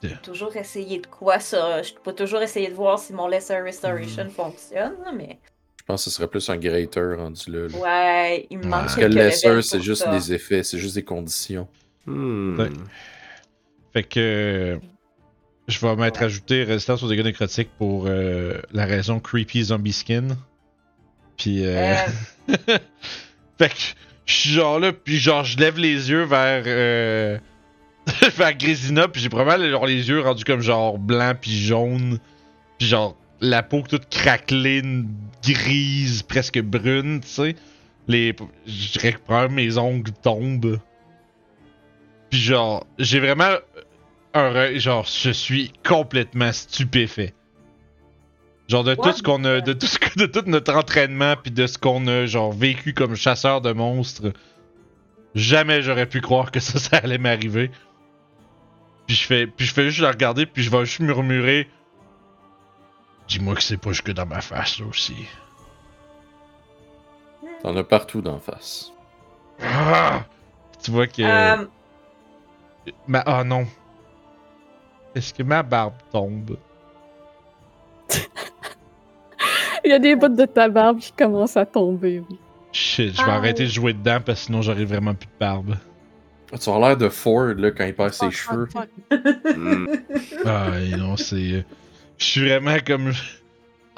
[0.03, 1.83] Je peux toujours essayer de quoi ça?
[1.83, 5.39] Je peux toujours essayer de voir si mon Lesser Restoration fonctionne, là, mais.
[5.81, 7.67] Je pense que ce serait plus un greater rendu là.
[7.69, 7.79] là.
[7.79, 10.11] Ouais, il me manque Parce que lesser, c'est juste ça.
[10.13, 11.67] des effets, c'est juste des conditions.
[12.07, 12.59] Hmm.
[12.61, 12.69] Ouais.
[13.95, 14.21] fait que.
[14.21, 14.79] euh,
[15.67, 20.37] Je vais mettre ajouter résistance aux dégâts nécrotiques pour euh, la raison creepy zombie skin.
[21.39, 21.65] Puis.
[21.65, 21.95] Euh...
[22.51, 22.79] Euh,
[23.59, 23.81] fait que
[24.27, 26.65] je suis genre là, puis genre je lève les yeux vers.
[26.67, 27.39] Euh...
[28.37, 32.19] vers Grésina, puis j'ai probablement genre, les yeux rendus comme genre blanc puis jaune.
[32.79, 34.83] Puis genre la peau toute craquelée,
[35.43, 37.57] grise, presque brune, tu sais.
[38.09, 38.35] Les.
[38.67, 40.81] Je dirais que probablement mes ongles tombent.
[42.31, 43.57] Puis genre, j'ai vraiment
[44.35, 44.51] un.
[44.51, 47.35] re- Genre, je suis complètement stupéfait.
[48.69, 51.51] Genre de tout ce qu'on a, de tout ce que, de tout notre entraînement puis
[51.51, 54.33] de ce qu'on a genre vécu comme chasseur de monstres,
[55.35, 57.71] jamais j'aurais pu croire que ça, ça allait m'arriver.
[59.07, 61.67] Puis je fais, puis je fais juste la regarder puis je vais juste murmurer.
[63.27, 65.17] Dis-moi que c'est pas jusque dans ma face là aussi.
[67.63, 68.93] T'en as partout d'en face.
[69.63, 70.25] Ah!
[70.83, 71.67] Tu vois que euh,
[73.07, 73.67] ma ah non.
[75.15, 76.59] Est-ce que ma barbe tombe?
[79.85, 82.23] Il y a des bouts de ta barbe qui commencent à tomber.
[82.29, 82.37] oui.
[82.73, 83.37] Shit, je vais Ah.
[83.37, 85.77] arrêter de jouer dedans parce que sinon j'aurai vraiment plus de barbe.
[86.61, 88.67] Tu as l'air de Ford là, quand il perd ses Fuck, cheveux.
[88.67, 89.57] fuck, fuck.
[89.57, 89.87] Hmm.
[90.47, 91.37] Ah non, c'est.
[91.37, 91.63] euh,
[92.19, 93.13] Je suis vraiment comme.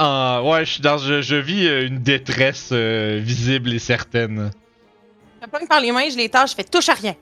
[0.02, 0.96] Ah, ouais, je suis dans.
[0.96, 4.50] Je, je vis euh, une détresse euh, visible et certaine.
[5.42, 7.14] Je me pogne par les mains, je les tâche, je fais touche à rien.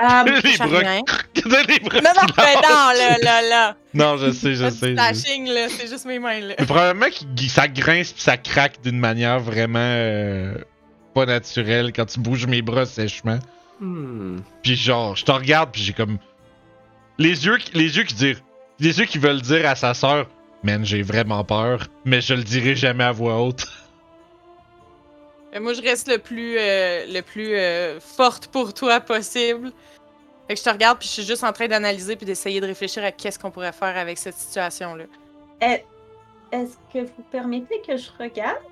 [0.00, 1.02] Euh, les rien.
[1.68, 3.76] les bras Non, non, mais non, là, là, là.
[3.94, 4.92] Non, je sais, je sais.
[4.94, 6.54] slashing, là, c'est juste mes mains, là.
[6.58, 10.54] Mais probablement que ça grince pis ça craque d'une manière vraiment euh,
[11.14, 13.38] pas naturelle quand tu bouges mes bras sèchement.
[13.80, 14.38] Hmm.
[14.62, 16.18] Puis genre, je te regarde puis j'ai comme
[17.18, 18.42] les yeux qui- les yeux qui disent
[18.80, 20.26] les yeux qui veulent dire à sa sœur
[20.62, 23.66] "Man, j'ai vraiment peur, mais je le dirai jamais à voix haute."
[25.58, 29.72] Mais moi, je reste le plus, euh, le plus euh, forte pour toi possible.
[30.46, 32.66] Fait que je te regarde, puis je suis juste en train d'analyser puis d'essayer de
[32.66, 35.04] réfléchir à qu'est-ce qu'on pourrait faire avec cette situation-là.
[35.60, 35.84] est-
[36.52, 38.62] Est-ce que vous permettez que je regarde?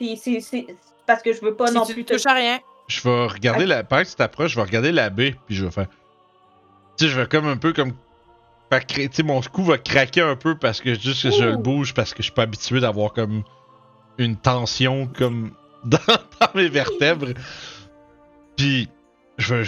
[0.00, 0.66] Puis c'est c'est-
[1.06, 2.58] parce que je veux pas si non tu plus te touches à rien,
[2.88, 5.64] Je vais regarder la pendant que tu t'approches, je vais regarder la baie puis je
[5.64, 5.86] vais faire
[6.98, 7.92] tu sais, je vais comme un peu comme
[8.80, 11.94] tu sais mon cou va craquer un peu parce que juste que je le bouge
[11.94, 13.42] parce que je suis pas habitué d'avoir comme
[14.18, 15.52] une tension comme
[15.84, 17.34] dans, dans mes vertèbres.
[18.56, 18.88] Puis
[19.38, 19.64] je veux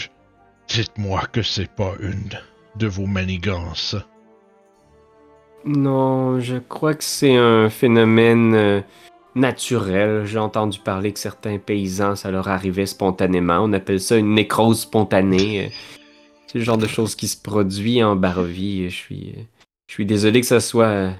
[0.68, 2.30] dites-moi que c'est pas une
[2.76, 3.96] de vos manigances.
[5.64, 8.80] Non, je crois que c'est un phénomène euh,
[9.34, 10.26] naturel.
[10.26, 13.60] J'ai entendu parler que certains paysans, ça leur arrivait spontanément.
[13.60, 15.70] On appelle ça une nécrose spontanée.
[16.54, 18.88] C'est le genre de choses qui se produit en Barovie.
[18.88, 19.34] Je suis,
[19.88, 21.12] je suis désolé que ça soit,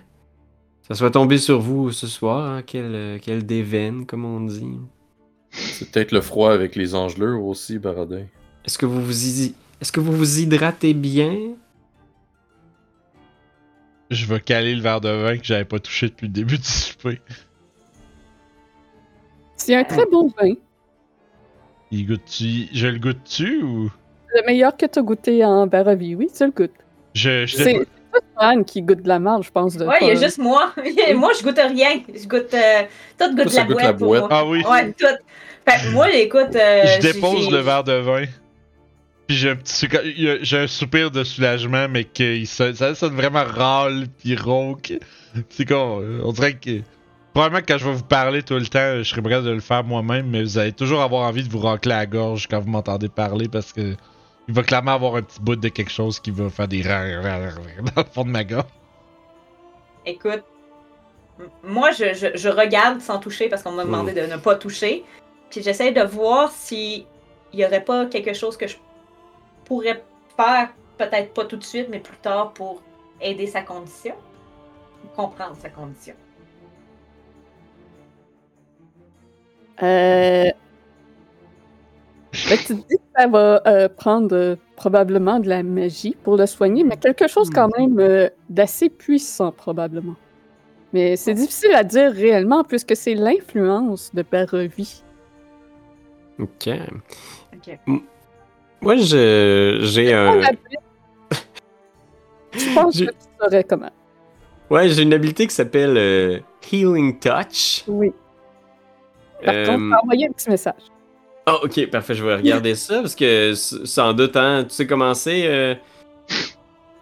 [0.83, 2.49] ça soit tombé sur vous ce soir.
[2.49, 2.63] Hein.
[2.63, 4.79] Quel, quel déveine, comme on dit.
[5.51, 8.27] C'est peut-être le froid avec les angeleurs aussi, Baradin.
[8.65, 9.11] Est-ce que vous vous,
[9.81, 11.37] est-ce que vous vous hydratez bien?
[14.11, 16.63] Je vais caler le verre de vin que j'avais pas touché depuis le début du
[16.63, 17.21] souper.
[19.57, 20.55] C'est un très bon vin.
[21.91, 22.69] Il goûte-tu.
[22.73, 23.91] Je le goûte-tu ou?
[24.35, 26.71] Le meilleur que tu as goûté en Barovie, oui, tu le goûtes.
[27.15, 29.77] Je, je C'est pas Anne qui goûte de la marde, je pense.
[29.77, 30.73] De Ouais, il y a juste moi.
[31.15, 32.01] moi, je goûte rien.
[32.13, 32.53] Je goûte.
[32.55, 32.83] euh,
[33.19, 33.85] tout goûte ça la goûte boîte.
[33.87, 34.21] la pour boîte.
[34.23, 34.29] moi.
[34.33, 34.63] Ah oui.
[34.69, 35.07] Ouais, tout.
[35.69, 36.55] Fait que moi, écoute.
[36.57, 38.25] euh, je dépose le verre de vin.
[39.27, 39.89] Puis j'ai un petit
[40.43, 44.93] j'ai un soupir de soulagement, mais que ça sonne vraiment râle puis rauque.
[45.49, 46.81] C'est euh, on dirait que
[47.33, 49.61] probablement que quand je vais vous parler tout le temps, je serai prêt de le
[49.61, 52.69] faire moi-même, mais vous allez toujours avoir envie de vous racler la gorge quand vous
[52.71, 53.95] m'entendez parler parce que
[54.49, 57.23] il va clairement avoir un petit bout de quelque chose qui va faire des râles
[57.95, 58.65] dans le fond de ma gorge.
[60.07, 60.43] Écoute,
[61.63, 65.05] moi, je, je- je regarde sans toucher parce qu'on m'a demandé de ne pas toucher.
[65.51, 67.07] Puis j'essaie de voir s'il
[67.53, 68.77] y aurait pas quelque chose que je
[69.65, 70.03] pourrais
[70.37, 70.69] faire,
[70.99, 72.83] peut-être pas tout de suite, mais plus tard pour
[73.21, 74.15] aider sa condition.
[75.17, 76.15] Comprendre sa condition.
[79.83, 80.51] Euh...
[82.49, 86.37] ben, tu te dis que ça va euh, prendre euh, probablement de la magie pour
[86.37, 90.15] le soigner, mais quelque chose quand même euh, d'assez puissant probablement.
[90.93, 95.03] Mais c'est difficile à dire réellement puisque c'est l'influence de Barovie.
[96.39, 96.69] Ok.
[97.55, 97.79] Ok.
[98.81, 100.41] Moi, je, j'ai un.
[102.53, 103.91] Je pense J'ai- que tu saurais comment.
[104.71, 106.39] Ouais, j'ai une habilité qui s'appelle euh,
[106.71, 107.85] Healing Touch.
[107.89, 108.13] Oui.
[109.45, 110.83] Par Euh, contre, envoyer un petit message.
[111.47, 115.13] Oh, ok, parfait, je vais regarder ça parce que sans doute, hein, tu sais comment
[115.15, 115.47] c'est.
[115.47, 115.75] euh,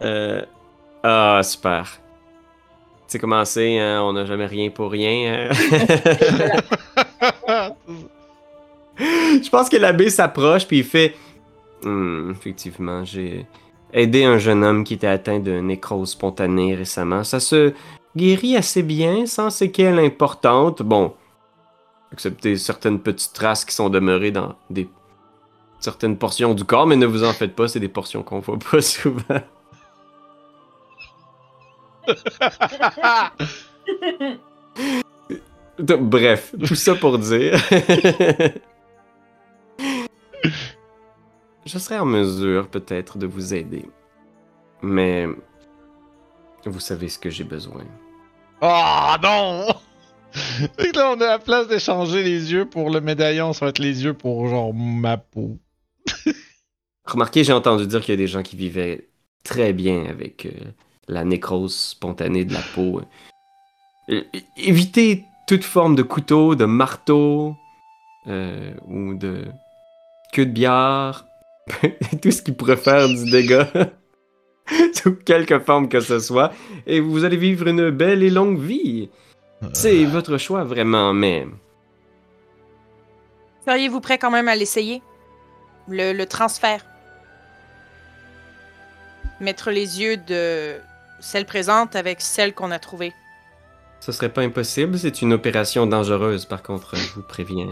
[0.02, 0.42] euh,
[1.04, 2.00] Ah, super.
[3.06, 5.48] Tu sais comment c'est, hein, on n'a jamais rien pour rien.
[5.50, 5.54] hein.
[8.98, 11.14] je pense que l'abbé s'approche puis il fait
[11.84, 13.44] Hmm, Effectivement, j'ai
[13.92, 17.24] aidé un jeune homme qui était atteint de nécrose spontanée récemment.
[17.24, 17.72] Ça se
[18.16, 20.80] guérit assez bien, sans séquelles importantes.
[20.82, 21.12] Bon,
[22.12, 24.88] excepté certaines petites traces qui sont demeurées dans des
[25.80, 28.58] certaines portions du corps, mais ne vous en faites pas, c'est des portions qu'on voit
[28.58, 29.40] pas souvent.
[35.78, 37.58] Donc, Bref, tout ça pour dire.
[41.64, 43.86] Je serais en mesure peut-être de vous aider.
[44.82, 45.26] Mais
[46.66, 47.84] vous savez ce que j'ai besoin.
[48.60, 49.68] Oh non!
[50.78, 53.78] Fait là, on a la place d'échanger les yeux pour le médaillon, ça va être
[53.78, 55.58] les yeux pour genre ma peau.
[57.04, 59.08] Remarquez, j'ai entendu dire qu'il y a des gens qui vivaient
[59.44, 60.50] très bien avec euh,
[61.08, 63.02] la nécrose spontanée de la peau.
[64.10, 64.22] Euh,
[64.56, 67.56] évitez toute forme de couteau, de marteau
[68.26, 69.44] euh, ou de
[70.32, 71.26] queue de bière.
[72.22, 73.68] Tout ce qui pourrait faire du dégât.
[74.94, 76.52] Sous quelque forme que ce soit.
[76.86, 79.10] Et vous allez vivre une belle et longue vie.
[79.72, 81.46] C'est votre choix vraiment, mais
[83.66, 85.02] Seriez-vous prêt quand même à l'essayer?
[85.88, 86.84] Le, le transfert?
[89.40, 90.76] Mettre les yeux de
[91.20, 93.12] celle présente avec celle qu'on a trouvée.
[94.00, 94.98] ce serait pas impossible.
[94.98, 97.68] C'est une opération dangereuse, par contre, je vous préviens.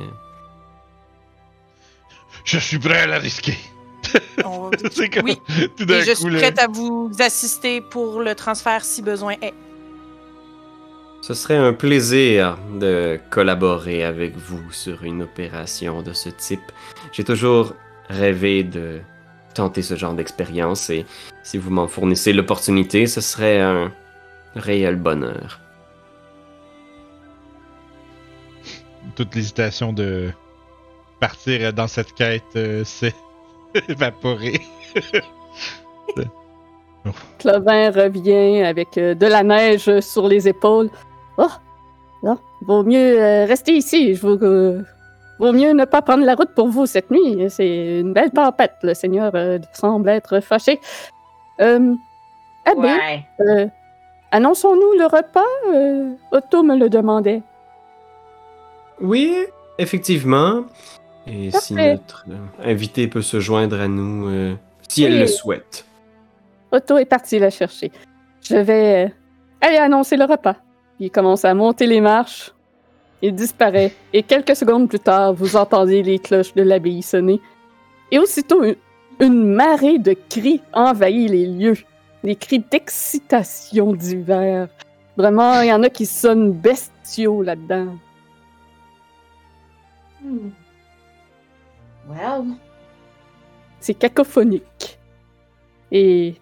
[2.45, 3.57] Je suis prêt à la risquer.
[4.45, 5.39] On- C'est comme Oui,
[5.77, 6.39] tout d'un Et je coup suis là.
[6.39, 9.55] prête à vous assister pour le transfert si besoin est.
[11.23, 16.73] Ce serait un plaisir de collaborer avec vous sur une opération de ce type.
[17.13, 17.75] J'ai toujours
[18.09, 19.01] rêvé de
[19.55, 21.05] tenter ce genre d'expérience et
[21.43, 23.93] si vous m'en fournissez l'opportunité, ce serait un
[24.55, 25.61] réel bonheur.
[29.15, 30.31] Toute l'hésitation de
[31.21, 33.15] partir dans cette quête euh, s'est
[33.89, 34.61] évaporée.
[37.39, 40.91] Clovin revient avec euh, de la neige sur les épaules.
[41.43, 41.49] Oh,
[42.23, 44.15] non, vaut mieux euh, rester ici.
[44.15, 44.83] Je vous, euh,
[45.39, 47.47] vaut mieux ne pas prendre la route pour vous cette nuit.
[47.49, 48.75] C'est une belle tempête.
[48.83, 50.79] Le Seigneur euh, semble être fâché.
[51.61, 51.95] Euh,
[52.67, 53.27] Abbé, Ouais.
[53.41, 53.67] euh,
[54.33, 55.41] annonçons-nous le repas?
[55.75, 57.43] Euh, Otto me le demandait.
[59.01, 59.35] Oui,
[59.79, 60.65] effectivement.
[61.27, 64.55] Et si notre euh, invité peut se joindre à nous, euh,
[64.89, 65.19] si elle Oui.
[65.21, 65.87] le souhaite.
[66.73, 67.91] Otto est parti la chercher.
[68.43, 69.09] Je vais euh,
[69.61, 70.57] aller annoncer le repas.
[71.01, 72.53] Il commence à monter les marches.
[73.23, 77.41] Il disparaît, et quelques secondes plus tard, vous entendez les cloches de l'abbaye sonner.
[78.11, 78.77] Et aussitôt, une,
[79.19, 81.77] une marée de cris envahit les lieux.
[82.23, 84.69] Des cris d'excitation divers.
[85.17, 87.97] Vraiment, il y en a qui sonnent bestiaux là-dedans.
[90.23, 90.51] Hmm.
[92.09, 92.45] Well.
[93.81, 94.99] C'est cacophonique.
[95.91, 96.35] Et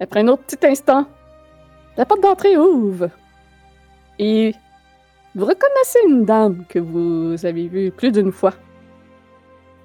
[0.00, 1.06] après un autre petit instant,
[1.96, 3.08] la porte d'entrée ouvre.
[4.18, 4.54] Et
[5.34, 8.54] vous reconnaissez une dame que vous avez vue plus d'une fois.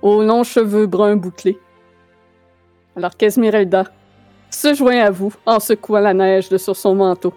[0.01, 1.59] Aux longs cheveux bruns bouclés.
[2.95, 3.85] Alors qu'Esmeralda
[4.49, 7.33] se joint à vous en secouant la neige de sur son manteau.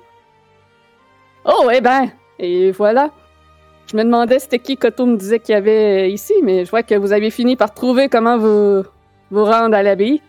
[1.45, 3.11] Oh, eh ben, et voilà.
[3.87, 6.83] Je me demandais c'était qui Koto me disait qu'il y avait ici, mais je vois
[6.83, 8.85] que vous avez fini par trouver comment vous
[9.31, 10.23] vous rendre à l'abbaye.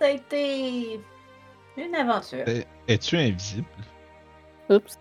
[0.00, 0.98] Ça a été
[1.86, 2.44] une aventure.
[2.88, 3.66] Es-tu invisible?
[4.68, 4.98] Oups.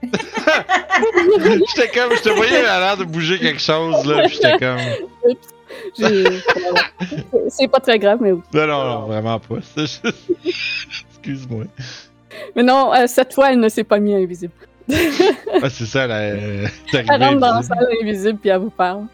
[0.02, 4.78] J'étais comme, je te voyais à l'air de bouger quelque chose, là, pis j'étais comme.
[5.98, 6.24] J'ai-
[7.50, 8.40] C'est- pas très grave, mais oui.
[8.54, 9.56] Non, non, non, vraiment pas.
[9.74, 10.06] C'est juste-
[11.10, 11.64] Excuse-moi.
[12.54, 14.52] Mais non, euh, cette fois, elle ne s'est pas mise invisible.
[15.62, 16.18] Ah, c'est ça, là.
[16.20, 19.06] euh, t'es Elle rentre dans la salle invisible puis elle vous parle.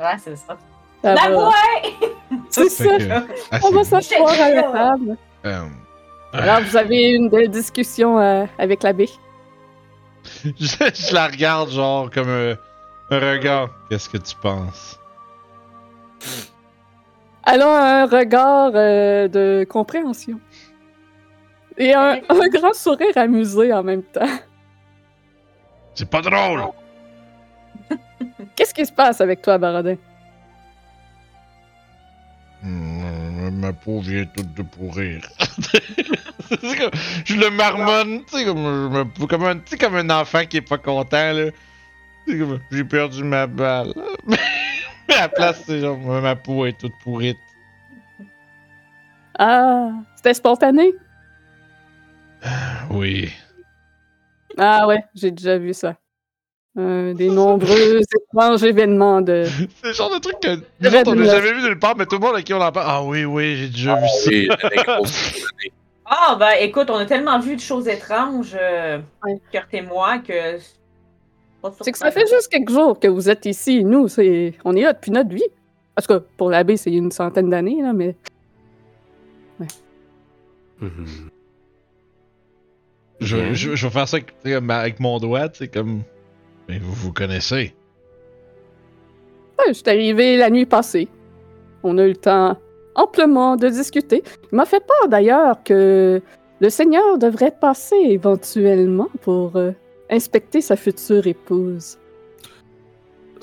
[0.00, 0.56] Ouais, c'est ça.
[1.02, 1.34] Ça La va.
[1.34, 1.54] voix!
[2.58, 2.98] C'est ça.
[2.98, 3.12] que,
[3.52, 5.16] ah, On va s'asseoir à la table.
[5.46, 5.62] Euh,
[6.32, 9.08] Alors, vous avez une belle discussion euh, avec l'abbé.
[10.44, 12.54] je, je la regarde, genre, comme un,
[13.10, 13.68] un regard.
[13.88, 14.98] Qu'est-ce que tu penses?
[17.46, 20.38] Elle a un regard euh, de compréhension.
[21.78, 24.26] Et un, un grand sourire amusé en même temps.
[25.94, 26.62] C'est pas drôle!
[28.54, 29.94] Qu'est-ce qui se passe avec toi, Baradin?
[32.62, 35.20] Hmm, ma peau vient toute de pourrir.
[36.50, 36.90] Comme-
[37.24, 41.32] je le marmonne, tu sais, comme, comme, un, comme un enfant qui est pas content,
[41.32, 41.50] là.
[42.26, 43.92] Comme, j'ai perdu ma balle.
[44.26, 47.36] Mais à la place, c'est genre, ma peau est toute pourrite.
[49.38, 50.92] Ah, c'était spontané?
[52.90, 53.32] Oui.
[54.56, 55.96] Ah ouais, j'ai déjà vu ça.
[56.78, 58.00] Euh, des nombreux
[58.32, 59.46] étranges événements de...
[59.82, 62.16] C'est le genre de truc que autres, on n'a jamais vu nulle part, mais tout
[62.16, 62.86] le monde à qui on en parle.
[62.88, 64.30] Ah oui, oui, j'ai déjà vu ça.
[64.94, 65.72] Années.
[66.06, 69.40] Ah, ben écoute, on a tellement vu de choses étranges, euh, Ouais.
[69.52, 70.58] Kurt et moi, que.
[71.82, 73.84] C'est que ça fait juste quelques jours que vous êtes ici.
[73.84, 74.54] Nous, c'est...
[74.64, 75.42] on est là depuis notre vie.
[75.96, 78.14] Parce que pour l'abbé, c'est une centaine d'années, là, mais...
[80.80, 81.06] Mhm.
[83.20, 83.52] Je, Bien.
[83.52, 84.32] je, je vais faire ça avec,
[84.70, 86.04] avec mon doigt, tu sais, comme.
[86.68, 87.74] Mais vous vous connaissez.
[89.58, 91.08] Ouais, je suis arrivé la nuit passée.
[91.82, 92.56] On a eu le temps
[92.94, 94.22] amplement de discuter.
[94.52, 96.20] Il m'a fait part d'ailleurs que
[96.60, 99.72] le Seigneur devrait passer éventuellement pour euh,
[100.10, 101.98] inspecter sa future épouse.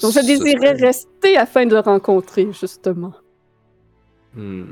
[0.02, 3.14] Donc je désirais rester afin de le rencontrer, justement.
[4.34, 4.66] Hmm.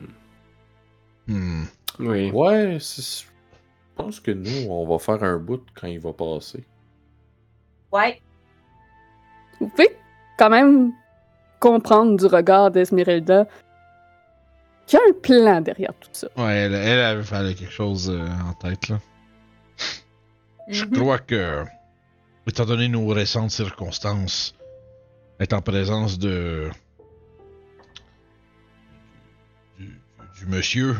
[1.27, 1.63] Hmm.
[1.99, 2.31] Oui.
[2.31, 3.23] Ouais, je
[3.95, 6.65] pense que nous, on va faire un bout quand il va passer.
[7.93, 8.19] Ouais.
[9.64, 9.95] Vous pouvez
[10.38, 10.91] quand même
[11.60, 13.48] comprendre du regard d'Esmeralda
[14.85, 16.27] qu'il y a un plan derrière tout ça.
[16.38, 18.99] Ouais, elle, elle avait a quelque chose euh, en tête, là.
[20.68, 20.91] Je Mhm.
[20.98, 21.64] crois que,
[22.48, 24.56] étant donné nos récentes circonstances,
[25.40, 26.69] être en présence de.
[29.77, 29.99] du,
[30.40, 30.95] du monsieur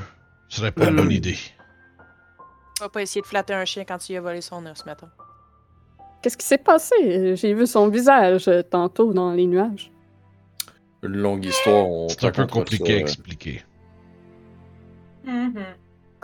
[0.50, 1.38] serait pas une bonne idée.
[2.80, 4.86] On va pas essayer de flatter un chien quand tu lui as volé son os,
[4.86, 5.10] mettons.
[6.24, 7.36] Qu'est-ce qui s'est passé?
[7.36, 9.92] J'ai vu son visage euh, tantôt dans les nuages.
[11.04, 12.10] Une longue histoire.
[12.10, 13.02] C'est un peu compliqué à ça.
[13.02, 13.64] expliquer.
[15.26, 15.56] Mhm.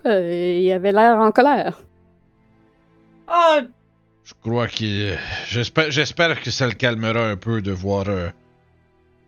[0.06, 1.82] Euh, il avait l'air en colère.
[3.28, 3.62] Ah,
[4.24, 5.18] Je crois qu'il.
[5.48, 8.30] J'espère, j'espère que ça le calmera un peu de voir euh,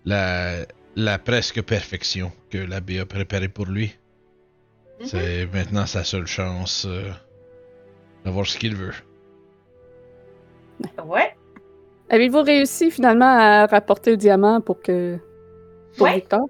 [0.05, 0.65] la,
[0.95, 3.93] la presque perfection que l'abbé a préparée pour lui.
[4.99, 5.07] mhm.
[5.07, 7.11] C'est maintenant sa seule chance euh,
[8.25, 8.93] d'avoir ce qu'il veut.
[11.05, 11.35] Ouais.
[12.09, 15.17] Avez-vous réussi finalement à rapporter le diamant pour que.
[15.97, 16.15] pour Ouais.
[16.15, 16.41] Victor?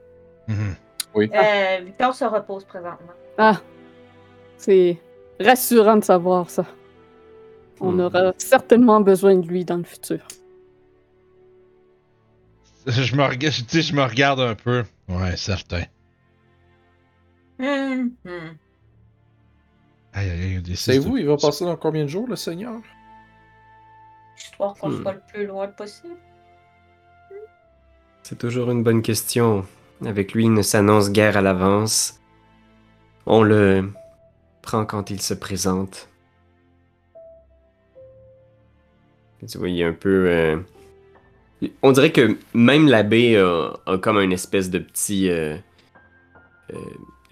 [0.48, 0.76] Mhm.
[1.18, 3.12] Euh, Victor se repose présentement.
[3.38, 3.60] Ah!
[4.58, 4.98] C'est
[5.40, 6.66] rassurant de savoir ça.
[7.80, 7.99] On Hmm.
[8.02, 10.20] aura certainement besoin de lui dans le futur.
[12.88, 14.84] Je me, rega- tu sais, je me regarde un peu.
[15.10, 15.84] Ouais, certain.
[17.60, 18.12] Mhm.
[20.14, 22.82] Aïe, aïe, aïe, des Savez-vous, il va passer dans combien de jours, le Seigneur?
[24.43, 25.01] Histoire qu'on Hmm.
[25.01, 26.15] soit le plus loin possible.
[28.23, 29.65] C'est toujours une bonne question.
[30.05, 32.19] Avec lui, il ne s'annonce guère à l'avance.
[33.26, 33.91] On le
[34.61, 36.09] prend quand il se présente.
[39.47, 40.27] Tu vois, il a un peu.
[40.30, 40.57] euh,
[41.81, 45.30] On dirait que même l'abbé a, a comme une espèce de petit.
[45.30, 45.57] euh,
[46.73, 46.77] euh,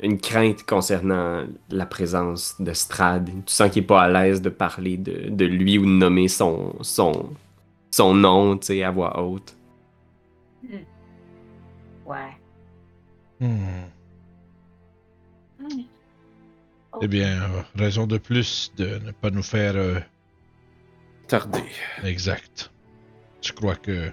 [0.02, 3.26] une crainte concernant la présence de Strad.
[3.46, 6.28] Tu sens qu'il est pas à l'aise de parler de, de lui ou de nommer
[6.28, 7.30] son, son,
[7.92, 9.56] son nom, tu sais, à voix haute.
[12.06, 12.38] Ouais.
[13.40, 13.84] Hmm.
[15.60, 15.82] Hmm.
[17.02, 20.00] Eh bien, euh, raison de plus de ne pas nous faire euh,
[21.28, 21.62] Tardé.
[22.04, 22.72] exact.
[23.42, 24.12] Je crois que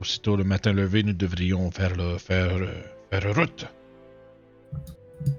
[0.00, 3.66] aussitôt le matin levé, nous devrions faire le faire euh, faire route.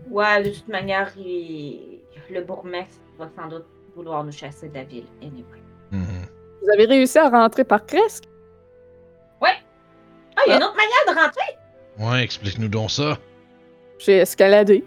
[0.09, 1.99] Ouais, de toute manière, il-
[2.29, 3.65] le bourgmestre va sans doute
[3.95, 5.05] vouloir nous chasser de la ville.
[5.21, 5.61] Anyway.
[5.91, 6.25] Mhm.
[6.61, 8.23] Vous avez réussi à rentrer par Cresque?
[10.41, 11.57] Ah, il y a une autre manière de rentrer!
[11.99, 13.17] Ouais, explique-nous donc ça.
[13.97, 14.85] J'ai escaladé.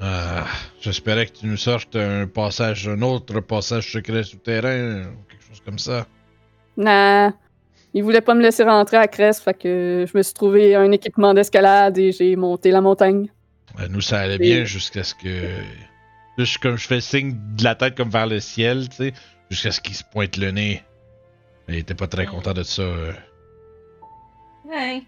[0.00, 0.46] Ah,
[0.80, 5.60] J'espérais que tu nous sortes un passage, un autre passage secret souterrain, ou quelque chose
[5.62, 6.06] comme ça.
[6.78, 7.34] Nah.
[7.94, 10.90] Il voulait pas me laisser rentrer à Cresque, fait que je me suis trouvé un
[10.92, 13.28] équipement d'escalade et j'ai monté la montagne.
[13.80, 15.28] Euh, nous, ça allait Et- bien jusqu'à ce que.
[16.36, 19.12] Là, je, comme je fais signe de la tête comme vers le ciel, tu sais,
[19.50, 20.82] jusqu'à ce qu'il se pointe le nez.
[21.68, 22.82] Il était pas très content de ça.
[22.82, 23.12] euh.
[24.66, 25.02] Ouais.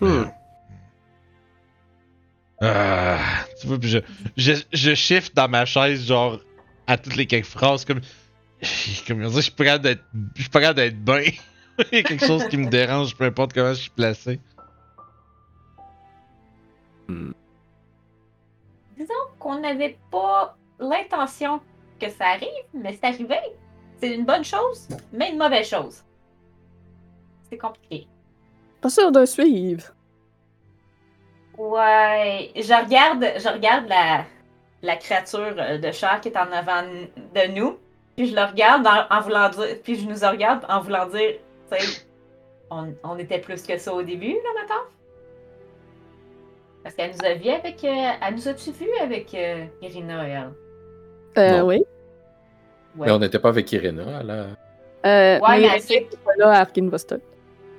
[0.00, 0.24] Hmm.
[2.60, 3.18] Ah,
[3.60, 3.98] tu vois, puis je,
[4.36, 6.38] je, je shift dans ma chaise, genre,
[6.86, 8.00] à toutes les quelques phrases, comme.
[9.06, 10.04] Comme on dit, je suis capable d'être.
[10.36, 11.20] Je suis d'être bien.
[11.92, 14.40] Il y a quelque chose qui me dérange, peu importe comment je suis placé.
[17.08, 17.32] Hmm.
[18.96, 21.60] Disons qu'on n'avait pas l'intention
[22.00, 23.38] que ça arrive, mais c'est arrivé.
[24.00, 26.02] C'est une bonne chose, mais une mauvaise chose.
[27.50, 28.06] C'est compliqué.
[28.80, 29.84] Pas sûr de suivre.
[31.56, 34.24] Ouais, je regarde, je regarde la,
[34.82, 37.78] la créature de char qui est en avant de nous,
[38.16, 41.34] puis je le regarde en, en voulant dire, puis je nous regarde en voulant dire,
[41.70, 42.02] tu sais,
[42.70, 44.84] on, on était plus que ça au début, là, maintenant.
[46.82, 50.50] Parce qu'elle nous a vu avec, euh, elle nous a-tu vu avec euh, Irina, elle?
[51.38, 51.66] Euh, Non.
[51.66, 51.84] oui.
[52.96, 53.06] Ouais.
[53.06, 54.46] Mais on n'était pas avec Irena, là.
[55.06, 55.80] Euh, Ouais, mais
[56.24, 56.64] pas là à.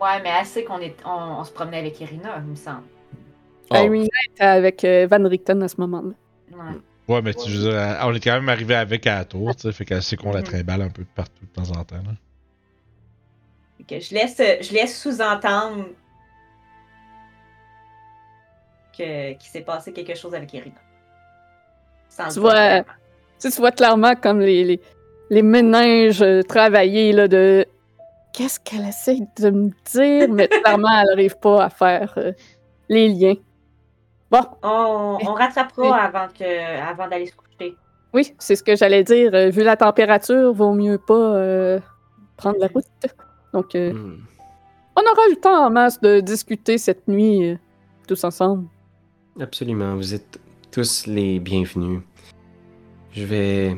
[0.01, 2.83] Ouais, mais elle sait qu'on est, on, on se promenait avec Irina, il me semble.
[3.71, 6.13] Oh, Irina était avec euh, Van Richten à ce moment-là.
[6.51, 6.75] Ouais.
[7.07, 9.55] Ouais, mais tu veux dire, euh, on est quand même arrivé avec à la tour,
[9.55, 10.45] tu sais, fait qu'elle sait qu'on la Mhm.
[10.45, 11.97] trimballe un peu partout de temps en temps.
[11.97, 12.13] Là.
[13.87, 15.85] Je laisse, je laisse sous-entendre
[18.97, 20.75] que qu'il s'est passé quelque chose avec Irina.
[22.09, 22.81] Sans Tu vois.
[22.81, 22.85] Tu,
[23.37, 24.81] sais, tu vois clairement comme les, les,
[25.29, 27.65] les méninges euh, travaillés là, de
[28.33, 32.31] qu'est-ce qu'elle essaie de me dire, mais clairement, elle n'arrive pas à faire euh,
[32.89, 33.35] les liens.
[34.41, 37.75] Bon, On, on rattrapera avant que avant d'aller se coucher.
[38.13, 39.31] oui, c'est ce que j'allais dire.
[39.33, 41.79] Euh, vu la température, vaut mieux pas euh,
[42.37, 42.85] prendre la route.
[43.53, 44.17] Donc, euh, Hmm.
[44.97, 47.55] on aura le temps en masse de discuter cette nuit euh,
[48.07, 48.67] tous ensemble.
[49.39, 50.39] Absolument, vous êtes
[50.71, 52.01] tous les bienvenus.
[53.13, 53.77] Je vais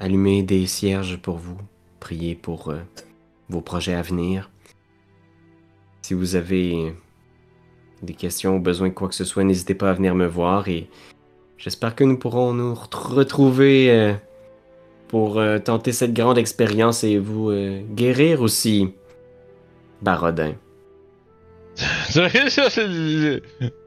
[0.00, 1.58] allumer des cierges pour vous,
[2.00, 2.80] prier pour euh,
[3.48, 4.50] vos projets à venir.
[6.02, 6.92] Si vous avez
[8.02, 10.68] des questions ou besoin de quoi que ce soit, n'hésitez pas à venir me voir
[10.68, 10.88] et
[11.56, 14.12] j'espère que nous pourrons nous ret- retrouver euh,
[15.08, 18.92] pour euh, tenter cette grande expérience et vous euh, guérir aussi,
[20.00, 20.54] Barodin.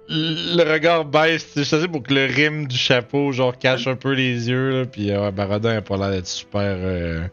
[0.08, 4.14] Le, regard baisse, tu sais, pour que le rime du chapeau, genre, cache un peu
[4.14, 7.30] les yeux, là, pis euh, Barodin a pas l'air d'être super,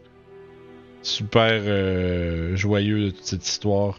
[1.03, 3.99] super joyeux de toute cette histoire.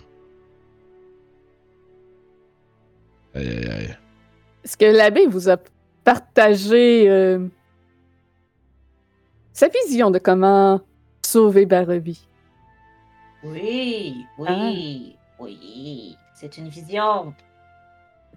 [3.35, 3.97] Aïe aïe aïe.
[4.63, 5.57] Est-ce que l'abbé vous a
[6.03, 7.47] partagé euh,
[9.51, 10.81] sa vision de comment
[11.25, 12.27] sauver Barreby?
[13.43, 16.17] Oui, oui, oui.
[16.35, 17.33] C'est une vision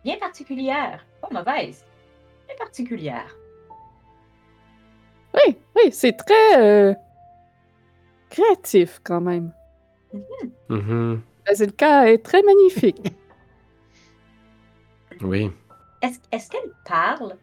[0.04, 1.04] bien particulière.
[1.20, 1.84] Pas mauvaise,
[2.46, 3.36] bien particulière.
[5.34, 6.94] Oui, oui, c'est très euh,
[8.30, 9.52] créatif quand même.
[10.68, 13.12] Mhm, Bazilka est très magnifique.
[15.22, 15.50] Oui.
[16.02, 17.34] Est-ce qu'elle parle?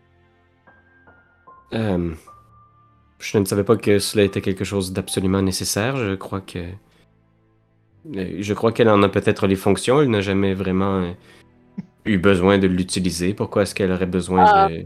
[1.73, 2.11] Euh,
[3.19, 5.95] je ne savais pas que cela était quelque chose d'absolument nécessaire.
[5.97, 6.59] Je crois que.
[6.59, 10.01] Euh, Je crois qu'elle en a peut-être les fonctions.
[10.01, 11.11] Elle n'a jamais vraiment euh,
[12.05, 13.33] eu besoin de l'utiliser.
[13.33, 14.69] Pourquoi est-ce qu'elle aurait besoin Ah.
[14.69, 14.85] de.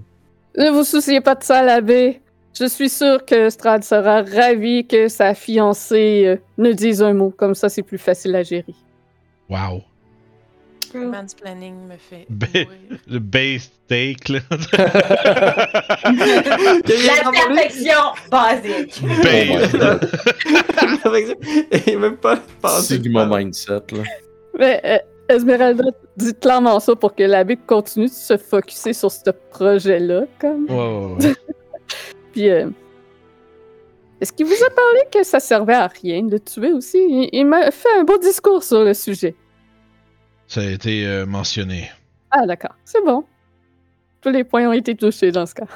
[0.57, 2.21] ne vous souciez pas de ça, l'abbé.
[2.57, 7.29] Je suis sûre que Strad sera ravi que sa fiancée ne dise un mot.
[7.29, 8.73] Comme ça, c'est plus facile à gérer.
[9.49, 9.83] Wow.
[10.93, 12.27] Mansplaining me fait.
[13.07, 14.39] Le base take, là.
[16.89, 19.01] La perfection basique.
[19.23, 19.75] Base.
[21.71, 22.95] Est même pas pensé.
[22.95, 24.03] Sigma mindset, là.
[24.57, 24.97] Mais euh,
[25.29, 25.83] Esmeralda
[26.15, 30.65] dit clairement ça pour que l'abbé continue de se focuser sur ce projet-là, comme.
[30.69, 31.33] Ouais.
[32.31, 32.69] Puis, euh,
[34.19, 36.97] est-ce qu'il vous a parlé que ça servait à rien de le tuer aussi?
[36.97, 39.35] Il, il m'a fait un beau discours sur le sujet.
[40.47, 41.91] Ça a été euh, mentionné.
[42.31, 42.75] Ah, d'accord.
[42.85, 43.25] C'est bon.
[44.21, 45.67] Tous les points ont été touchés dans ce cas.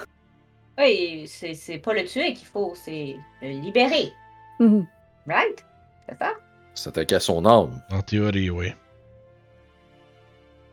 [0.78, 4.12] Oui, c'est c'est pas le tuer qu'il faut, c'est le libérer.
[4.60, 4.88] Mhm.
[5.28, 5.64] Right?
[6.08, 6.32] C'est ça?
[6.74, 7.82] S'attaquer à son âme.
[7.92, 8.68] En théorie, oui.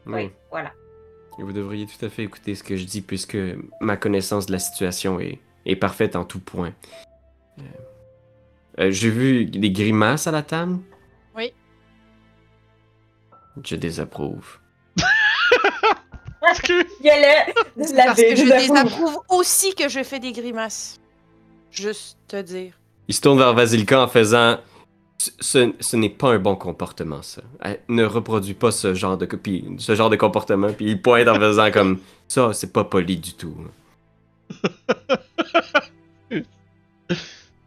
[0.06, 0.14] Oui.
[0.14, 0.72] Oui, voilà.
[1.38, 3.36] Et vous devriez tout à fait écouter ce que je dis puisque
[3.80, 6.72] ma connaissance de la situation est, est parfaite en tout point.
[7.58, 7.62] Euh,
[8.80, 10.78] euh, J'ai vu des grimaces à la table.
[13.64, 14.58] Je désapprouve.
[16.56, 21.00] C'est la parce que je désapprouve aussi que je fais des grimaces.
[21.70, 22.72] Juste te dire.
[23.08, 24.58] Il se tourne vers Vasilka en faisant
[25.18, 27.42] ce, n'est pas un bon comportement, ça.
[27.88, 30.72] Ne reproduis pas ce genre de, puis ce genre de comportement.
[30.72, 31.98] Puis il pointe en faisant comme
[32.28, 33.54] ça, c'est pas poli du tout.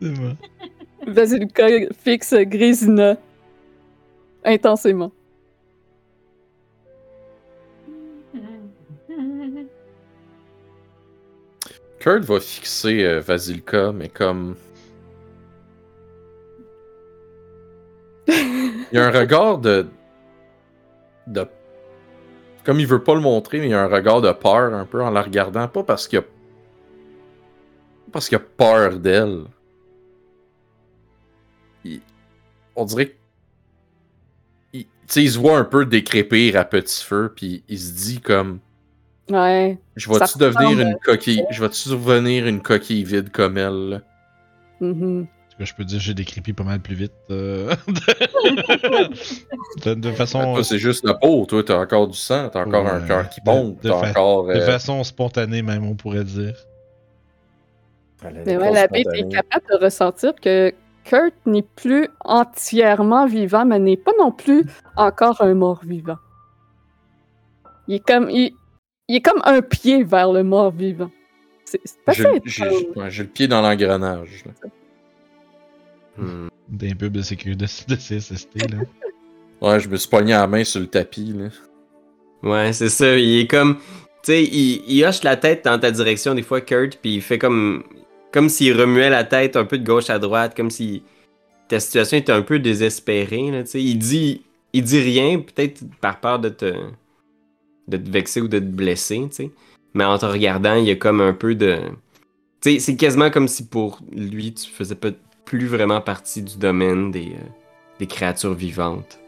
[0.01, 0.37] C'est bon.
[1.07, 1.67] Vasilka
[2.03, 3.17] fixe Grisina
[4.43, 5.11] intensément.
[12.01, 14.55] Kurt va fixer euh, Vasilka, mais comme.
[18.27, 19.87] Il y a un regard de.
[21.27, 21.45] de.
[22.63, 24.85] Comme il veut pas le montrer, mais il y a un regard de peur un
[24.85, 25.67] peu en la regardant.
[25.67, 26.23] Pas parce qu'il a.
[28.11, 29.43] Parce qu'il a peur d'elle.
[32.75, 33.15] On dirait que.
[34.73, 38.59] il- il se voit un peu décrépir à petit feu, puis il se dit comme.
[39.29, 39.77] Ouais.
[39.95, 41.43] Je vais-tu devenir une coquille?
[41.51, 44.01] Je vais-tu devenir une coquille vide comme elle?
[44.79, 45.27] Mhm.
[45.57, 47.13] Cas, je peux dire que j'ai décrypé pas mal plus vite.
[47.29, 47.73] euh,
[49.85, 50.63] de, de façon.
[50.63, 53.81] C'est juste la peau, toi, t'as encore du sang, t'as encore un cœur qui pompe,
[53.83, 54.47] de t'as fa- encore.
[54.47, 56.55] De euh, façon spontanée, même, on pourrait dire.
[58.45, 60.73] Mais ouais, l'abbé est capable de ressentir que
[61.03, 64.65] Kurt n'est plus entièrement vivant, mais n'est pas non plus
[64.95, 66.17] encore un mort vivant.
[67.87, 68.53] Il est comme, il,
[69.11, 71.11] il est comme un pied vers le mort vivant.
[71.65, 74.45] C'est c'est J'ai assez j'ai- ouais, le pied dans l'engrenage.
[76.17, 76.47] Hmm.
[76.69, 78.77] Des pubs de sécurité de, de CSST, là.
[79.61, 81.49] Ouais, je me suis pogné à la main sur le tapis, là.
[82.41, 83.15] Ouais, c'est ça.
[83.17, 83.75] Il est comme.
[84.23, 87.21] Tu sais, il, il hoche la tête dans ta direction, des fois, Kurt, puis il
[87.21, 87.83] fait comme.
[88.31, 91.03] Comme s'il remuait la tête un peu de gauche à droite, comme si
[91.67, 93.83] ta situation était un peu désespérée, là, tu sais.
[93.83, 94.41] Il dit.
[94.73, 96.73] Il dit rien, peut-être par peur de te.
[97.91, 99.51] De te vexer ou de te blesser, tu sais.
[99.93, 101.79] Mais en te regardant, il y a comme un peu de.
[102.61, 105.09] Tu sais, c'est quasiment comme si pour lui, tu faisais pas
[105.45, 107.47] plus vraiment partie du domaine des, euh,
[107.99, 109.19] des créatures vivantes.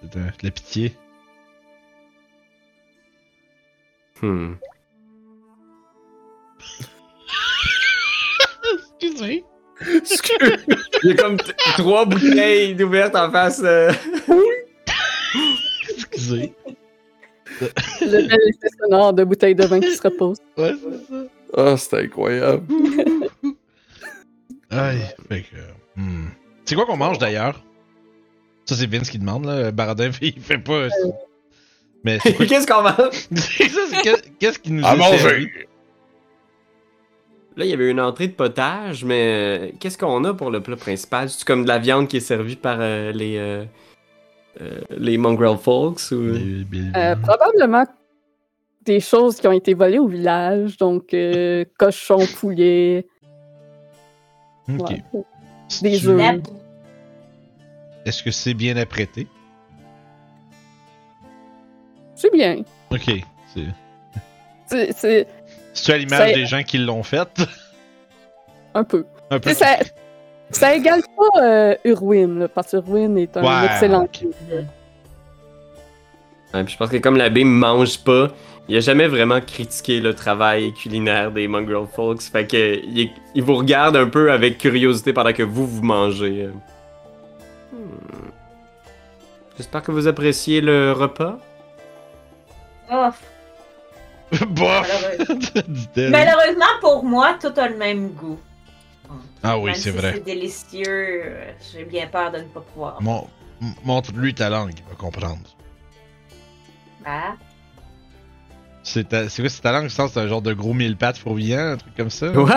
[0.00, 0.92] C'est de, de la pitié.
[4.22, 4.54] Hmm.
[9.00, 9.44] Excusez.
[11.02, 11.36] Il y a comme
[11.76, 13.60] trois bouteilles ouvertes en face.
[13.62, 13.92] euh.
[16.12, 16.52] Excusez.
[17.60, 20.38] Le bel effet sonore de bouteille de vin qui se repose.
[20.56, 21.22] Ouais, c'est ça.
[21.56, 22.64] Ah, c'était incroyable.
[24.70, 24.98] Aïe.
[25.28, 26.00] Fait que.
[26.00, 26.28] hmm.
[26.64, 27.62] C'est quoi qu'on mange d'ailleurs?
[28.66, 29.70] Ça, c'est Vince qui demande, là.
[29.70, 30.88] Baradin, il fait pas.
[32.04, 32.18] Mais?
[32.22, 33.28] Qu'est-ce qu'on mange?
[34.38, 35.66] qu'est-ce qui nous À manger!
[37.56, 40.60] Là, il y avait une entrée de potage, mais euh, qu'est-ce qu'on a pour le
[40.60, 41.30] plat principal?
[41.30, 43.64] C'est comme de la viande qui est servie par euh, les, euh,
[44.60, 46.16] euh, les mongrel folks ou...
[46.16, 47.84] Euh, probablement
[48.84, 53.06] des choses qui ont été volées au village, donc euh, cochon, poulet.
[54.68, 54.90] Ok.
[54.90, 55.02] ouais.
[55.82, 56.08] Des Tu-
[58.04, 59.26] Est-ce que c'est bien apprêté?
[62.14, 62.62] C'est bien.
[62.90, 63.10] Ok.
[64.66, 64.92] C'est.
[64.92, 65.26] C'est-
[65.92, 67.28] à l'image des gens qui l'ont fait?
[68.74, 69.04] un peu.
[69.30, 69.52] Un peu.
[69.52, 69.76] Ça,
[70.50, 74.08] ça égale pas euh, Urwin, là, parce que Urwin est un Ouais, excellent.
[76.54, 78.28] Ouais, puis je pense que comme l'abbé mange pas,
[78.68, 82.22] il a jamais vraiment critiqué le travail culinaire des mongrel folks.
[82.22, 86.48] Fait que il, il vous regarde un peu avec curiosité pendant que vous, vous mangez.
[87.72, 87.76] Hmm.
[89.56, 91.38] J'espère que vous appréciez le repas.
[92.88, 93.22] Bof!
[95.68, 96.10] Dit-elle.
[96.10, 98.38] Malheureusement pour moi, tout a le même goût.
[99.42, 100.12] Ah oui, c'est si vrai.
[100.14, 100.84] C'est délicieux.
[101.24, 103.00] euh, J'ai bien peur de ne pas pouvoir.
[103.02, 103.26] Mon,
[103.84, 105.40] Montre-lui ta langue, il va comprendre.
[107.04, 107.36] Bah,
[108.82, 109.88] C'est ta- c'est quoi, c'est ta langue?
[109.88, 112.30] Je que c'est un genre de gros mille pattes fourvillant, un truc comme ça?
[112.32, 112.52] Ouais!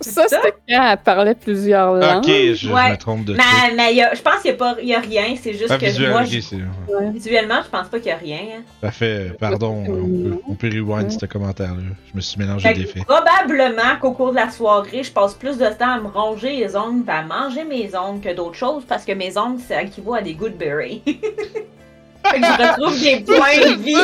[0.00, 0.36] Ça, ça?
[0.42, 2.24] c'était quand elle parlait plusieurs langues.
[2.24, 2.90] Ok, je, Ouais.
[2.90, 3.46] me trompe de truc.
[3.68, 6.10] mais, mais y a- je pense qu'il n'y a, rien, c'est juste Ah, que visuel,
[6.10, 6.56] moi, ok, je- c'est.
[7.12, 8.38] visuellement, je pense pas qu'il y a rien.
[8.58, 8.62] hein.
[8.80, 11.18] Parfait, pardon, on peut, on peut rewind Ouais.
[11.18, 11.80] ce commentaire-là.
[12.10, 13.04] Je me suis mélangé Fait des faits.
[13.04, 16.76] probablement qu'au cours de la soirée, je passe plus de temps à me ronger les
[16.76, 20.22] ongles, à manger mes ongles que d'autres choses, parce que mes ongles, ça équivaut à
[20.22, 21.02] des good berries.
[22.30, 23.96] fait que je retrouve des points de vie.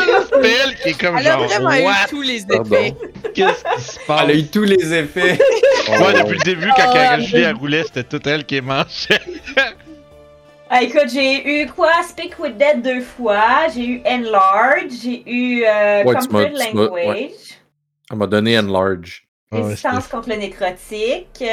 [0.42, 1.92] C'est elle qui est comme Elle a genre, vraiment eu what?
[2.08, 2.74] tous les Pardon.
[2.76, 2.94] effets.
[3.34, 4.20] Qu'est-ce qui se passe?
[4.24, 5.38] Elle a eu tous les effets.
[5.88, 9.18] Ouais, depuis le début, quand, Oh, quand Julie elle roulait, c'était toute elle qui mangeait.
[10.68, 11.90] Ah, écoute, j'ai eu quoi?
[12.08, 16.44] Speak with Dead deux fois, j'ai eu Enlarge, j'ai eu euh, Ouais, tu Comfort m'as-
[16.66, 17.30] tu m'as- Language, ouais.
[18.12, 19.24] Elle m'a donné Enlarge.
[19.52, 21.44] Ouais, Résistance contre le nécrotique, euh,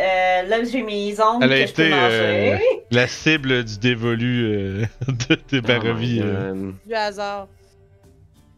[0.00, 2.52] euh, là j'ai mes ongles Elle a que je peux été, manger.
[2.54, 2.58] euh,
[2.90, 4.84] La cible du dévolu euh,
[5.28, 6.20] de, de Barovie.
[6.20, 6.52] euh.
[6.52, 7.46] Euh, Du hasard.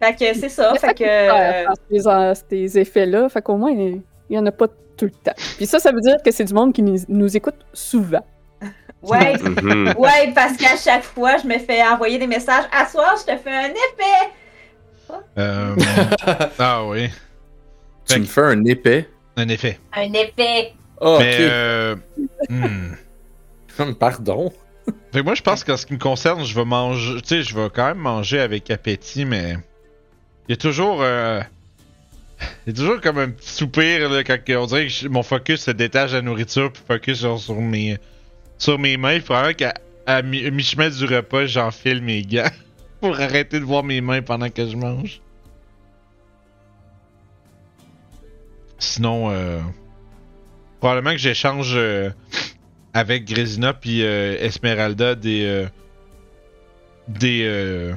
[0.03, 1.05] Fait que c'est ça, fait que...
[1.05, 4.01] Euh, ces, effets-là, fait qu'au moins, il
[4.31, 5.35] y en a pas tout le temps.
[5.59, 8.25] Puis ça, ça veut dire que c'est du monde qui nous, nous écoute souvent.
[9.03, 9.93] ouais, mhm.
[9.99, 12.65] Ouais, parce qu'à chaque fois, je me fais envoyer des messages.
[12.73, 15.21] À soir, je te fais un effet.
[15.39, 15.77] Euh,
[16.59, 17.11] ah oui,
[18.07, 19.09] Tu Fait me fais un épais.
[19.37, 19.79] un effet.
[19.93, 20.73] Un effet.
[21.01, 21.97] Ah, Mais euh,
[22.49, 22.93] hmm.
[23.81, 23.95] ok.
[23.99, 24.53] Pardon.
[25.13, 27.21] Fait que moi, je pense qu'en ce qui me concerne, je vais manger.
[27.23, 29.57] Tu sais, je vais quand même manger avec appétit, mais.
[30.49, 31.03] Il y a toujours.
[31.03, 31.41] euh,
[32.67, 35.23] Il y a toujours comme un petit soupir, là, quand on dirait que je- mon
[35.25, 37.99] focus se détache de la nourriture, puis focus genre, sur mes.
[38.59, 39.15] Sur mes mains.
[39.15, 39.75] Il faudrait qu'à
[40.07, 42.49] à mi- mi-chemin du repas, j'enfile mes gants.
[43.01, 45.21] pour arrêter de voir mes mains pendant que je mange.
[48.79, 49.61] Sinon, euh,
[50.81, 52.11] probablement que j'échange euh,
[52.93, 55.67] avec Grésina puis euh, Esmeralda des
[57.09, 57.95] des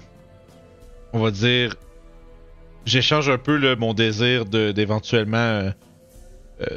[1.11, 1.75] on va dire
[2.85, 5.71] j'échange un peu mon désir d'éventuellement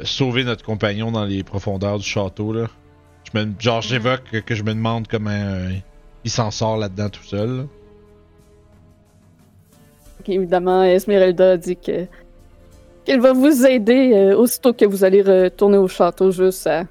[0.03, 2.67] sauver notre compagnon dans les profondeurs du château là.
[3.31, 5.69] Je me, genre j'évoque que, je me demande comment
[6.23, 7.67] il s'en sort là-dedans tout seul.
[10.27, 12.07] évidemment, Esmeralda dit que
[13.05, 16.85] qu'elle va vous aider euh, aussitôt que vous allez retourner au château, juste à,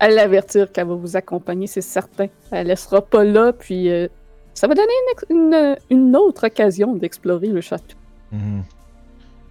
[0.00, 2.26] à l'avertir qu'elle va vous accompagner, c'est certain.
[2.50, 4.08] Elle laissera pas là, puis euh,
[4.54, 5.26] ça va donner une, ex-
[5.90, 7.96] une- une autre occasion d'explorer le château.
[8.32, 8.62] Mhm.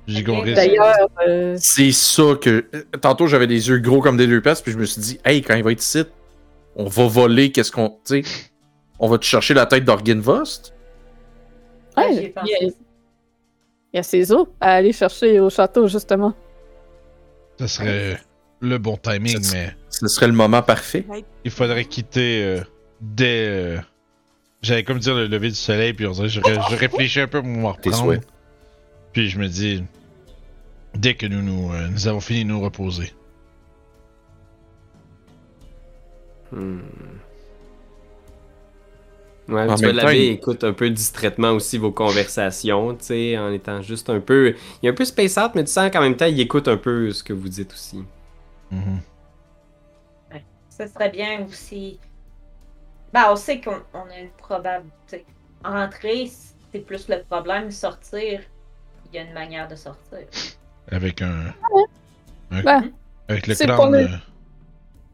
[0.07, 0.53] J'ai Ok, compris.
[0.53, 2.65] D'ailleurs, euh, C'est ça que.
[3.01, 5.41] Tantôt, j'avais des yeux gros comme des deux passes, puis je me suis dit, hey,
[5.41, 6.03] quand il va être ici,
[6.75, 7.89] on va voler, qu'est-ce qu'on.
[8.05, 8.29] Tu sais,
[8.99, 10.73] on va te chercher la tête d'Orginvost?
[11.97, 12.73] Ouais, ouais, pensé.
[13.95, 16.33] Il y a- ses os à aller chercher au château, justement.
[17.57, 18.19] Ça serait
[18.59, 21.05] le bon timing, Ça- mais Ce serait le moment parfait.
[21.45, 22.61] il faudrait quitter euh,
[23.01, 23.45] dès.
[23.47, 23.77] euh,
[24.61, 27.27] J'allais comme dire le lever du soleil, puis on dirait je, ré- je réfléchis un
[27.27, 28.19] peu pour me Tes reprendre.
[29.13, 29.83] Puis je me dis,
[30.95, 33.13] dès que nous, nous, euh, nous avons fini de nous reposer.
[36.51, 36.79] Hmm.
[39.47, 43.81] Ouais, En tu l'abbé écoute un peu distraitement aussi vos conversations, tu sais, en étant
[43.81, 44.55] juste un peu...
[44.81, 46.77] Il est un peu space out, mais tu sens qu'en même temps, il écoute un
[46.77, 48.03] peu ce que vous dites aussi.
[48.71, 48.99] Mhm.
[50.69, 51.99] Ça serait bien aussi.
[53.13, 54.89] Ben, on sait qu'on on a une probable.
[55.63, 56.29] Rentrer,
[56.71, 57.71] c'est plus le problème.
[57.71, 58.41] Sortir,
[59.11, 60.27] il y a une manière de sortir.
[60.91, 61.53] Avec un.
[62.51, 62.91] un- Ben,
[63.29, 64.17] avec le le- euh,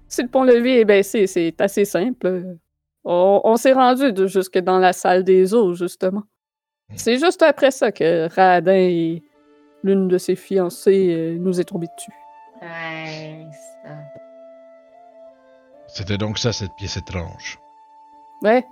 [0.07, 2.57] Si le pont-levis est baissé, c'est assez simple.
[3.03, 6.23] On, on s'est rendu de- jusque dans la salle des eaux, justement.
[6.95, 9.23] C'est juste après ça que Radin et
[9.83, 12.11] l'une de ses fiancées euh, nous est tombée dessus.
[12.61, 13.45] Ouais,
[13.83, 13.89] ça.
[15.87, 17.57] C'était donc ça, cette pièce étrange.
[18.43, 18.65] Ouais.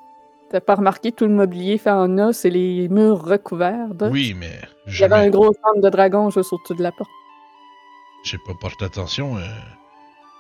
[0.50, 4.10] T'as pas remarqué tout le mobilier fait en os et les murs recouverts d'os?
[4.12, 4.60] Oui, mais.
[4.88, 7.10] Il y avait un gros centre de dragon juste au-dessus de la porte.
[8.24, 9.38] J'ai pas porté attention.
[9.38, 9.42] euh,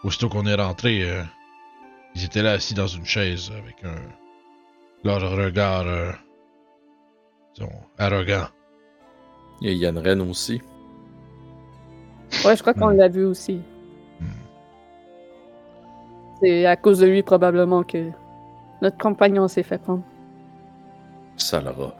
[0.03, 1.21] Aussitôt qu'on est rentré, euh,
[2.21, 3.95] ils étaient là assis dans une chaise avec un.
[5.03, 5.87] leur regard.
[5.87, 6.11] euh,
[7.55, 8.47] disons, arrogant.
[9.61, 10.61] Il y a Yann Ren aussi.
[12.45, 12.97] Ouais, je crois qu'on Hmm.
[12.97, 13.61] l'a vu aussi.
[14.19, 14.25] Hmm.
[16.41, 18.09] C'est à cause de lui, probablement, que
[18.81, 20.03] notre compagnon s'est fait prendre.
[21.37, 21.95] Ça l'aura.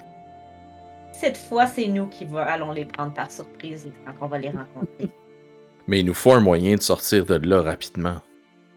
[1.14, 4.50] Cette fois, c'est nous qui va- allons les prendre par surprise quand on va les
[4.52, 5.10] rencontrer.
[5.88, 8.18] Mais il nous faut un moyen de sortir de là rapidement.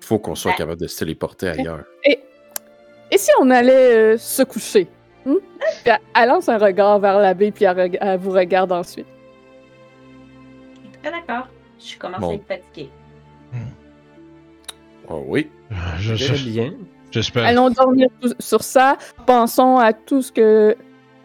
[0.03, 0.57] Il faut qu'on soit Ouais.
[0.57, 1.85] capable de se téléporter ailleurs.
[2.05, 4.89] Et si on allait euh, se coucher?
[5.24, 5.35] hmm?
[5.37, 9.07] Puis elle, elle lance un regard vers l'abbé, puis elle, vous regarde ensuite.
[11.05, 11.47] D'accord.
[11.79, 12.31] Je suis commencé Bon.
[12.31, 12.91] à être fatiguée.
[15.09, 15.51] Oh oui.
[15.70, 16.74] Euh, Je, je- bien.
[17.11, 17.45] J'espère.
[17.45, 18.09] Allons dormir
[18.41, 18.97] sur ça.
[19.27, 20.74] Pensons à tout ce que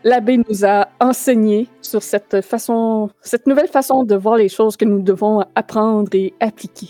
[0.04, 4.84] l'abbé nous a enseigné sur cette façon, cette nouvelle façon de voir les choses que
[4.86, 6.90] nous devons apprendre et appliquer.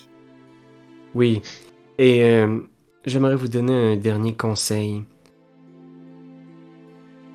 [1.13, 1.41] Oui.
[1.99, 2.59] Et euh,
[3.05, 5.03] j'aimerais vous donner un dernier conseil.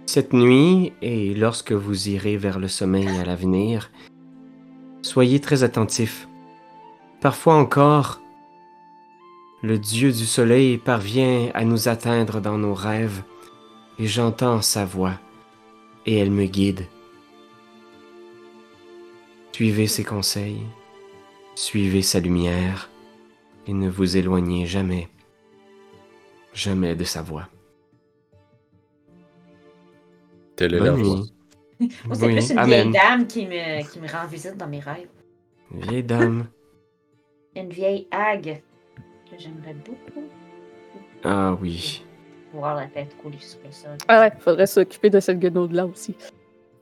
[0.06, 3.90] Cette nuit, et lorsque vous irez vers le sommeil à l'avenir,
[5.02, 6.28] soyez très attentifs.
[7.20, 8.20] Parfois encore,
[9.62, 13.22] le dieu du soleil parvient à nous atteindre dans nos rêves,
[13.98, 15.18] et j'entends sa voix,
[16.06, 16.86] et elle me guide.
[19.52, 20.62] Suivez ses conseils,
[21.54, 22.90] suivez sa lumière,
[23.66, 25.08] et ne vous éloignez jamais,
[26.52, 27.48] jamais de sa voix.
[30.56, 31.16] Telle est la Bonne voix.
[31.16, 31.32] nuit.
[32.06, 32.68] Moi, c'est Oui, plus une amen.
[32.90, 35.08] vieille dame qui me, qui me rend visite dans mes rêves.
[35.72, 36.46] Vieille dame.
[37.56, 38.62] Une vieille hague
[39.30, 40.24] que j'aimerais beaucoup
[41.24, 42.04] Ah oui.
[42.52, 43.96] voir la tête couler sur le sol.
[44.08, 46.14] Ah ouais, faudrait s'occuper de cette guenaude-là aussi.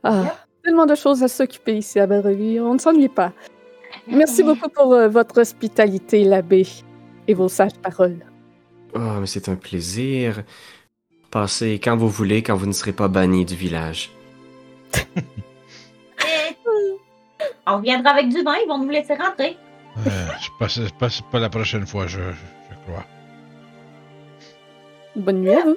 [0.02, 2.60] Ah, tellement de choses à s'occuper ici à Belleville.
[2.60, 3.32] On ne s'ennuie pas.
[4.10, 6.66] Merci beaucoup pour euh, votre hospitalité, l'abbé,
[7.28, 8.18] et vos sages paroles.
[8.94, 10.42] Oh, mais c'est un plaisir.
[11.30, 14.10] Passez quand vous voulez, quand vous ne serez pas banni du village.
[17.66, 19.56] On reviendra avec du vin, ils vont nous laisser rentrer.
[20.06, 20.10] Euh,
[20.40, 23.04] c'est pas, c'est pas, c'est pas la prochaine fois, je, je crois.
[25.14, 25.76] Bonne nuit à vous.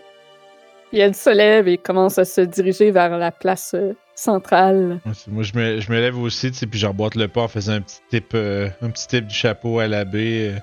[0.93, 4.99] Puis elle se lève et commence à se diriger vers la place euh, centrale.
[5.27, 7.73] Moi, je me, je me lève aussi, tu sais, puis j'emboîte le pas en faisant
[7.73, 10.51] un petit tip, euh, un petit tip du chapeau à l'abbé.
[10.53, 10.59] euh.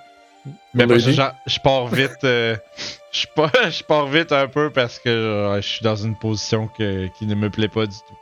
[0.72, 2.22] Mais après je pars vite.
[2.22, 2.56] euh,
[3.12, 7.08] je, pars, je pars vite un peu parce que je suis dans une position que-
[7.18, 8.14] qui ne me plaît pas du tout.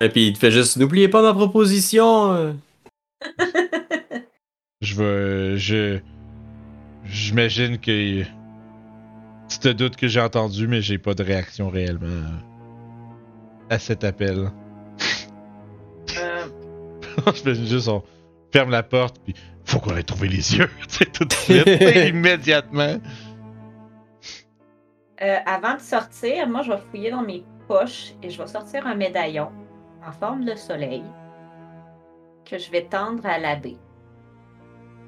[0.00, 2.32] Et puis il te fait juste, n'oubliez pas ma proposition.
[2.32, 2.52] euh.
[4.80, 5.56] Je veux.
[5.56, 6.00] Je.
[7.04, 8.24] J'imagine que.
[9.52, 12.24] Tu te doutes que j'ai entendu, mais j'ai pas de réaction réellement
[13.70, 14.50] à cet appel.
[16.18, 16.44] Euh,
[17.34, 18.02] J'imagine juste, on
[18.52, 19.34] ferme la porte, puis
[19.64, 21.66] faut qu'on aille trouver les yeux, tu sais, tout de suite,
[22.08, 22.98] immédiatement.
[25.22, 28.86] euh, avant de sortir, moi, je vais fouiller dans mes poches et je vais sortir
[28.86, 29.50] un médaillon
[30.06, 31.02] en forme de soleil
[32.44, 33.78] que je vais tendre à l'abbé.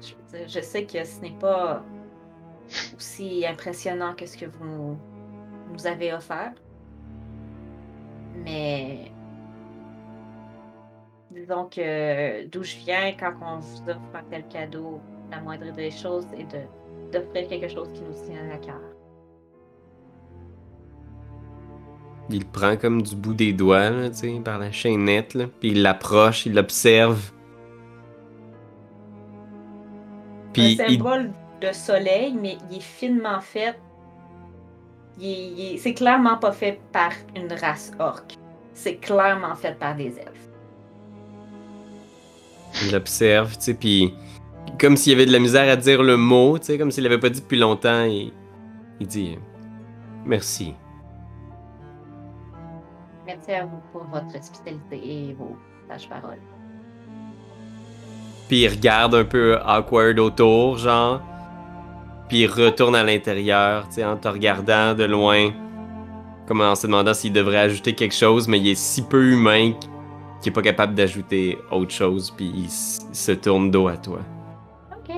[0.01, 1.83] Je, je sais que ce n'est pas
[2.97, 4.97] aussi impressionnant que ce que vous
[5.71, 6.53] nous avez offert,
[8.43, 9.11] mais
[11.31, 14.99] disons que d'où je viens, quand on vous offre un tel cadeau,
[15.31, 16.61] la moindre des choses est de
[17.11, 18.81] d'offrir quelque chose qui nous tient à cœur.
[22.29, 24.09] Il prend comme du bout des doigts, là,
[24.43, 27.31] par la chaînette, là, puis il l'approche, il l'observe.
[30.51, 31.31] Puis un il, symbole
[31.67, 33.75] de soleil, mais il est finement fait.
[35.19, 38.35] Il est- il est- C'est clairement pas fait par une race orque.
[38.73, 40.41] C'est clairement fait par des elfes.
[42.83, 44.13] il l'observe, tu sais, puis
[44.77, 47.03] comme s'il y avait de la misère à dire le mot, tu sais, comme s'il
[47.05, 48.33] l'avait pas dit depuis longtemps, il
[48.99, 49.37] dit
[50.25, 50.73] merci.
[53.25, 55.55] Merci à vous pour votre hospitalité et vos
[55.87, 56.41] sages paroles.
[58.49, 61.21] Puis il regarde un peu awkward autour, genre.
[62.27, 65.51] Puis il retourne à l'intérieur, tu sais, en te regardant de loin.
[66.47, 69.71] Comme en se demandant s'il devrait ajouter quelque chose, mais il est si peu humain
[70.41, 74.19] qu'il est pas capable d'ajouter autre chose, puis il s- se tourne dos à toi.
[74.91, 75.15] Ok.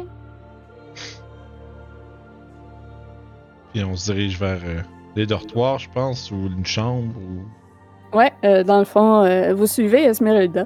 [3.73, 4.81] Puis on se dirige vers euh,
[5.15, 8.17] les dortoirs, je pense, ou une chambre, ou...
[8.17, 10.65] Ouais, euh, dans le fond, euh, vous suivez Esmeralda.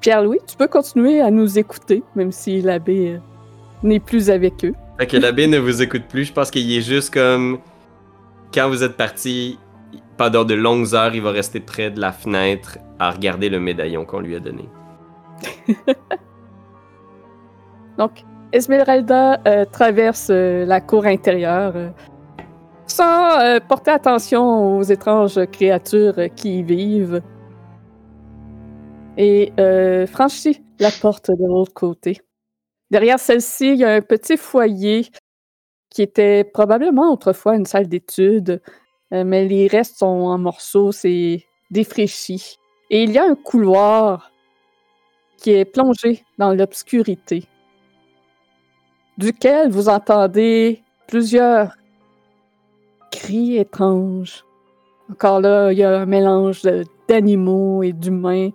[0.00, 3.18] Pierre-Louis, tu peux continuer à nous écouter, même si l'abbé euh,
[3.82, 4.74] n'est plus avec eux.
[4.98, 7.58] Fait que l'abbé ne vous écoute plus, je pense qu'il est juste comme.
[8.54, 9.58] Quand vous êtes parti,
[10.16, 14.06] pendant de longues heures, il va rester près de la fenêtre à regarder le médaillon
[14.06, 14.68] qu'on lui a donné.
[17.98, 21.90] Donc, Esmeralda euh, traverse euh, la cour intérieure euh,
[22.86, 27.20] sans porter attention aux étranges créatures qui y vivent
[29.18, 29.52] et
[30.06, 32.20] franchit la porte de l'autre côté.
[32.90, 35.06] Derrière celle-ci, il y a un petit foyer
[35.90, 38.60] qui était probablement autrefois une salle d'études,
[39.12, 42.58] euh, mais les restes sont en morceaux, c'est défraîchi.
[42.90, 44.30] Et il y a un couloir
[45.38, 47.48] qui est plongé dans l'obscurité
[49.18, 51.76] duquel vous entendez plusieurs
[53.10, 54.44] cris étranges.
[55.10, 56.62] Encore là, il y a un mélange
[57.08, 58.50] d'animaux et d'humains.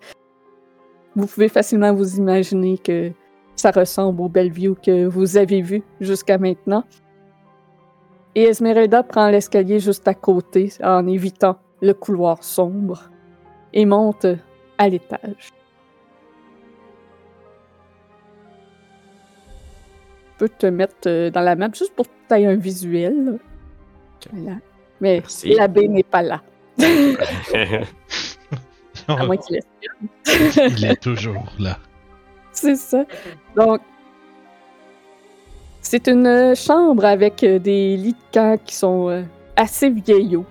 [1.16, 3.12] Vous pouvez facilement vous imaginer que
[3.56, 6.84] ça ressemble au Bellevue que vous avez vu jusqu'à maintenant.
[8.34, 13.10] Et Esmeralda prend l'escalier juste à côté en évitant le couloir sombre
[13.74, 14.26] et monte
[14.78, 15.50] à l'étage.
[20.34, 23.38] Je peux te mettre euh, dans la map juste pour que tu aies un visuel.
[24.32, 24.58] Voilà.
[25.00, 25.54] Mais Merci.
[25.54, 26.42] l'abbé n'est pas là.
[29.08, 29.56] À moins qu'il
[30.28, 30.78] espionne.
[30.78, 31.78] Il est toujours là.
[32.54, 33.06] C'est ça.
[33.56, 33.82] Donc,
[35.82, 39.24] c'est une euh, chambre avec euh, des lits de camp qui sont euh,
[39.56, 40.46] assez vieillots,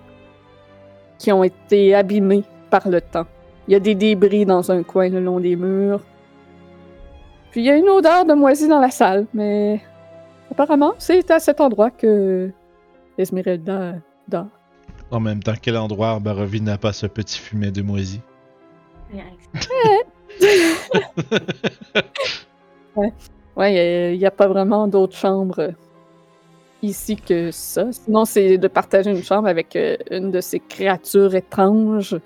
[1.18, 3.26] qui ont été abîmés par le temps.
[3.68, 6.02] Il y a des débris dans un coin le long des murs.
[7.52, 9.80] Puis il y a une odeur de moisi dans la salle, mais
[10.50, 12.50] apparemment, c'est à cet endroit que
[13.16, 13.94] Esmeralda
[14.28, 14.48] dort.
[15.10, 18.20] En même temps, quel endroit Barovie n'a pas ce petit fumet de moisi?
[23.56, 25.72] Ouais, il n'y a, pas vraiment d'autres chambres
[26.82, 27.92] ici que ça.
[27.92, 32.14] Sinon, c'est de partager une chambre avec euh, une de ces créatures étranges.
[32.14, 32.20] Euh,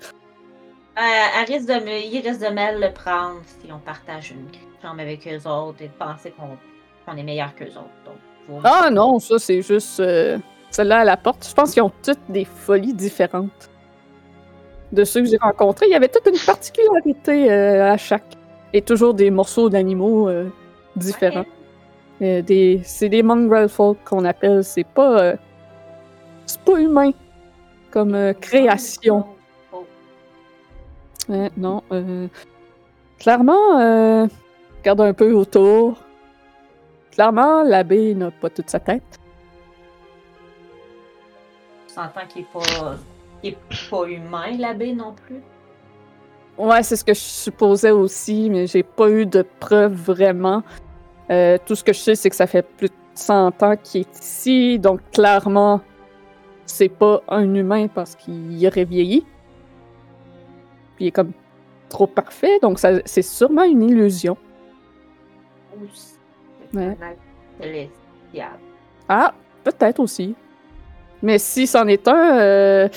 [0.97, 4.47] elle risque de me- il risque de mal le prendre si on partage une
[4.81, 7.89] chambre avec eux autres et de penser qu'on est meilleur qu'eux autres.
[8.05, 8.15] Donc,
[8.47, 10.37] faut- Ah non, ça c'est juste euh,
[10.71, 11.45] celle-là à la porte.
[11.49, 13.69] Je pense qu'ils ont toutes des folies différentes.
[14.93, 18.35] De ceux que j'ai rencontrés, il y avait toute une particularité euh, à chaque.
[18.73, 20.49] Et toujours des morceaux d'animaux euh,
[20.95, 21.45] différents.
[22.21, 24.63] Euh, des, c'est des mongrel folk qu'on appelle.
[24.63, 25.35] C'est pas, euh,
[26.45, 27.11] c'est pas humain
[27.91, 29.25] comme euh, création.
[31.57, 31.81] Non.
[31.91, 32.27] euh,
[33.17, 34.27] clairement, euh,
[34.79, 35.97] regarde un peu autour.
[37.11, 39.19] Clairement, l'abbé n'a pas toute sa tête.
[41.87, 42.95] On s'entend qu'il est pas,
[43.89, 45.41] pas humain, l'abbé non plus.
[46.57, 50.63] Ouais, c'est ce que je supposais aussi, mais j'ai pas eu de preuves vraiment.
[51.29, 54.01] Euh, tout ce que je sais, c'est que ça fait plus de 100 ans qu'il
[54.01, 55.81] est ici, donc clairement,
[56.65, 59.25] c'est pas un humain parce qu'il aurait vieilli.
[60.95, 61.33] Puis il est comme
[61.89, 64.37] trop parfait, donc ça, c'est sûrement une illusion.
[66.73, 66.97] Ouais.
[69.09, 70.35] Ah, peut-être aussi.
[71.21, 72.89] Mais si c'en est un, euh,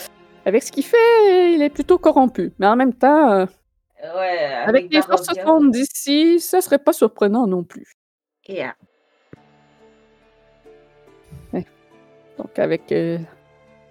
[0.48, 2.52] avec ce qu'il fait, il est plutôt corrompu.
[2.58, 3.46] Mais en même temps, euh,
[4.02, 7.92] Ouais, avec les forces sombres d'ici, ça serait pas surprenant non plus.
[8.48, 8.72] Anne.
[12.38, 13.18] Donc avec euh,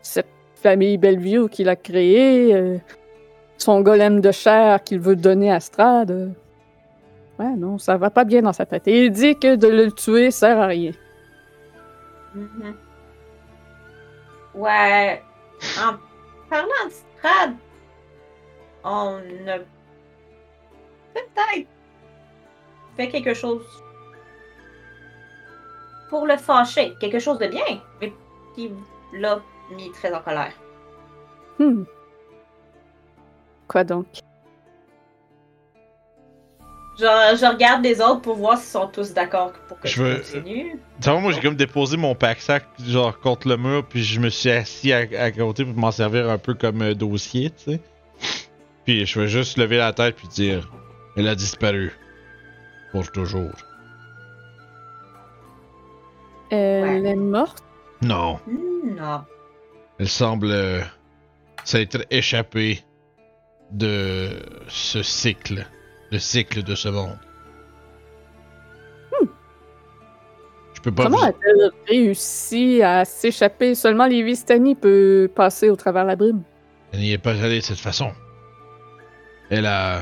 [0.01, 2.77] cette famille Bellevue qu'il a créée, euh,
[3.57, 6.33] son golem de chair qu'il veut donner à Strad,
[7.37, 8.87] ouais, non, ça va pas bien dans sa tête.
[8.87, 10.91] Et il dit que de le tuer sert à rien.
[12.33, 12.75] Mhm.
[14.55, 15.21] Ouais.
[15.79, 15.97] En
[16.49, 17.55] parlant de Strad,
[18.83, 19.59] on a
[21.13, 21.67] peut-être
[22.95, 23.65] fait quelque chose
[26.09, 26.95] pour le fâcher.
[26.99, 28.13] Quelque chose de bien, mais
[28.55, 28.71] qui
[29.13, 30.53] l'a mis très en colère.
[31.59, 31.83] Hmm.
[33.67, 34.07] Quoi donc?
[36.99, 40.03] Je, je regarde les autres pour voir s'ils sont tous d'accord pour que Je je,
[40.03, 40.79] veux- continue.
[41.01, 44.49] Tu moi, j'ai comme déposé mon pack-sac, genre, contre le mur, puis je me suis
[44.49, 47.79] assis à, à côté pour m'en servir un peu comme euh, dossier, tu sais.
[48.85, 50.71] Puis je vais juste lever la tête puis dire
[51.15, 51.93] Elle a disparu.
[52.91, 53.51] Pour toujours.
[56.49, 57.09] Elle Ouais.
[57.11, 57.63] est morte?
[58.01, 58.39] Non.
[58.47, 59.21] Non.
[59.99, 60.81] Elle semble euh,
[61.63, 62.81] s'être échappée
[63.71, 64.29] de
[64.69, 65.67] ce cycle.
[66.11, 67.17] Le cycle de ce monde.
[70.73, 73.73] Je peux pas Comment vous- a-t-elle réussi à s'échapper?
[73.73, 76.43] Seulement les Vistani peut passer au travers la brume.
[76.93, 78.11] Elle n'y est pas allée de cette façon.
[79.49, 80.01] Elle a.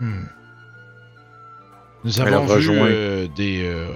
[0.00, 0.24] Hmm.
[2.04, 2.86] Nous Elle a avons vu rejoint.
[2.88, 3.86] euh, des euh,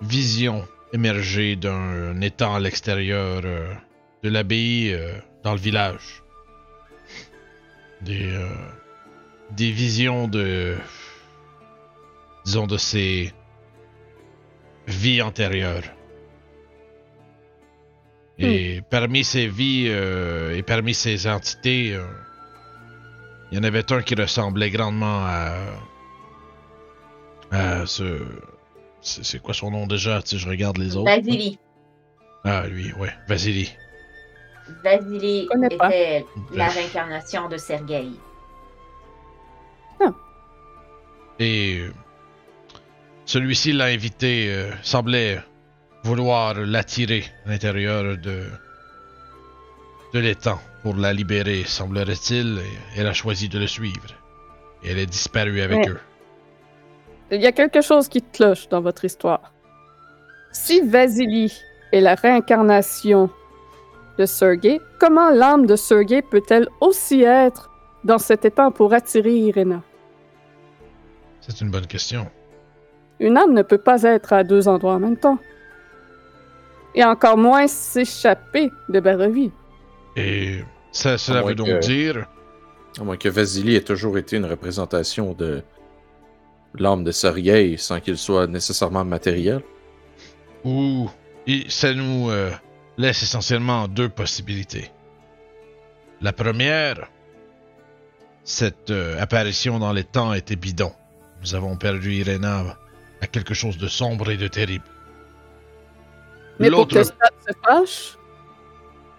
[0.00, 3.74] visions émerger d'un étang à l'extérieur euh,
[4.22, 5.12] de l'abbaye euh,
[5.42, 6.22] dans le village.
[8.02, 8.46] Des, euh,
[9.50, 10.76] des visions de.
[12.44, 13.32] Disons de ces
[14.86, 15.84] vies antérieures.
[18.38, 22.04] Et parmi ces vies euh, et parmi ces entités, euh,
[23.50, 25.54] il y en avait un qui ressemblait grandement à.
[27.50, 28.20] à ce.
[29.00, 30.22] C'est c'est quoi son nom déjà?
[30.22, 31.04] Tu sais, je regarde les autres.
[31.04, 31.58] Vasily.
[32.44, 33.74] Ah, lui, ouais, Vasily.
[34.82, 37.58] Vasily était la réincarnation de
[39.98, 40.14] Sergei.
[41.38, 41.92] Et euh,
[43.24, 45.40] celui-ci l'a invité, euh, semblait
[46.04, 48.44] vouloir l'attirer à l'intérieur de,
[50.12, 52.60] de l'étang pour la libérer, semblerait-il,
[52.96, 54.08] elle a choisi de le suivre.
[54.82, 55.88] Et elle est disparue avec Ouais.
[55.88, 56.00] eux.
[57.30, 59.50] Il y a quelque chose qui cloche dans votre histoire.
[60.52, 61.52] Si Vasily
[61.90, 63.30] est la réincarnation
[64.18, 67.70] de Sergei, comment l'âme de Sergei peut-elle aussi être
[68.04, 69.82] dans cet état pour attirer Irena?
[71.40, 72.26] C'est une bonne question.
[73.20, 75.38] Une âme ne peut pas être à deux endroits en même temps.
[76.94, 79.50] Et encore moins s'échapper de Barovie.
[80.16, 80.60] Et
[80.92, 82.26] ça, cela veut donc que- dire.
[83.00, 85.62] À moins que Vasily ait toujours été une représentation de
[86.76, 89.62] l'âme de Sergei sans qu'il soit nécessairement matériel.
[90.64, 91.10] Ou
[91.46, 92.50] et ça nous euh,
[92.96, 94.90] laisse essentiellement deux possibilités.
[96.20, 97.10] La première,
[98.44, 100.92] cette euh, apparition dans les temps était bidon.
[101.40, 102.76] Nous avons perdu Irena
[103.20, 104.84] à quelque chose de sombre et de terrible.
[106.60, 107.14] Mais pour L'autre, que ça
[107.46, 108.16] se fâche,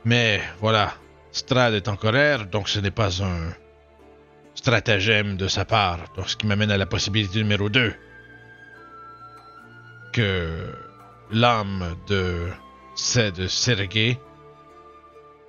[0.06, 0.94] mais voilà,
[1.32, 3.52] Strad est en colère, donc ce n'est pas un
[4.54, 6.00] stratagème de sa part.
[6.16, 7.94] Donc, ce qui m'amène à la possibilité numéro 2.
[10.14, 10.74] Que
[11.32, 12.50] l'âme de,
[12.95, 14.20] c'est de Sergei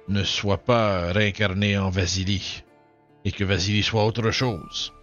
[0.08, 2.64] ne soit pas réincarnée en Vasily.
[3.26, 4.94] Et que Vasily soit autre chose.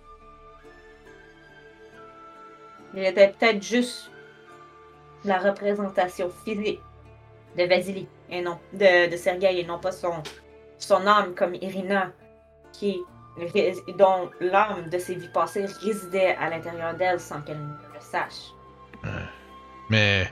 [2.95, 4.09] Il était peut-être juste
[5.25, 6.79] la représentation physique
[7.57, 10.23] de Vasily et non de, de Sergei et non pas son,
[10.79, 12.11] son âme comme Irina
[12.71, 13.01] qui
[13.97, 18.53] dont l'âme de ses vies passées résidait à l'intérieur d'elle sans qu'elle ne le sache.
[19.89, 20.31] Mais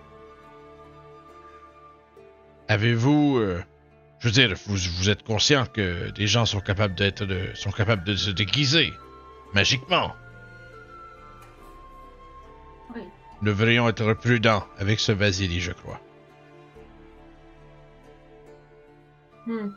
[2.67, 3.63] avez-vous, euh,
[4.21, 7.71] je veux dire, vous, vous êtes conscient que des gens sont capables d'être, de- sont
[7.71, 8.93] capables de se déguiser
[9.53, 10.13] magiquement.
[12.95, 13.01] Oui.
[13.41, 15.99] Nous devrions être prudents avec ce Vasily, je crois.
[19.47, 19.69] Hmm.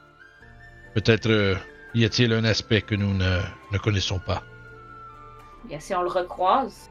[0.94, 1.56] Peut-être euh,
[1.94, 3.40] y a-t-il un aspect que nous ne,
[3.72, 4.42] ne connaissons pas?
[5.64, 6.90] Bien, si on le recroise,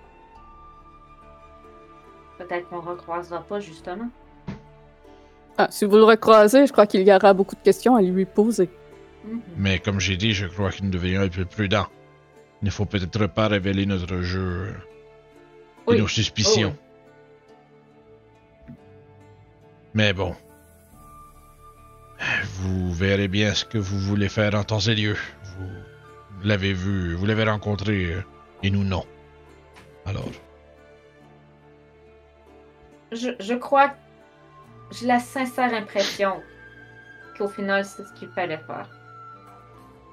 [2.40, 4.10] peut-être qu'on le recroisera pas justement.
[5.58, 8.26] Ah, si vous le recroisez, je crois qu'il y aura beaucoup de questions à lui
[8.26, 8.70] poser.
[9.26, 9.42] Mhm.
[9.58, 11.88] Mais comme j'ai dit, je crois que nous devrions être plus prudents.
[12.62, 14.74] Il ne faut peut-être pas révéler notre jeu
[15.88, 16.00] et Oui.
[16.00, 16.76] nos suspicions.
[19.94, 20.36] Mais bon.
[22.60, 25.18] Vous verrez bien ce que vous voulez faire en temps et lieu.
[25.44, 28.16] Vous l'avez vu, vous l'avez rencontré,
[28.64, 29.04] et nous non.
[30.06, 30.30] Alors,
[33.12, 33.96] Je, je crois que
[34.92, 36.42] j'ai la sincère impression
[37.38, 38.88] qu'au final, c'est ce qu'il fallait faire.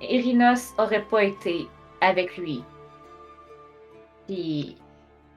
[0.01, 1.69] Irinos aurait pas été
[2.01, 2.65] avec lui.
[4.27, 4.77] Puis,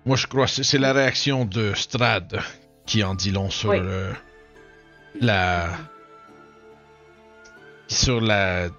[0.05, 2.39] moi je crois que c'est- la réaction de Strad
[2.85, 3.79] qui en dit long sur Oui.
[5.19, 5.67] la.
[7.87, 8.69] Sur la.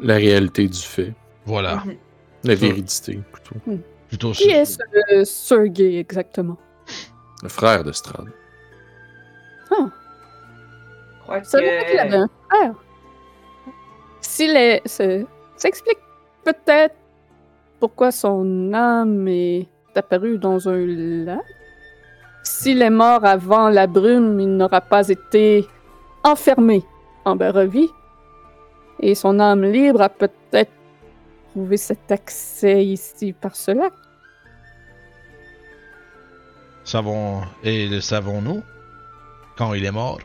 [0.00, 1.12] La réalité du fait.
[1.44, 1.76] Voilà.
[1.84, 1.96] mhm.
[2.44, 3.56] La véridité, plutôt.
[4.08, 4.78] Plutôt Qui est ce
[5.12, 6.56] euh, Sergei exactement?
[7.42, 8.26] Le frère de Strad.
[11.28, 12.16] Veut dire qu'il avait que...
[12.16, 12.74] un frère.
[14.20, 14.82] S'il est.
[14.86, 15.98] Ça explique
[16.44, 16.94] peut-être
[17.80, 21.40] pourquoi son âme est apparue dans un lac.
[22.42, 25.66] S'il est mort avant la brume, il n'aura pas été
[26.24, 26.84] enfermé
[27.24, 27.90] en Barovie.
[29.00, 30.72] Et son âme libre a peut-être
[31.50, 33.92] trouvé cet accès ici par ce lac.
[36.84, 37.42] Savons.
[37.62, 38.62] Et le savons-nous
[39.56, 40.20] Quand il est mort?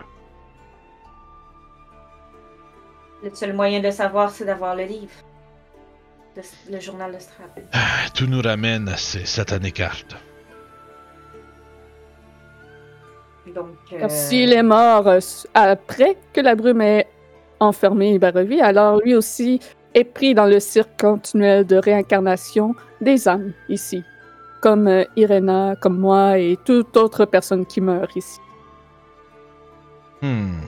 [3.23, 5.13] Le seul moyen de savoir, c'est d'avoir le livre.
[6.35, 7.47] Le, le journal de Strad.
[7.71, 10.15] Ah, Tout nous ramène à ces satanées cartes.
[13.53, 15.19] Donc, euh, s'il est mort euh,
[15.53, 17.07] après que la brume ait
[17.59, 19.59] enfermé Barovie, alors lui aussi
[19.93, 24.03] est pris dans le cirque continuel de réincarnation des âmes ici.
[24.61, 28.39] Comme euh, Irena, comme moi et toute autre personne qui meurt ici.
[30.21, 30.61] Hmm.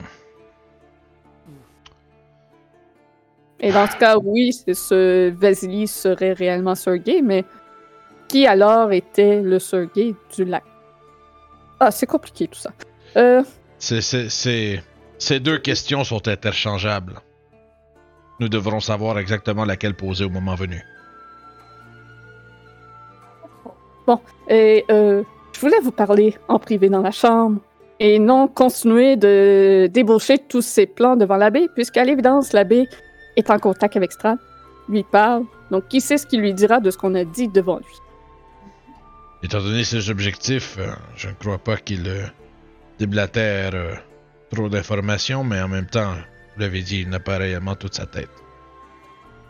[3.60, 7.44] Et dans ce cas, oui, ce Vasily serait réellement Sergei, mais
[8.28, 10.64] qui alors était le Sergei du lac?
[11.80, 12.70] Ah, c'est compliqué tout ça.
[13.16, 13.42] Euh,
[13.78, 17.20] Ces deux questions sont interchangeables.
[18.40, 20.82] Nous devrons savoir exactement laquelle poser au moment venu.
[24.48, 27.60] Et euh, je voulais vous parler en privé dans la chambre
[27.98, 32.86] et non continuer de débaucher tous ces plans devant l'abbé, puisqu'à l'évidence, l'abbé
[33.36, 34.38] est en contact avec Strad,
[34.88, 37.78] lui parle, donc qui sait ce qu'il lui dira de ce qu'on a dit devant
[37.78, 38.00] lui.
[39.42, 42.24] Étant donné ses objectifs, euh, je ne crois pas qu'il euh,
[42.98, 43.94] déblatère euh,
[44.50, 46.14] trop d'informations, mais en même temps,
[46.54, 48.30] vous l'avez dit, il n'a pas réellement toute sa tête.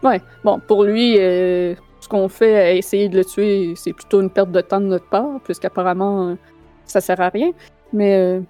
[0.03, 4.31] Ouais, bon, pour lui, ce qu'on fait à essayer de le tuer, c'est plutôt une
[4.31, 6.37] perte de temps de notre part, puisqu'apparemment,
[6.85, 7.53] ça sert à rien.
[7.93, 8.41] Mais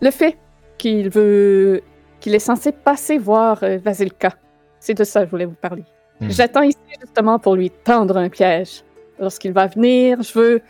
[0.00, 0.38] le fait
[0.78, 1.82] qu'il veut,
[2.26, 4.30] qu'il est censé passer voir euh, Vasilka.
[4.80, 5.84] C'est de ça que je voulais vous parler.
[6.20, 6.28] Hmm.
[6.28, 8.82] J'attends ici justement pour lui tendre un piège.
[9.20, 10.60] Lorsqu'il va venir, je veux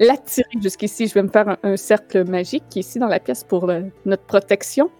[0.00, 1.06] l'attirer jusqu'ici.
[1.06, 3.66] Je vais me faire un, un cercle magique qui est ici dans la pièce pour
[3.66, 4.90] le- notre protection.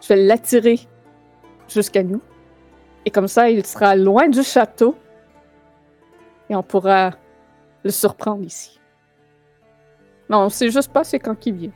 [0.00, 0.78] Je vais l'attirer
[1.68, 2.20] jusqu'à nous.
[3.04, 4.94] Et comme ça, il sera loin du château.
[6.50, 7.14] Et on pourra
[7.82, 8.78] le surprendre ici.
[10.30, 11.72] Non, on sait juste pas c'est quand qu'il vient.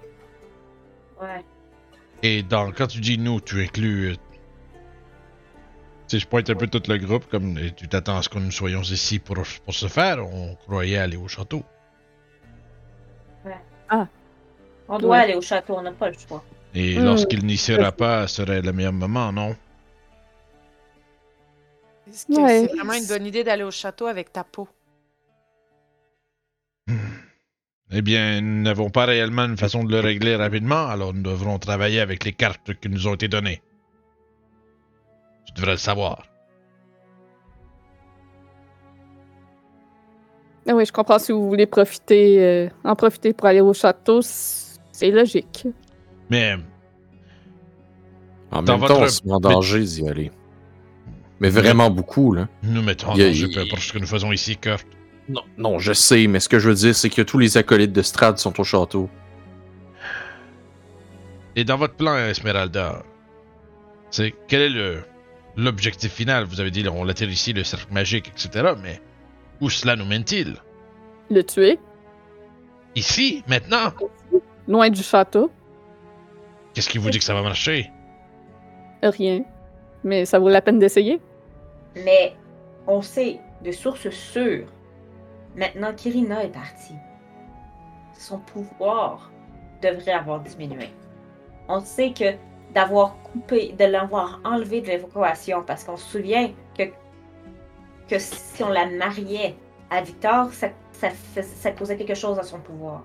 [1.20, 1.44] Ouais.
[2.23, 4.10] Et dans, quand tu dis nous, tu inclus.
[4.12, 4.17] euh,
[6.07, 8.51] Si je pointe un peu tout le groupe, comme tu t'attends à ce que nous
[8.51, 11.62] soyons ici pour, pour ce faire, on croyait aller au château.
[14.89, 15.23] On doit Ouais.
[15.23, 16.44] aller au château, on n'a pas le choix.
[16.75, 17.05] Et Hmm.
[17.05, 19.57] lorsqu'il n'y sera pas, ce serait le meilleur moment, non?
[22.09, 22.60] Est-ce que Ouais.
[22.60, 24.68] c'est vraiment une bonne idée d'aller au château avec ta peau?
[27.95, 31.59] Eh bien, nous n'avons pas réellement une façon de le régler rapidement, alors nous devrons
[31.59, 33.61] travailler avec les cartes qui nous ont été données.
[35.47, 36.23] Tu devrais le savoir.
[40.67, 44.21] Ah oui, je comprends si vous voulez profiter, euh, en profiter pour aller au château,
[44.23, 45.67] c'est logique.
[46.31, 46.57] Mais
[48.51, 50.31] En Dans même temps, on se met en danger d'y aller.
[51.41, 52.49] Mais vraiment beaucoup, là.
[52.62, 54.87] nous mettons en danger peu importe ce que nous faisons ici, Kurt.
[55.28, 57.92] Non, non, je sais, mais ce que je veux dire, c'est que tous les acolytes
[57.92, 59.09] de Strad sont au château.
[61.55, 63.02] Et dans votre plan, Esmeralda,
[64.10, 65.02] c'est quel est le
[65.57, 66.44] l'objectif final?
[66.44, 68.73] Vous avez dit on l'attire ici, le cercle magique, etc.
[68.83, 69.01] Mais
[69.60, 70.57] où cela nous mène-t-il?
[71.31, 71.78] Le tuer,
[72.94, 73.92] Ici, maintenant?
[74.68, 75.51] Loin du château,
[76.75, 77.91] Qu'est-ce qui vous dit que ça va marcher?
[79.02, 79.44] Rien.
[80.05, 81.20] Mais ça vaut la peine d'essayer.
[81.97, 82.34] Mais
[82.86, 84.67] on sait de sources sûres,
[85.57, 86.95] maintenant qu'Irina est partie,
[88.15, 89.31] son pouvoir
[89.81, 90.91] devrait avoir diminué.
[91.69, 92.35] On sait que
[92.73, 96.85] d'avoir coupé, de l'avoir enlevé de l'évacuation, parce qu'on se souvient que,
[98.09, 99.55] que si on la mariait
[99.91, 101.11] à Victor, ça, ça,
[101.43, 103.03] ça quelque chose à son pouvoir.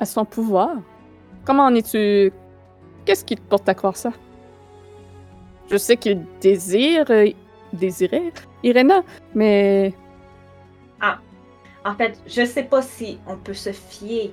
[0.00, 0.76] À son pouvoir?
[1.44, 2.32] Comment en es-tu?
[3.04, 4.12] Qu'est-ce qui te porte à croire ça?
[5.70, 7.10] Je sais qu'il désire.
[7.10, 7.30] euh,
[7.72, 9.02] désirait Irena,
[9.34, 9.92] mais.
[11.84, 14.32] En fait, je sais pas si on peut se fier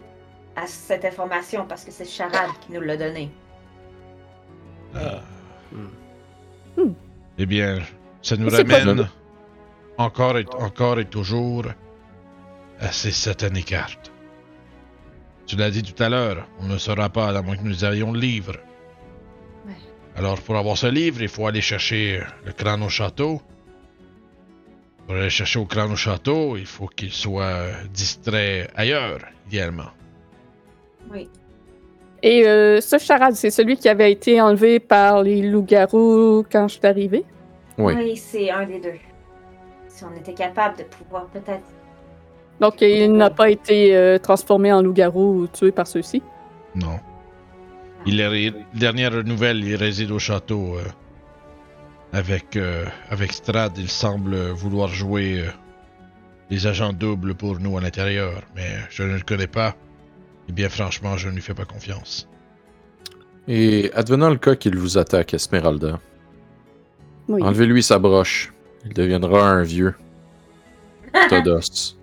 [0.55, 3.31] à cette information parce que c'est Charade qui nous l'a donné.
[4.95, 5.21] Ah.
[5.71, 6.81] Hmm.
[6.81, 6.93] Hmm.
[7.37, 7.79] Eh bien,
[8.21, 9.07] ça nous ramène
[9.97, 11.65] encore et, encore et toujours
[12.79, 14.11] à ces satanées cartes.
[15.45, 18.11] Tu l'as dit tout à l'heure, on ne saura pas à moins que nous ayons
[18.11, 18.55] le livre.
[19.67, 19.73] Ouais.
[20.15, 23.41] Alors, pour avoir ce livre, il faut aller chercher le crâne au château.
[25.05, 29.91] Pour aller chercher au crâne au château, il faut qu'il soit distrait ailleurs, idéalement.
[31.11, 31.29] Oui.
[32.23, 36.73] Et euh, ce charade, c'est celui qui avait été enlevé par les loups-garous quand je
[36.79, 37.23] suis arrivée?
[37.77, 37.93] Oui.
[37.95, 38.99] Oui, c'est un des deux.
[39.87, 41.65] Si on était capable de pouvoir peut-être.
[42.59, 46.23] Donc, il n'a pas été euh, transformé en loup-garou ou tué par ceux-ci?
[46.73, 46.99] Non.
[48.07, 50.77] Il est, dernière nouvelle, il réside au château.
[50.77, 50.83] euh,
[52.15, 55.51] avec, euh, avec Strad, il semble vouloir jouer euh,
[56.49, 59.75] les agents doubles pour nous à l'intérieur, mais je ne le connais pas.
[60.47, 62.29] Et bien franchement, je ne lui fais pas confiance.
[63.49, 65.99] Et advenant le cas qu'il vous attaque, Esmeralda,
[67.27, 67.43] Oui.
[67.43, 68.53] enlevez-lui sa broche.
[68.85, 69.93] Il deviendra un vieux.
[71.29, 71.97] Todos.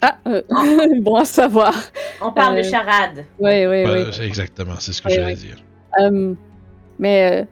[0.00, 0.40] Ah, euh,
[1.02, 1.74] bon à savoir.
[2.22, 3.24] On parle Euh, de charade.
[3.38, 4.24] Oui, oui, oui.
[4.24, 5.40] exactement, c'est ce que Oui, j'allais oui.
[5.40, 5.56] dire.
[6.00, 6.34] Euh,
[6.98, 7.44] mais euh,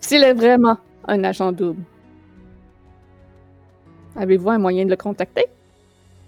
[0.00, 1.82] s'il est vraiment un agent double,
[4.16, 5.46] avez-vous un moyen de le contacter?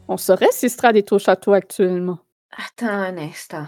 [0.09, 2.19] On saurait si Strad est au château actuellement.
[2.53, 3.67] Attends un instant.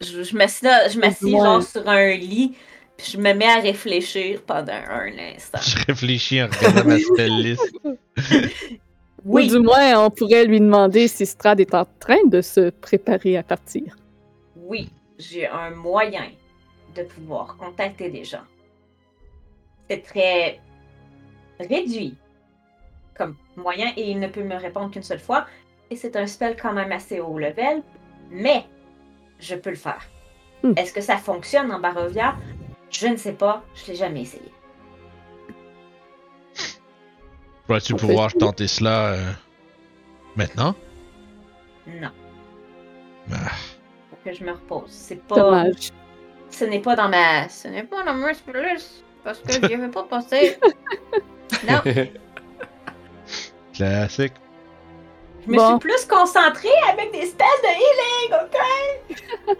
[0.00, 2.54] Je, je m'assis, genre sur un lit,
[2.96, 5.58] puis je me mets à réfléchir pendant un instant.
[5.60, 7.76] Je réfléchis en regardant ma spell list.
[9.24, 13.36] Ou du moins, on pourrait lui demander si Strad est en train de se préparer
[13.36, 13.96] à partir.
[14.54, 16.30] Oui, j'ai un moyen
[16.94, 18.44] de pouvoir contacter des gens.
[19.88, 20.60] C'est très
[21.60, 22.16] réduit
[23.14, 25.46] comme moyen et il ne peut me répondre qu'une seule fois.
[25.90, 27.82] Et c'est un spell quand même assez haut level,
[28.30, 28.64] mais
[29.38, 30.06] je peux le faire.
[30.62, 30.72] Hmm.
[30.76, 32.36] Est-ce que ça fonctionne en Barovia?
[32.90, 34.52] Je ne sais pas, je l'ai jamais essayé.
[37.66, 39.32] Pourrais-tu pouvoir tenter cela euh,
[40.36, 40.74] maintenant?
[41.86, 42.10] Non,
[43.32, 43.50] Ah,
[44.10, 44.90] faut que je me repose.
[44.90, 45.36] C'est pas.
[45.36, 45.90] Dommage.
[46.50, 47.48] Ce n'est pas dans ma.
[47.48, 48.78] Ce n'est pas dans ma spell
[49.26, 50.56] parce que j'y avais pas pensé.
[51.68, 51.82] non.
[53.74, 54.32] classique.
[55.44, 55.68] Je me Bon.
[55.70, 58.56] suis plus concentrée avec des spells de healing, ok?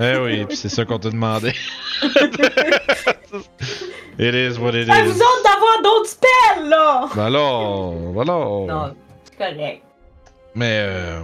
[0.01, 1.53] Eh oui, puis c'est ça qu'on t'a demandé.
[4.19, 5.20] it is what it À vous is.
[5.23, 7.09] autres d'avoir d'autres spells, là!
[7.15, 8.33] Ben alors, voilà.
[8.33, 9.83] Non, c'est correct.
[10.55, 11.20] Mais euh,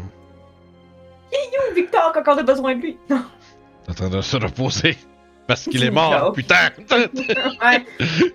[1.32, 2.98] Où Victor quand on a besoin de lui?
[3.08, 3.24] Non.
[3.84, 4.96] t'es en train de se reposer.
[5.52, 6.70] Parce qu'il est mort, putain!
[6.90, 7.84] ouais.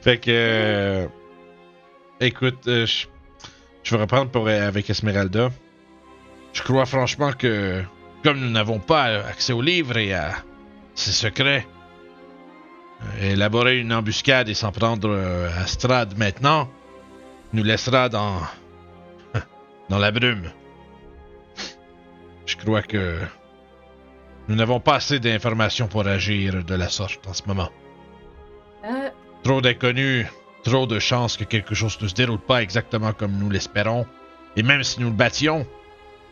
[0.00, 0.30] fait que.
[0.30, 1.06] euh,
[2.18, 3.06] écoute, euh, je,
[3.84, 5.50] je vais reprendre pour, euh, avec Esmeralda.
[6.52, 7.84] Je crois franchement que,
[8.24, 10.34] comme nous n'avons pas accès aux livres et à
[10.96, 11.64] ses secrets,
[13.20, 15.16] élaborer une embuscade et s'en prendre
[15.56, 16.68] à Strad maintenant
[17.52, 18.40] nous laissera dans.
[19.88, 20.50] dans la brume.
[22.44, 23.20] Je crois que.
[24.48, 27.68] Nous n'avons pas assez d'informations pour agir de la sorte en ce moment.
[28.84, 29.10] Euh,
[29.42, 30.26] Trop d'inconnus,
[30.64, 34.06] trop de chances que quelque chose ne se déroule pas exactement comme nous l'espérons.
[34.56, 35.66] Et même si nous le battions,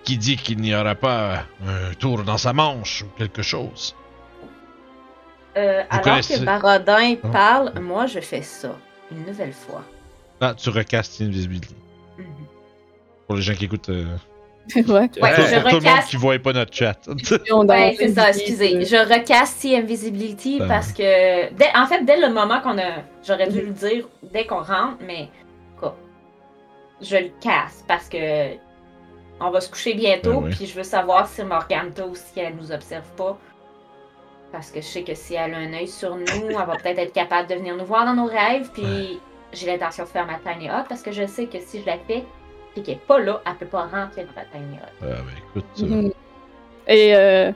[0.03, 3.95] qui dit qu'il n'y aura pas un tour dans sa manche ou quelque chose?
[5.57, 7.28] euh, alors connaissez- que Barodin Ah.
[7.28, 8.77] parle, moi je fais ça.
[9.11, 9.83] Une nouvelle fois.
[10.41, 11.75] Ah, tu recastes Invisibility.
[12.19, 12.27] Mhm.
[13.27, 13.89] Pour les gens qui écoutent.
[13.89, 14.17] euh,
[14.77, 14.83] ouais.
[14.85, 16.99] Ouais, pour je tout le monde qui voit pas notre chat.
[17.53, 18.85] Ouais, c'est ça, excusez.
[18.85, 20.69] Je recasse si Invisibility Ben.
[20.69, 23.03] parce que, dès- en fait, dès le moment qu'on a.
[23.27, 25.28] J'aurais dû le dire dès qu'on rentre, mais.
[25.78, 25.97] quoi,
[27.01, 28.55] Je le casse parce que.
[29.39, 30.55] On va se coucher bientôt, Ben oui.
[30.57, 33.36] puis je veux savoir si Morganta aussi, elle nous observe pas.
[34.51, 36.99] Parce que je sais que si elle a un œil sur nous, elle va peut-être
[36.99, 39.20] être capable de venir nous voir dans nos rêves, puis
[39.53, 41.99] j'ai l'intention de faire ma tiny hut parce que je sais que si je la
[41.99, 42.25] fais,
[42.76, 44.80] et qu'elle est pas là, elle peut pas rentrer dans la tiny hut.
[45.02, 45.64] Ah, ben écoute.
[45.82, 46.12] euh, Mhm.
[46.88, 47.52] Et euh,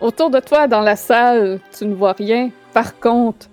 [0.00, 2.50] autour de toi, dans la salle, tu ne vois rien.
[2.72, 3.46] Par contre,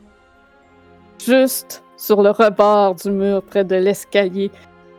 [1.24, 4.52] juste sur le rebord du mur, près de l'escalier,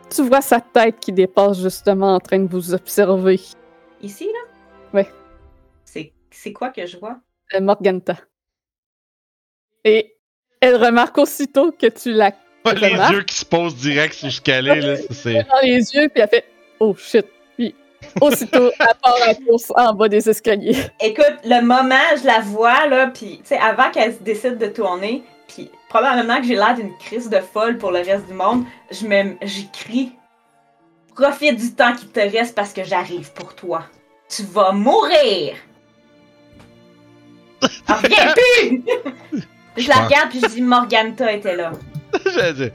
[0.09, 3.39] tu vois sa tête qui dépasse justement en train de vous observer.
[4.01, 4.39] Ici, là?
[4.99, 5.11] Ouais.
[5.83, 7.17] C'est, c'est quoi que je vois?
[7.53, 8.15] Euh, Morganta.
[9.83, 10.17] Et
[10.61, 12.31] elle remarque aussitôt que tu la
[12.73, 15.33] les yeux qui se posent direct sur escalier, là, ça, c'est.
[15.33, 16.45] dans les yeux, puis elle fait
[16.79, 17.25] Oh shit.
[17.57, 17.73] Puis
[18.21, 20.77] aussitôt, elle part à course en bas des escaliers.
[21.01, 24.67] Écoute, le moment, je la vois, là, puis, tu sais, avant qu'elle se décide de
[24.67, 28.65] tourner, puis probablement que j'ai l'air d'une crise de folle pour le reste du monde,
[28.91, 30.11] je me, j'écris
[31.15, 33.85] Profite du temps qui te reste parce que j'arrive pour toi.
[34.27, 35.55] Tu vas mourir!
[37.87, 38.83] Ah, Reviens plus!
[39.77, 41.71] je la regarde, puis je dis Morganta était là.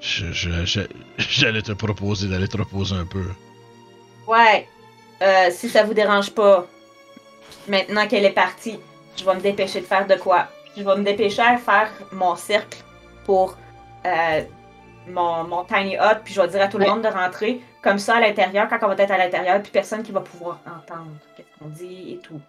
[0.00, 3.24] J'allais te proposer d'aller te reposer un peu.
[4.26, 4.68] Ouais,
[5.22, 6.66] euh, si ça vous dérange pas,
[7.68, 8.78] maintenant qu'elle est partie,
[9.16, 10.46] je vais me dépêcher de faire de quoi?
[10.76, 12.78] Je vais me dépêcher à faire mon cercle
[13.24, 13.56] pour
[14.06, 14.42] euh,
[15.08, 16.90] mon, mon tiny hut, puis je vais dire à tout le Ouais.
[16.90, 17.60] monde de rentrer.
[17.82, 20.60] Comme ça, à l'intérieur, quand on va être à l'intérieur, puis personne qui va pouvoir
[20.66, 22.40] entendre ce qu'on dit et tout.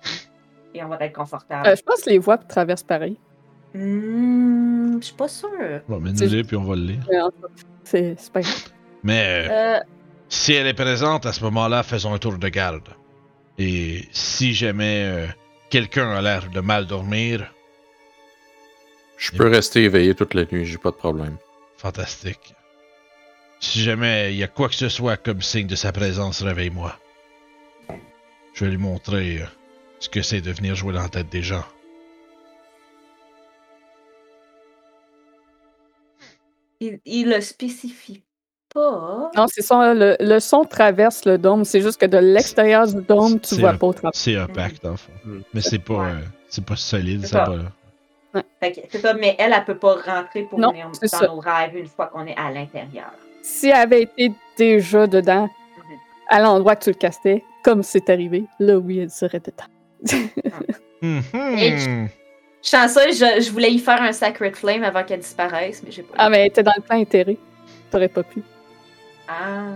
[0.75, 1.67] Et on va être confortable.
[1.67, 3.17] Euh, je pense que les voix traversent pareil.
[3.74, 5.49] Hmm, je suis pas sûre.
[5.87, 7.03] Bon, mais nous puis on va le lire.
[7.83, 8.63] C'est pas grave.
[9.03, 9.79] Mais euh, Euh,
[10.27, 12.87] si elle est présente, à ce moment-là, faisons un tour de garde.
[13.57, 15.27] Et si jamais euh,
[15.69, 17.51] quelqu'un a l'air de mal dormir,
[19.17, 21.37] Je peux rester éveillé toute la nuit, j'ai pas de problème.
[21.77, 22.53] fantastique.
[23.61, 26.97] Si jamais il y a quoi que ce soit comme signe de sa présence, réveille-moi.
[28.53, 29.45] Je vais lui montrer euh,
[29.99, 31.65] ce que c'est de venir jouer dans la tête des gens.
[36.80, 38.24] Il, il le spécifie
[38.74, 39.32] pas.
[39.35, 39.93] Non, c'est ça.
[39.93, 41.66] Le, le son traverse le dôme.
[41.66, 44.11] C'est juste que de l'extérieur du dôme, tu vois un- pas au travers.
[44.14, 45.11] C'est un pacte, dans le fond.
[45.25, 45.40] Mm.
[45.53, 46.09] Mais c'est pas, Ouais.
[46.11, 47.45] euh, c'est pas solide, ça
[48.61, 51.25] c'est ça, mais elle, elle peut pas rentrer pour Non, venir dans ça.
[51.27, 53.11] nos rêves une fois qu'on est à l'intérieur.
[53.41, 55.95] Si elle avait été déjà dedans, Mhm.
[56.27, 59.66] à l'endroit que tu le castais, comme c'est arrivé, là, oui, elle serait dedans.
[61.01, 62.09] Mhm.
[62.61, 66.15] Chanceuse, je, je voulais y faire un Sacred Flame avant qu'elle disparaisse, mais j'ai pas.
[66.17, 67.38] ah, mais elle était dans le plan intérêt.
[67.89, 68.41] T'aurais pas pu.
[69.27, 69.75] Ah.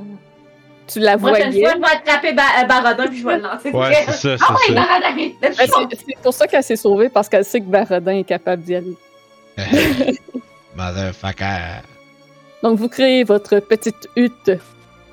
[0.85, 1.63] Tu la Prochaine voyais.
[1.65, 3.71] fois, je vais attraper ba euh, Barodin puis je vais le lancer.
[3.71, 5.39] Ouais, c'est ça, Ah ouais, ça.
[5.41, 8.75] Ben, c'est pour ça qu'elle s'est sauvée, parce qu'elle sait que Barodin est capable d'y
[8.75, 8.97] aller.
[10.75, 11.81] Motherfucker.
[12.61, 14.51] Donc, vous créez votre petite hutte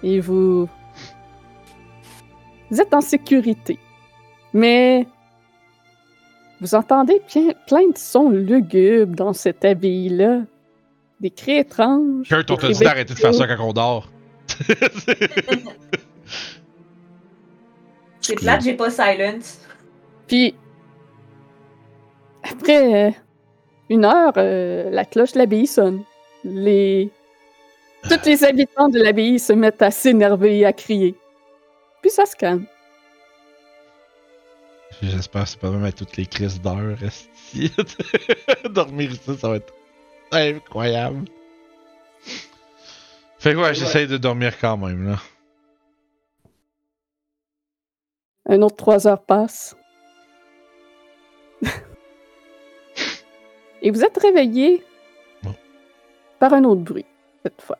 [0.02, 0.68] et vous...
[2.70, 3.78] Vous êtes en sécurité.
[4.52, 5.06] Mais
[6.60, 10.42] vous entendez bien, plein de sons lugubres dans cette abbaye-là.
[11.20, 12.28] Des cris étranges.
[12.28, 14.10] Kurt, on dit d'arrêter de faire ça quand on dort.
[18.20, 19.60] C'est plate, j'ai pas Silence.
[20.26, 20.54] Puis,
[22.42, 23.10] après euh,
[23.88, 26.04] une heure, euh, la cloche de l'abbaye sonne.
[26.44, 27.10] Les...
[28.04, 31.14] Tous les habitants de l'abbaye se mettent à s'énerver et à crier.
[32.00, 32.64] Puis ça se calme.
[35.02, 36.98] J'espère que c'est pas même à toutes les crises d'heure.
[38.70, 39.72] Dormir ici, ça va être
[40.30, 41.24] incroyable.
[43.38, 45.16] Fait que ouais, j'essaye de dormir quand même, là.
[48.46, 49.74] Un autre trois heures passent.
[53.82, 54.84] Et vous êtes réveillé
[55.42, 55.54] Bon.
[56.38, 57.06] par un autre bruit,
[57.42, 57.78] cette fois.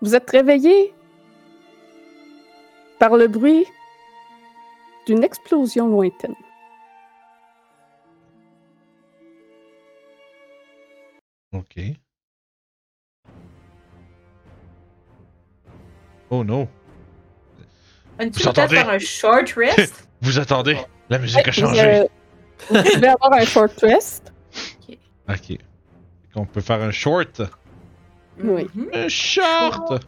[0.00, 0.94] Vous êtes réveillé
[3.00, 3.66] par le bruit
[5.10, 6.36] d'une explosion lointaine.
[11.52, 11.80] Ok.
[16.30, 16.68] Oh non.
[18.20, 18.76] On Vous peut-être entendez?
[18.76, 20.08] faire un short rest?
[20.20, 20.78] Vous attendez?
[21.08, 21.80] La musique a Vous, changé.
[21.84, 22.04] euh,
[22.70, 24.32] vous pouvez avoir un short rest.
[25.28, 25.36] Ok.
[25.48, 25.58] Fait
[26.34, 27.42] qu'on peut faire un short.
[28.38, 28.68] Oui.
[28.74, 28.90] Mhm.
[28.94, 30.04] Un short!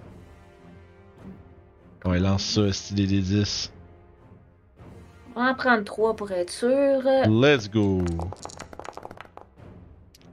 [2.04, 3.72] On lance ça, style des 10.
[5.34, 7.00] On va en prendre trois pour être sûr.
[7.28, 8.02] Let's go!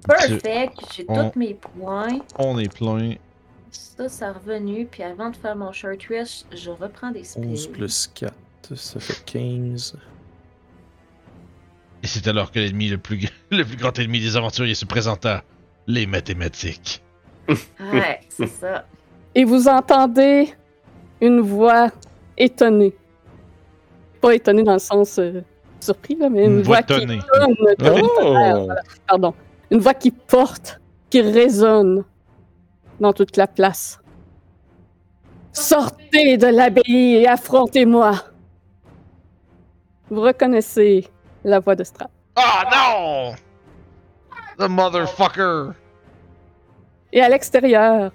[0.07, 0.79] Perfect.
[0.93, 2.19] J'ai On- tous mes points.
[2.37, 3.13] On est plein.
[3.71, 4.85] Ça, ça revenu.
[4.85, 7.71] Puis avant de faire mon short rest, je reprends des 11 spells.
[7.71, 8.33] plus 4,
[8.75, 9.95] ça fait 15.
[12.01, 15.43] Et c'est alors que l'ennemi le plus, le plus grand ennemi des aventuriers se présenta.
[15.87, 17.01] Les mathématiques.
[17.79, 18.85] Ouais, c'est ça.
[19.33, 20.53] Et vous entendez
[21.19, 21.89] une voix
[22.37, 22.95] étonnée.
[24.21, 25.41] Pas étonnée dans le sens euh,
[25.79, 28.65] surpris, là, mais une, Une voix voix qui comme une tonnerre, Oh!
[28.65, 28.81] voilà.
[29.07, 29.33] Pardon.
[29.71, 32.03] Une voix qui porte, qui résonne
[32.99, 33.99] dans toute la place.
[35.53, 38.13] Sortez de l'abbaye et affrontez-moi.
[40.09, 41.07] Vous reconnaissez
[41.43, 42.11] la voix de Strap.
[42.35, 43.35] Ah non!
[44.57, 45.71] The motherfucker!
[47.13, 48.11] Et à l'extérieur,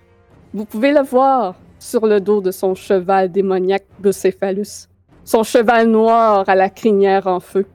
[0.52, 4.88] vous pouvez le voir sur le dos de son cheval démoniaque Bucéphalus.
[5.24, 7.66] Son cheval noir à la crinière en feu,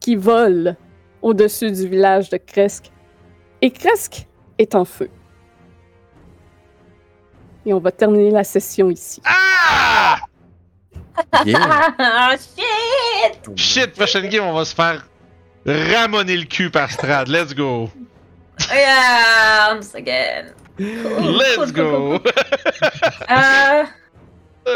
[0.00, 0.76] qui vole
[1.22, 2.90] au-dessus du village de Kresk.
[3.62, 4.26] Et Kresk
[4.58, 5.08] est en feu.
[7.64, 9.20] Et on va terminer la session ici.
[9.24, 10.18] Ah!
[11.44, 11.94] Yeah!
[11.98, 13.56] Ah, shit!
[13.56, 15.06] Shit, prochaine game, on va se faire
[15.66, 17.28] ramonner le cul par Strad.
[17.28, 17.90] Let's go!
[18.70, 20.52] Yeah, once again.
[20.78, 22.20] Let's go!
[23.30, 23.84] Euh,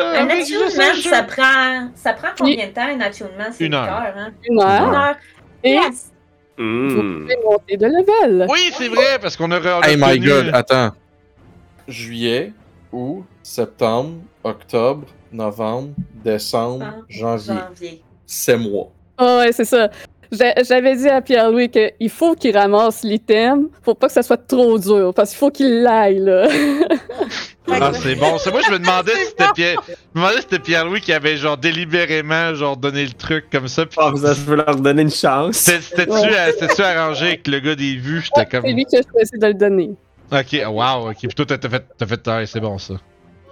[0.01, 1.11] un attunement, un jeu.
[1.11, 3.51] ça prend, ça prend combien de temps un attunement?
[3.53, 3.89] C'est Une heure.
[4.17, 4.31] hein?
[4.49, 4.95] Une Une heure.
[4.95, 5.17] heure.
[5.65, 6.11] Et Yes!
[6.59, 7.23] vous Hmm.
[7.23, 8.47] pouvez monter de level.
[8.49, 10.91] Oui, c'est vrai, parce qu'on a, on a Hey my god, attends.
[11.89, 12.53] Juillet,
[12.93, 17.55] août, septembre, octobre, novembre, décembre, janvier.
[17.55, 18.03] Janvier.
[18.27, 18.93] C'est mois.
[19.19, 19.91] Ah ouais, c'est ça.
[20.33, 23.69] J'a- J'avais dit à Pierre-Louis qu'il faut qu'il ramasse l'item.
[23.85, 26.49] Faut pas que ça soit trop dur, parce qu'il faut qu'il l'aille, là.
[27.69, 28.37] Ah, c'est bon.
[28.39, 29.81] C'est moi, je me demandais si c'était Pierre...
[29.87, 33.69] je me demandais si c'était Pierre-Louis qui avait, genre, délibérément, genre, donné le truc comme
[33.69, 33.87] ça.
[33.87, 35.57] Puis Ah, ça, je veux leur donner une chance.
[35.57, 36.53] c'était- c'était-tu Ouais.
[36.59, 38.21] c'était-tu arrangé avec le gars des vues?
[38.21, 38.63] J'étais comme.
[38.67, 39.91] C'est lui qui a choisi de le donner.
[40.33, 41.17] Ok, wow, ok.
[41.21, 42.95] Puis toi, t'as t'as fait, t'as fait, ouais, c'est bon ça.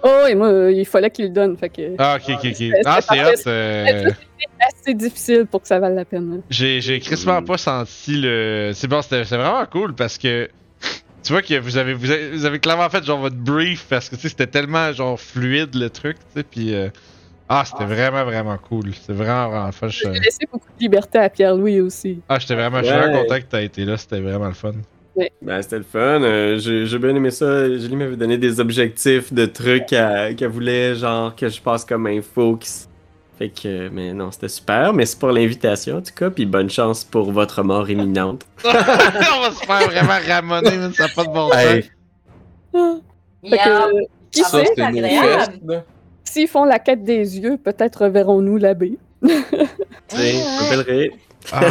[0.03, 1.95] Oh, et moi, euh, il fallait qu'il le donne, fait que...
[1.97, 2.55] Ah, ok, ok, ok.
[2.57, 3.47] C'est- Ah, c'est hot.
[3.47, 6.37] euh, C'est assez difficile pour que ça vaille la peine.
[6.37, 6.41] là.
[6.49, 8.71] J'ai, j'ai crissement pas senti le.
[8.73, 10.49] C'est bon, c'était, c'est vraiment cool parce que.
[11.23, 14.09] Tu vois que vous avez, vous avez, vous avez clairement fait genre votre brief parce
[14.09, 16.73] que tu sais, c'était tellement genre fluide le truc, tu sais, puis.
[16.73, 16.89] euh,
[17.47, 18.93] Ah, c'était vraiment, vraiment cool.
[18.95, 19.89] C'était vraiment, vraiment fun.
[19.89, 22.21] Je- J'ai laissé beaucoup de liberté à Pierre-Louis aussi.
[22.27, 22.99] Ah, j'étais vraiment, je suis Ouais.
[23.01, 23.97] vraiment content que t'aies été là.
[23.97, 24.71] C'était vraiment le fun.
[25.41, 26.21] Ben, c'était le fun.
[26.23, 27.67] euh, j'ai bien aimé ça.
[27.67, 32.55] Julie m'avait donné des objectifs de trucs qu'elle voulait, genre, que je passe comme info.
[32.55, 32.69] qui
[33.37, 34.93] Fait que, mais non, c'était super.
[34.93, 36.29] Merci pour l'invitation, en tout cas.
[36.29, 38.45] Puis bonne chance pour votre mort imminente.
[38.63, 41.57] On va se faire vraiment ramonner, man, ça n'a pas de bon sens.
[41.57, 41.91] Hey,
[42.73, 42.95] Ah.
[43.43, 44.65] Que, qui sait,
[46.23, 48.97] s'ils font la quête des yeux, peut-être reverrons-nous l'abbé.
[49.25, 49.41] Tiens,
[50.09, 51.11] je m'appellerai.
[51.51, 51.63] Ah,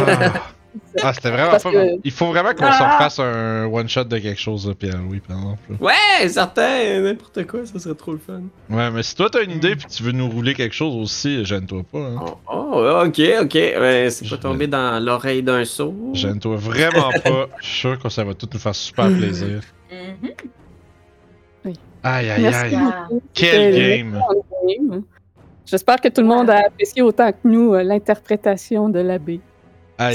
[1.03, 1.59] Ah, c'était vraiment pas.
[1.59, 5.37] que- Il faut vraiment qu'on s'en fasse un one-shot de quelque chose, là, Pierre-Louis, par
[5.37, 5.59] exemple.
[5.83, 7.01] Ouais, certain.
[7.01, 8.41] N'importe quoi, ça serait trop le fun.
[8.69, 11.43] Ouais, mais si toi t'as une idée puis tu veux nous rouler quelque chose aussi,
[11.45, 11.99] gêne-toi pas.
[11.99, 12.15] Hein.
[12.21, 12.37] Oh,
[12.73, 13.53] oh, ok, ok.
[13.53, 15.93] Ouais, c'est Je- pas tombé dans l'oreille d'un saut.
[16.13, 17.47] Gêne-toi vraiment pas.
[17.59, 19.59] Je suis sûr que ça va tout nous faire super plaisir.
[19.91, 20.31] Mhm.
[22.03, 22.75] Aïe aïe aïe.
[22.75, 23.05] Ah.
[23.09, 23.21] beaucoup.
[23.33, 24.19] Quel game.
[24.67, 25.03] game.
[25.65, 29.39] J'espère que tout le monde a apprécié autant que nous euh, l'interprétation de l'abbé.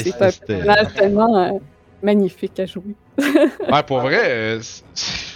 [0.03, 1.51] C'est un personnage tellement euh,
[2.03, 2.95] magnifique à jouer.
[3.73, 4.61] Ouais, pour vrai, euh,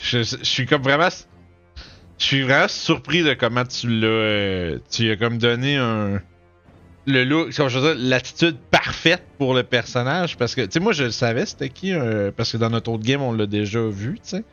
[0.03, 1.09] je, je suis comme vraiment.
[2.19, 4.07] Je suis vraiment surpris de comment tu l'as.
[4.07, 6.21] euh, tu as comme donné un.
[7.07, 10.37] Le look, comme je veux dire, l'attitude parfaite pour le personnage.
[10.37, 11.93] Parce que, tu sais, moi je le savais c'était qui.
[11.95, 14.45] euh, parce que dans notre autre game, on l'a déjà vu, tu sais.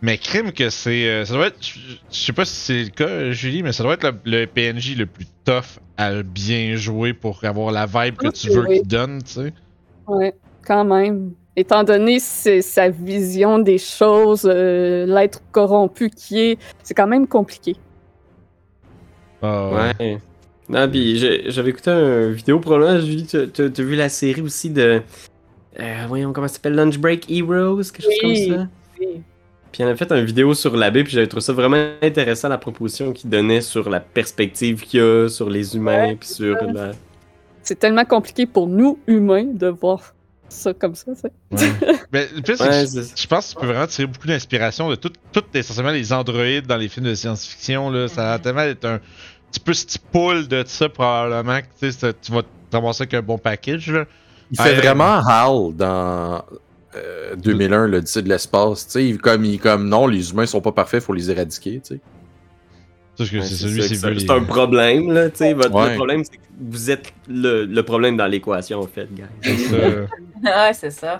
[0.00, 1.08] Mais crime que c'est.
[1.08, 1.56] euh, ça doit être.
[1.60, 1.78] Je
[2.12, 4.96] je sais pas si c'est le cas, Julie, mais ça doit être le, le PNJ
[4.96, 8.78] le plus tough à bien jouer pour avoir la vibe que tu veux oui.
[8.78, 9.52] qu'il donne, tu sais.
[10.06, 10.32] Ouais,
[10.64, 11.32] quand même.
[11.56, 17.74] Étant donné sa vision des choses, euh, l'être corrompu qui est, c'est quand même compliqué.
[19.42, 19.92] Ah, ouais.
[19.98, 20.18] Ouais.
[20.68, 21.18] Non, puis
[21.50, 25.02] j'avais écouté une vidéo probablement, Julie, tu as vu la série aussi de.
[25.80, 26.74] Euh, voyons, comment ça s'appelle?
[26.74, 28.68] Lunch Break Heroes, quelque chose comme ça?
[29.00, 29.22] Oui.
[29.78, 32.58] Puis on a fait une vidéo sur l'abbé, puis j'avais trouvé ça vraiment intéressant, la
[32.58, 36.56] proposition qu'il donnait sur la perspective qu'il y a sur les humains, Ouais, puis sur
[36.64, 36.90] la.
[37.62, 40.00] C'est tellement compliqué pour nous, humains, de voir
[40.48, 41.12] ça comme ça.
[41.12, 41.30] Ouais.
[42.12, 45.44] Mais le Ouais, je- pense que tu peux vraiment tirer beaucoup d'inspiration de tout, tout
[45.54, 47.90] essentiellement les androïdes dans les films de science-fiction.
[47.90, 48.08] Là.
[48.08, 48.42] Ça va Mhm.
[48.42, 48.98] tellement être un
[49.52, 53.38] petit peu ce pool de ça, probablement, que tu vas te ramasser avec un bon
[53.38, 53.92] package.
[53.92, 54.06] Là.
[54.50, 56.42] Il fait vraiment Hal dans
[56.98, 58.86] euh, 2001, l'Odyssée de l'espace.
[58.86, 61.80] Tu sais, il- comme, il, comme non, les humains sont pas parfaits, faut les éradiquer.
[61.84, 62.00] Tu sais.
[63.16, 65.52] Parce que Ouais, c'est un problème, là, tu sais.
[65.52, 65.90] Votre Ouais.
[65.90, 69.08] le problème, c'est que vous êtes le, le problème dans l'équation, en fait,
[69.42, 69.48] ça.
[70.66, 71.18] Ouais, c'est ça.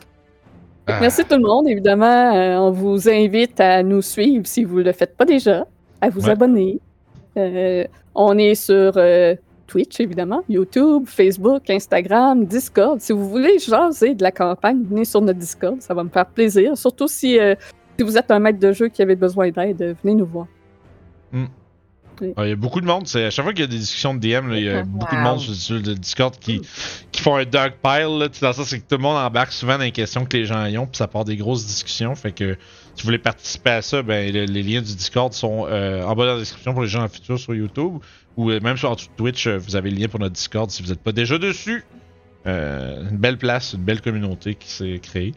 [0.86, 0.98] Ah.
[1.00, 1.68] Merci tout le monde.
[1.68, 5.66] Évidemment, euh, on vous invite à nous suivre si vous ne le faites pas déjà,
[6.00, 6.30] à vous Ouais.
[6.30, 6.78] abonner.
[7.36, 7.84] Euh,
[8.14, 9.34] on est sur euh,
[9.68, 13.00] Twitch, évidemment, YouTube, Facebook, Instagram, Discord.
[13.00, 16.26] Si vous voulez jaser de la campagne, venez sur notre Discord, ça va me faire
[16.26, 16.76] plaisir.
[16.76, 17.54] Surtout si, euh,
[17.96, 20.46] si vous êtes un maître de jeu qui avait besoin d'aide, euh, venez nous voir.
[22.36, 23.06] Ah, Il y a beaucoup de monde.
[23.06, 24.78] c'est- À chaque fois qu'il y a des discussions de DM, là, il y a
[24.80, 24.84] Wow.
[24.86, 26.60] beaucoup de monde sur, sur le Discord qui,
[27.12, 28.18] qui font un dog pile.
[28.18, 30.44] Là, dans ça, c'est que tout le monde embarque souvent dans les questions que les
[30.44, 32.16] gens y ont, puis ça part des grosses discussions.
[32.16, 32.54] Fait que
[32.96, 36.16] si vous voulez participer à ça, ben, le- les liens du Discord sont euh, en
[36.16, 37.98] bas dans la description pour les gens en futur sur YouTube.
[38.38, 40.90] Ou euh, même sur Twitch, euh, vous avez le lien pour notre Discord si vous
[40.90, 41.84] n'êtes pas déjà dessus.
[42.46, 45.34] Euh, une belle place, une belle communauté qui s'est créée.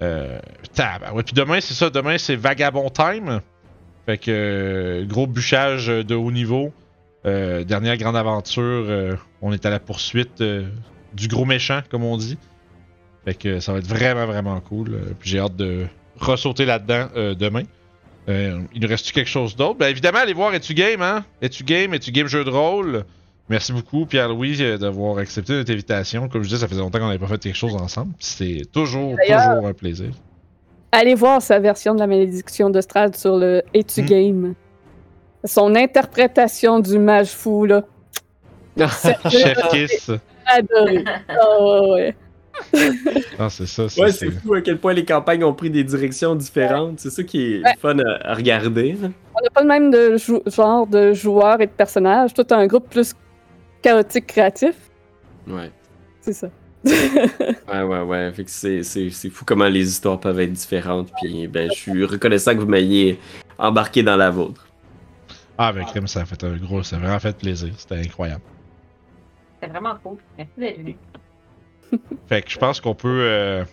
[0.00, 1.90] Tab- ouais, puis demain, c'est ça.
[1.90, 3.40] Demain, c'est Vagabond Time.
[4.06, 6.72] Fait que gros bûchage de haut niveau.
[7.24, 10.42] Dernière grande aventure, on est à la poursuite
[11.12, 12.38] du gros méchant, comme on dit.
[13.26, 14.98] Fait que ça va être vraiment, vraiment cool.
[15.18, 15.86] Puis j'ai hâte de
[16.18, 17.64] ressauter là-dedans demain.
[18.28, 19.78] Euh, il nous reste-tu quelque chose d'autre?
[19.78, 21.24] Ben évidemment, allez voir Es-tu Game, hein?
[21.40, 21.94] Es-tu Game?
[21.94, 23.04] Es-tu Game Jeu de rôle?
[23.48, 26.28] Merci beaucoup, Pierre-Louis, euh, d'avoir accepté notre invitation.
[26.28, 28.12] Comme je disais, ça faisait longtemps qu'on n'avait pas fait quelque chose ensemble.
[28.18, 30.10] C'est toujours, toujours un plaisir.
[30.92, 34.06] Allez voir sa version de la malédiction de Strad sur le Etu Hmm.
[34.06, 34.54] Game?
[35.44, 37.82] Son interprétation du mage fou, là.
[39.30, 40.10] Chef Kiss.
[40.46, 41.04] Adoré.
[41.42, 42.14] Oh, ouais.
[43.38, 43.84] Ah, c'est ça.
[44.00, 47.00] Ouais, c'est fou à quel point les campagnes ont pris des directions différentes.
[47.00, 47.74] C'est ça qui est Ouais.
[47.80, 48.96] fun à, à regarder.
[49.02, 52.34] On n'a pas le même de jou- genre de joueurs et de personnages.
[52.34, 53.14] Tout un groupe plus
[53.82, 54.74] chaotique créatif.
[55.46, 55.70] Ouais.
[56.20, 56.48] C'est ça.
[57.70, 58.32] Ouais, ouais, ouais.
[58.32, 61.10] Fait que c'est, c'est, c'est fou comment les histoires peuvent être différentes.
[61.20, 63.18] Puis, ben, je suis reconnaissant que vous m'ayez
[63.58, 64.66] embarqué dans la vôtre.
[65.58, 67.70] Ah, avec comme ça a fait un gros, ça a vraiment fait plaisir.
[67.76, 68.42] C'était incroyable.
[69.60, 70.16] C'est vraiment cool.
[70.38, 70.96] Merci d'être venu.
[72.28, 73.64] Fait que je pense qu'on peut euh,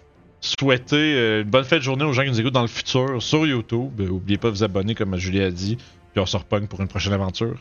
[0.42, 3.22] souhaiter euh, une bonne fête de journée aux gens qui nous écoutent dans le futur
[3.22, 4.00] sur YouTube.
[4.00, 5.78] Euh, oubliez pas de vous abonner, comme Julie a dit.
[6.14, 7.60] Puis on se repogne pour une prochaine aventure.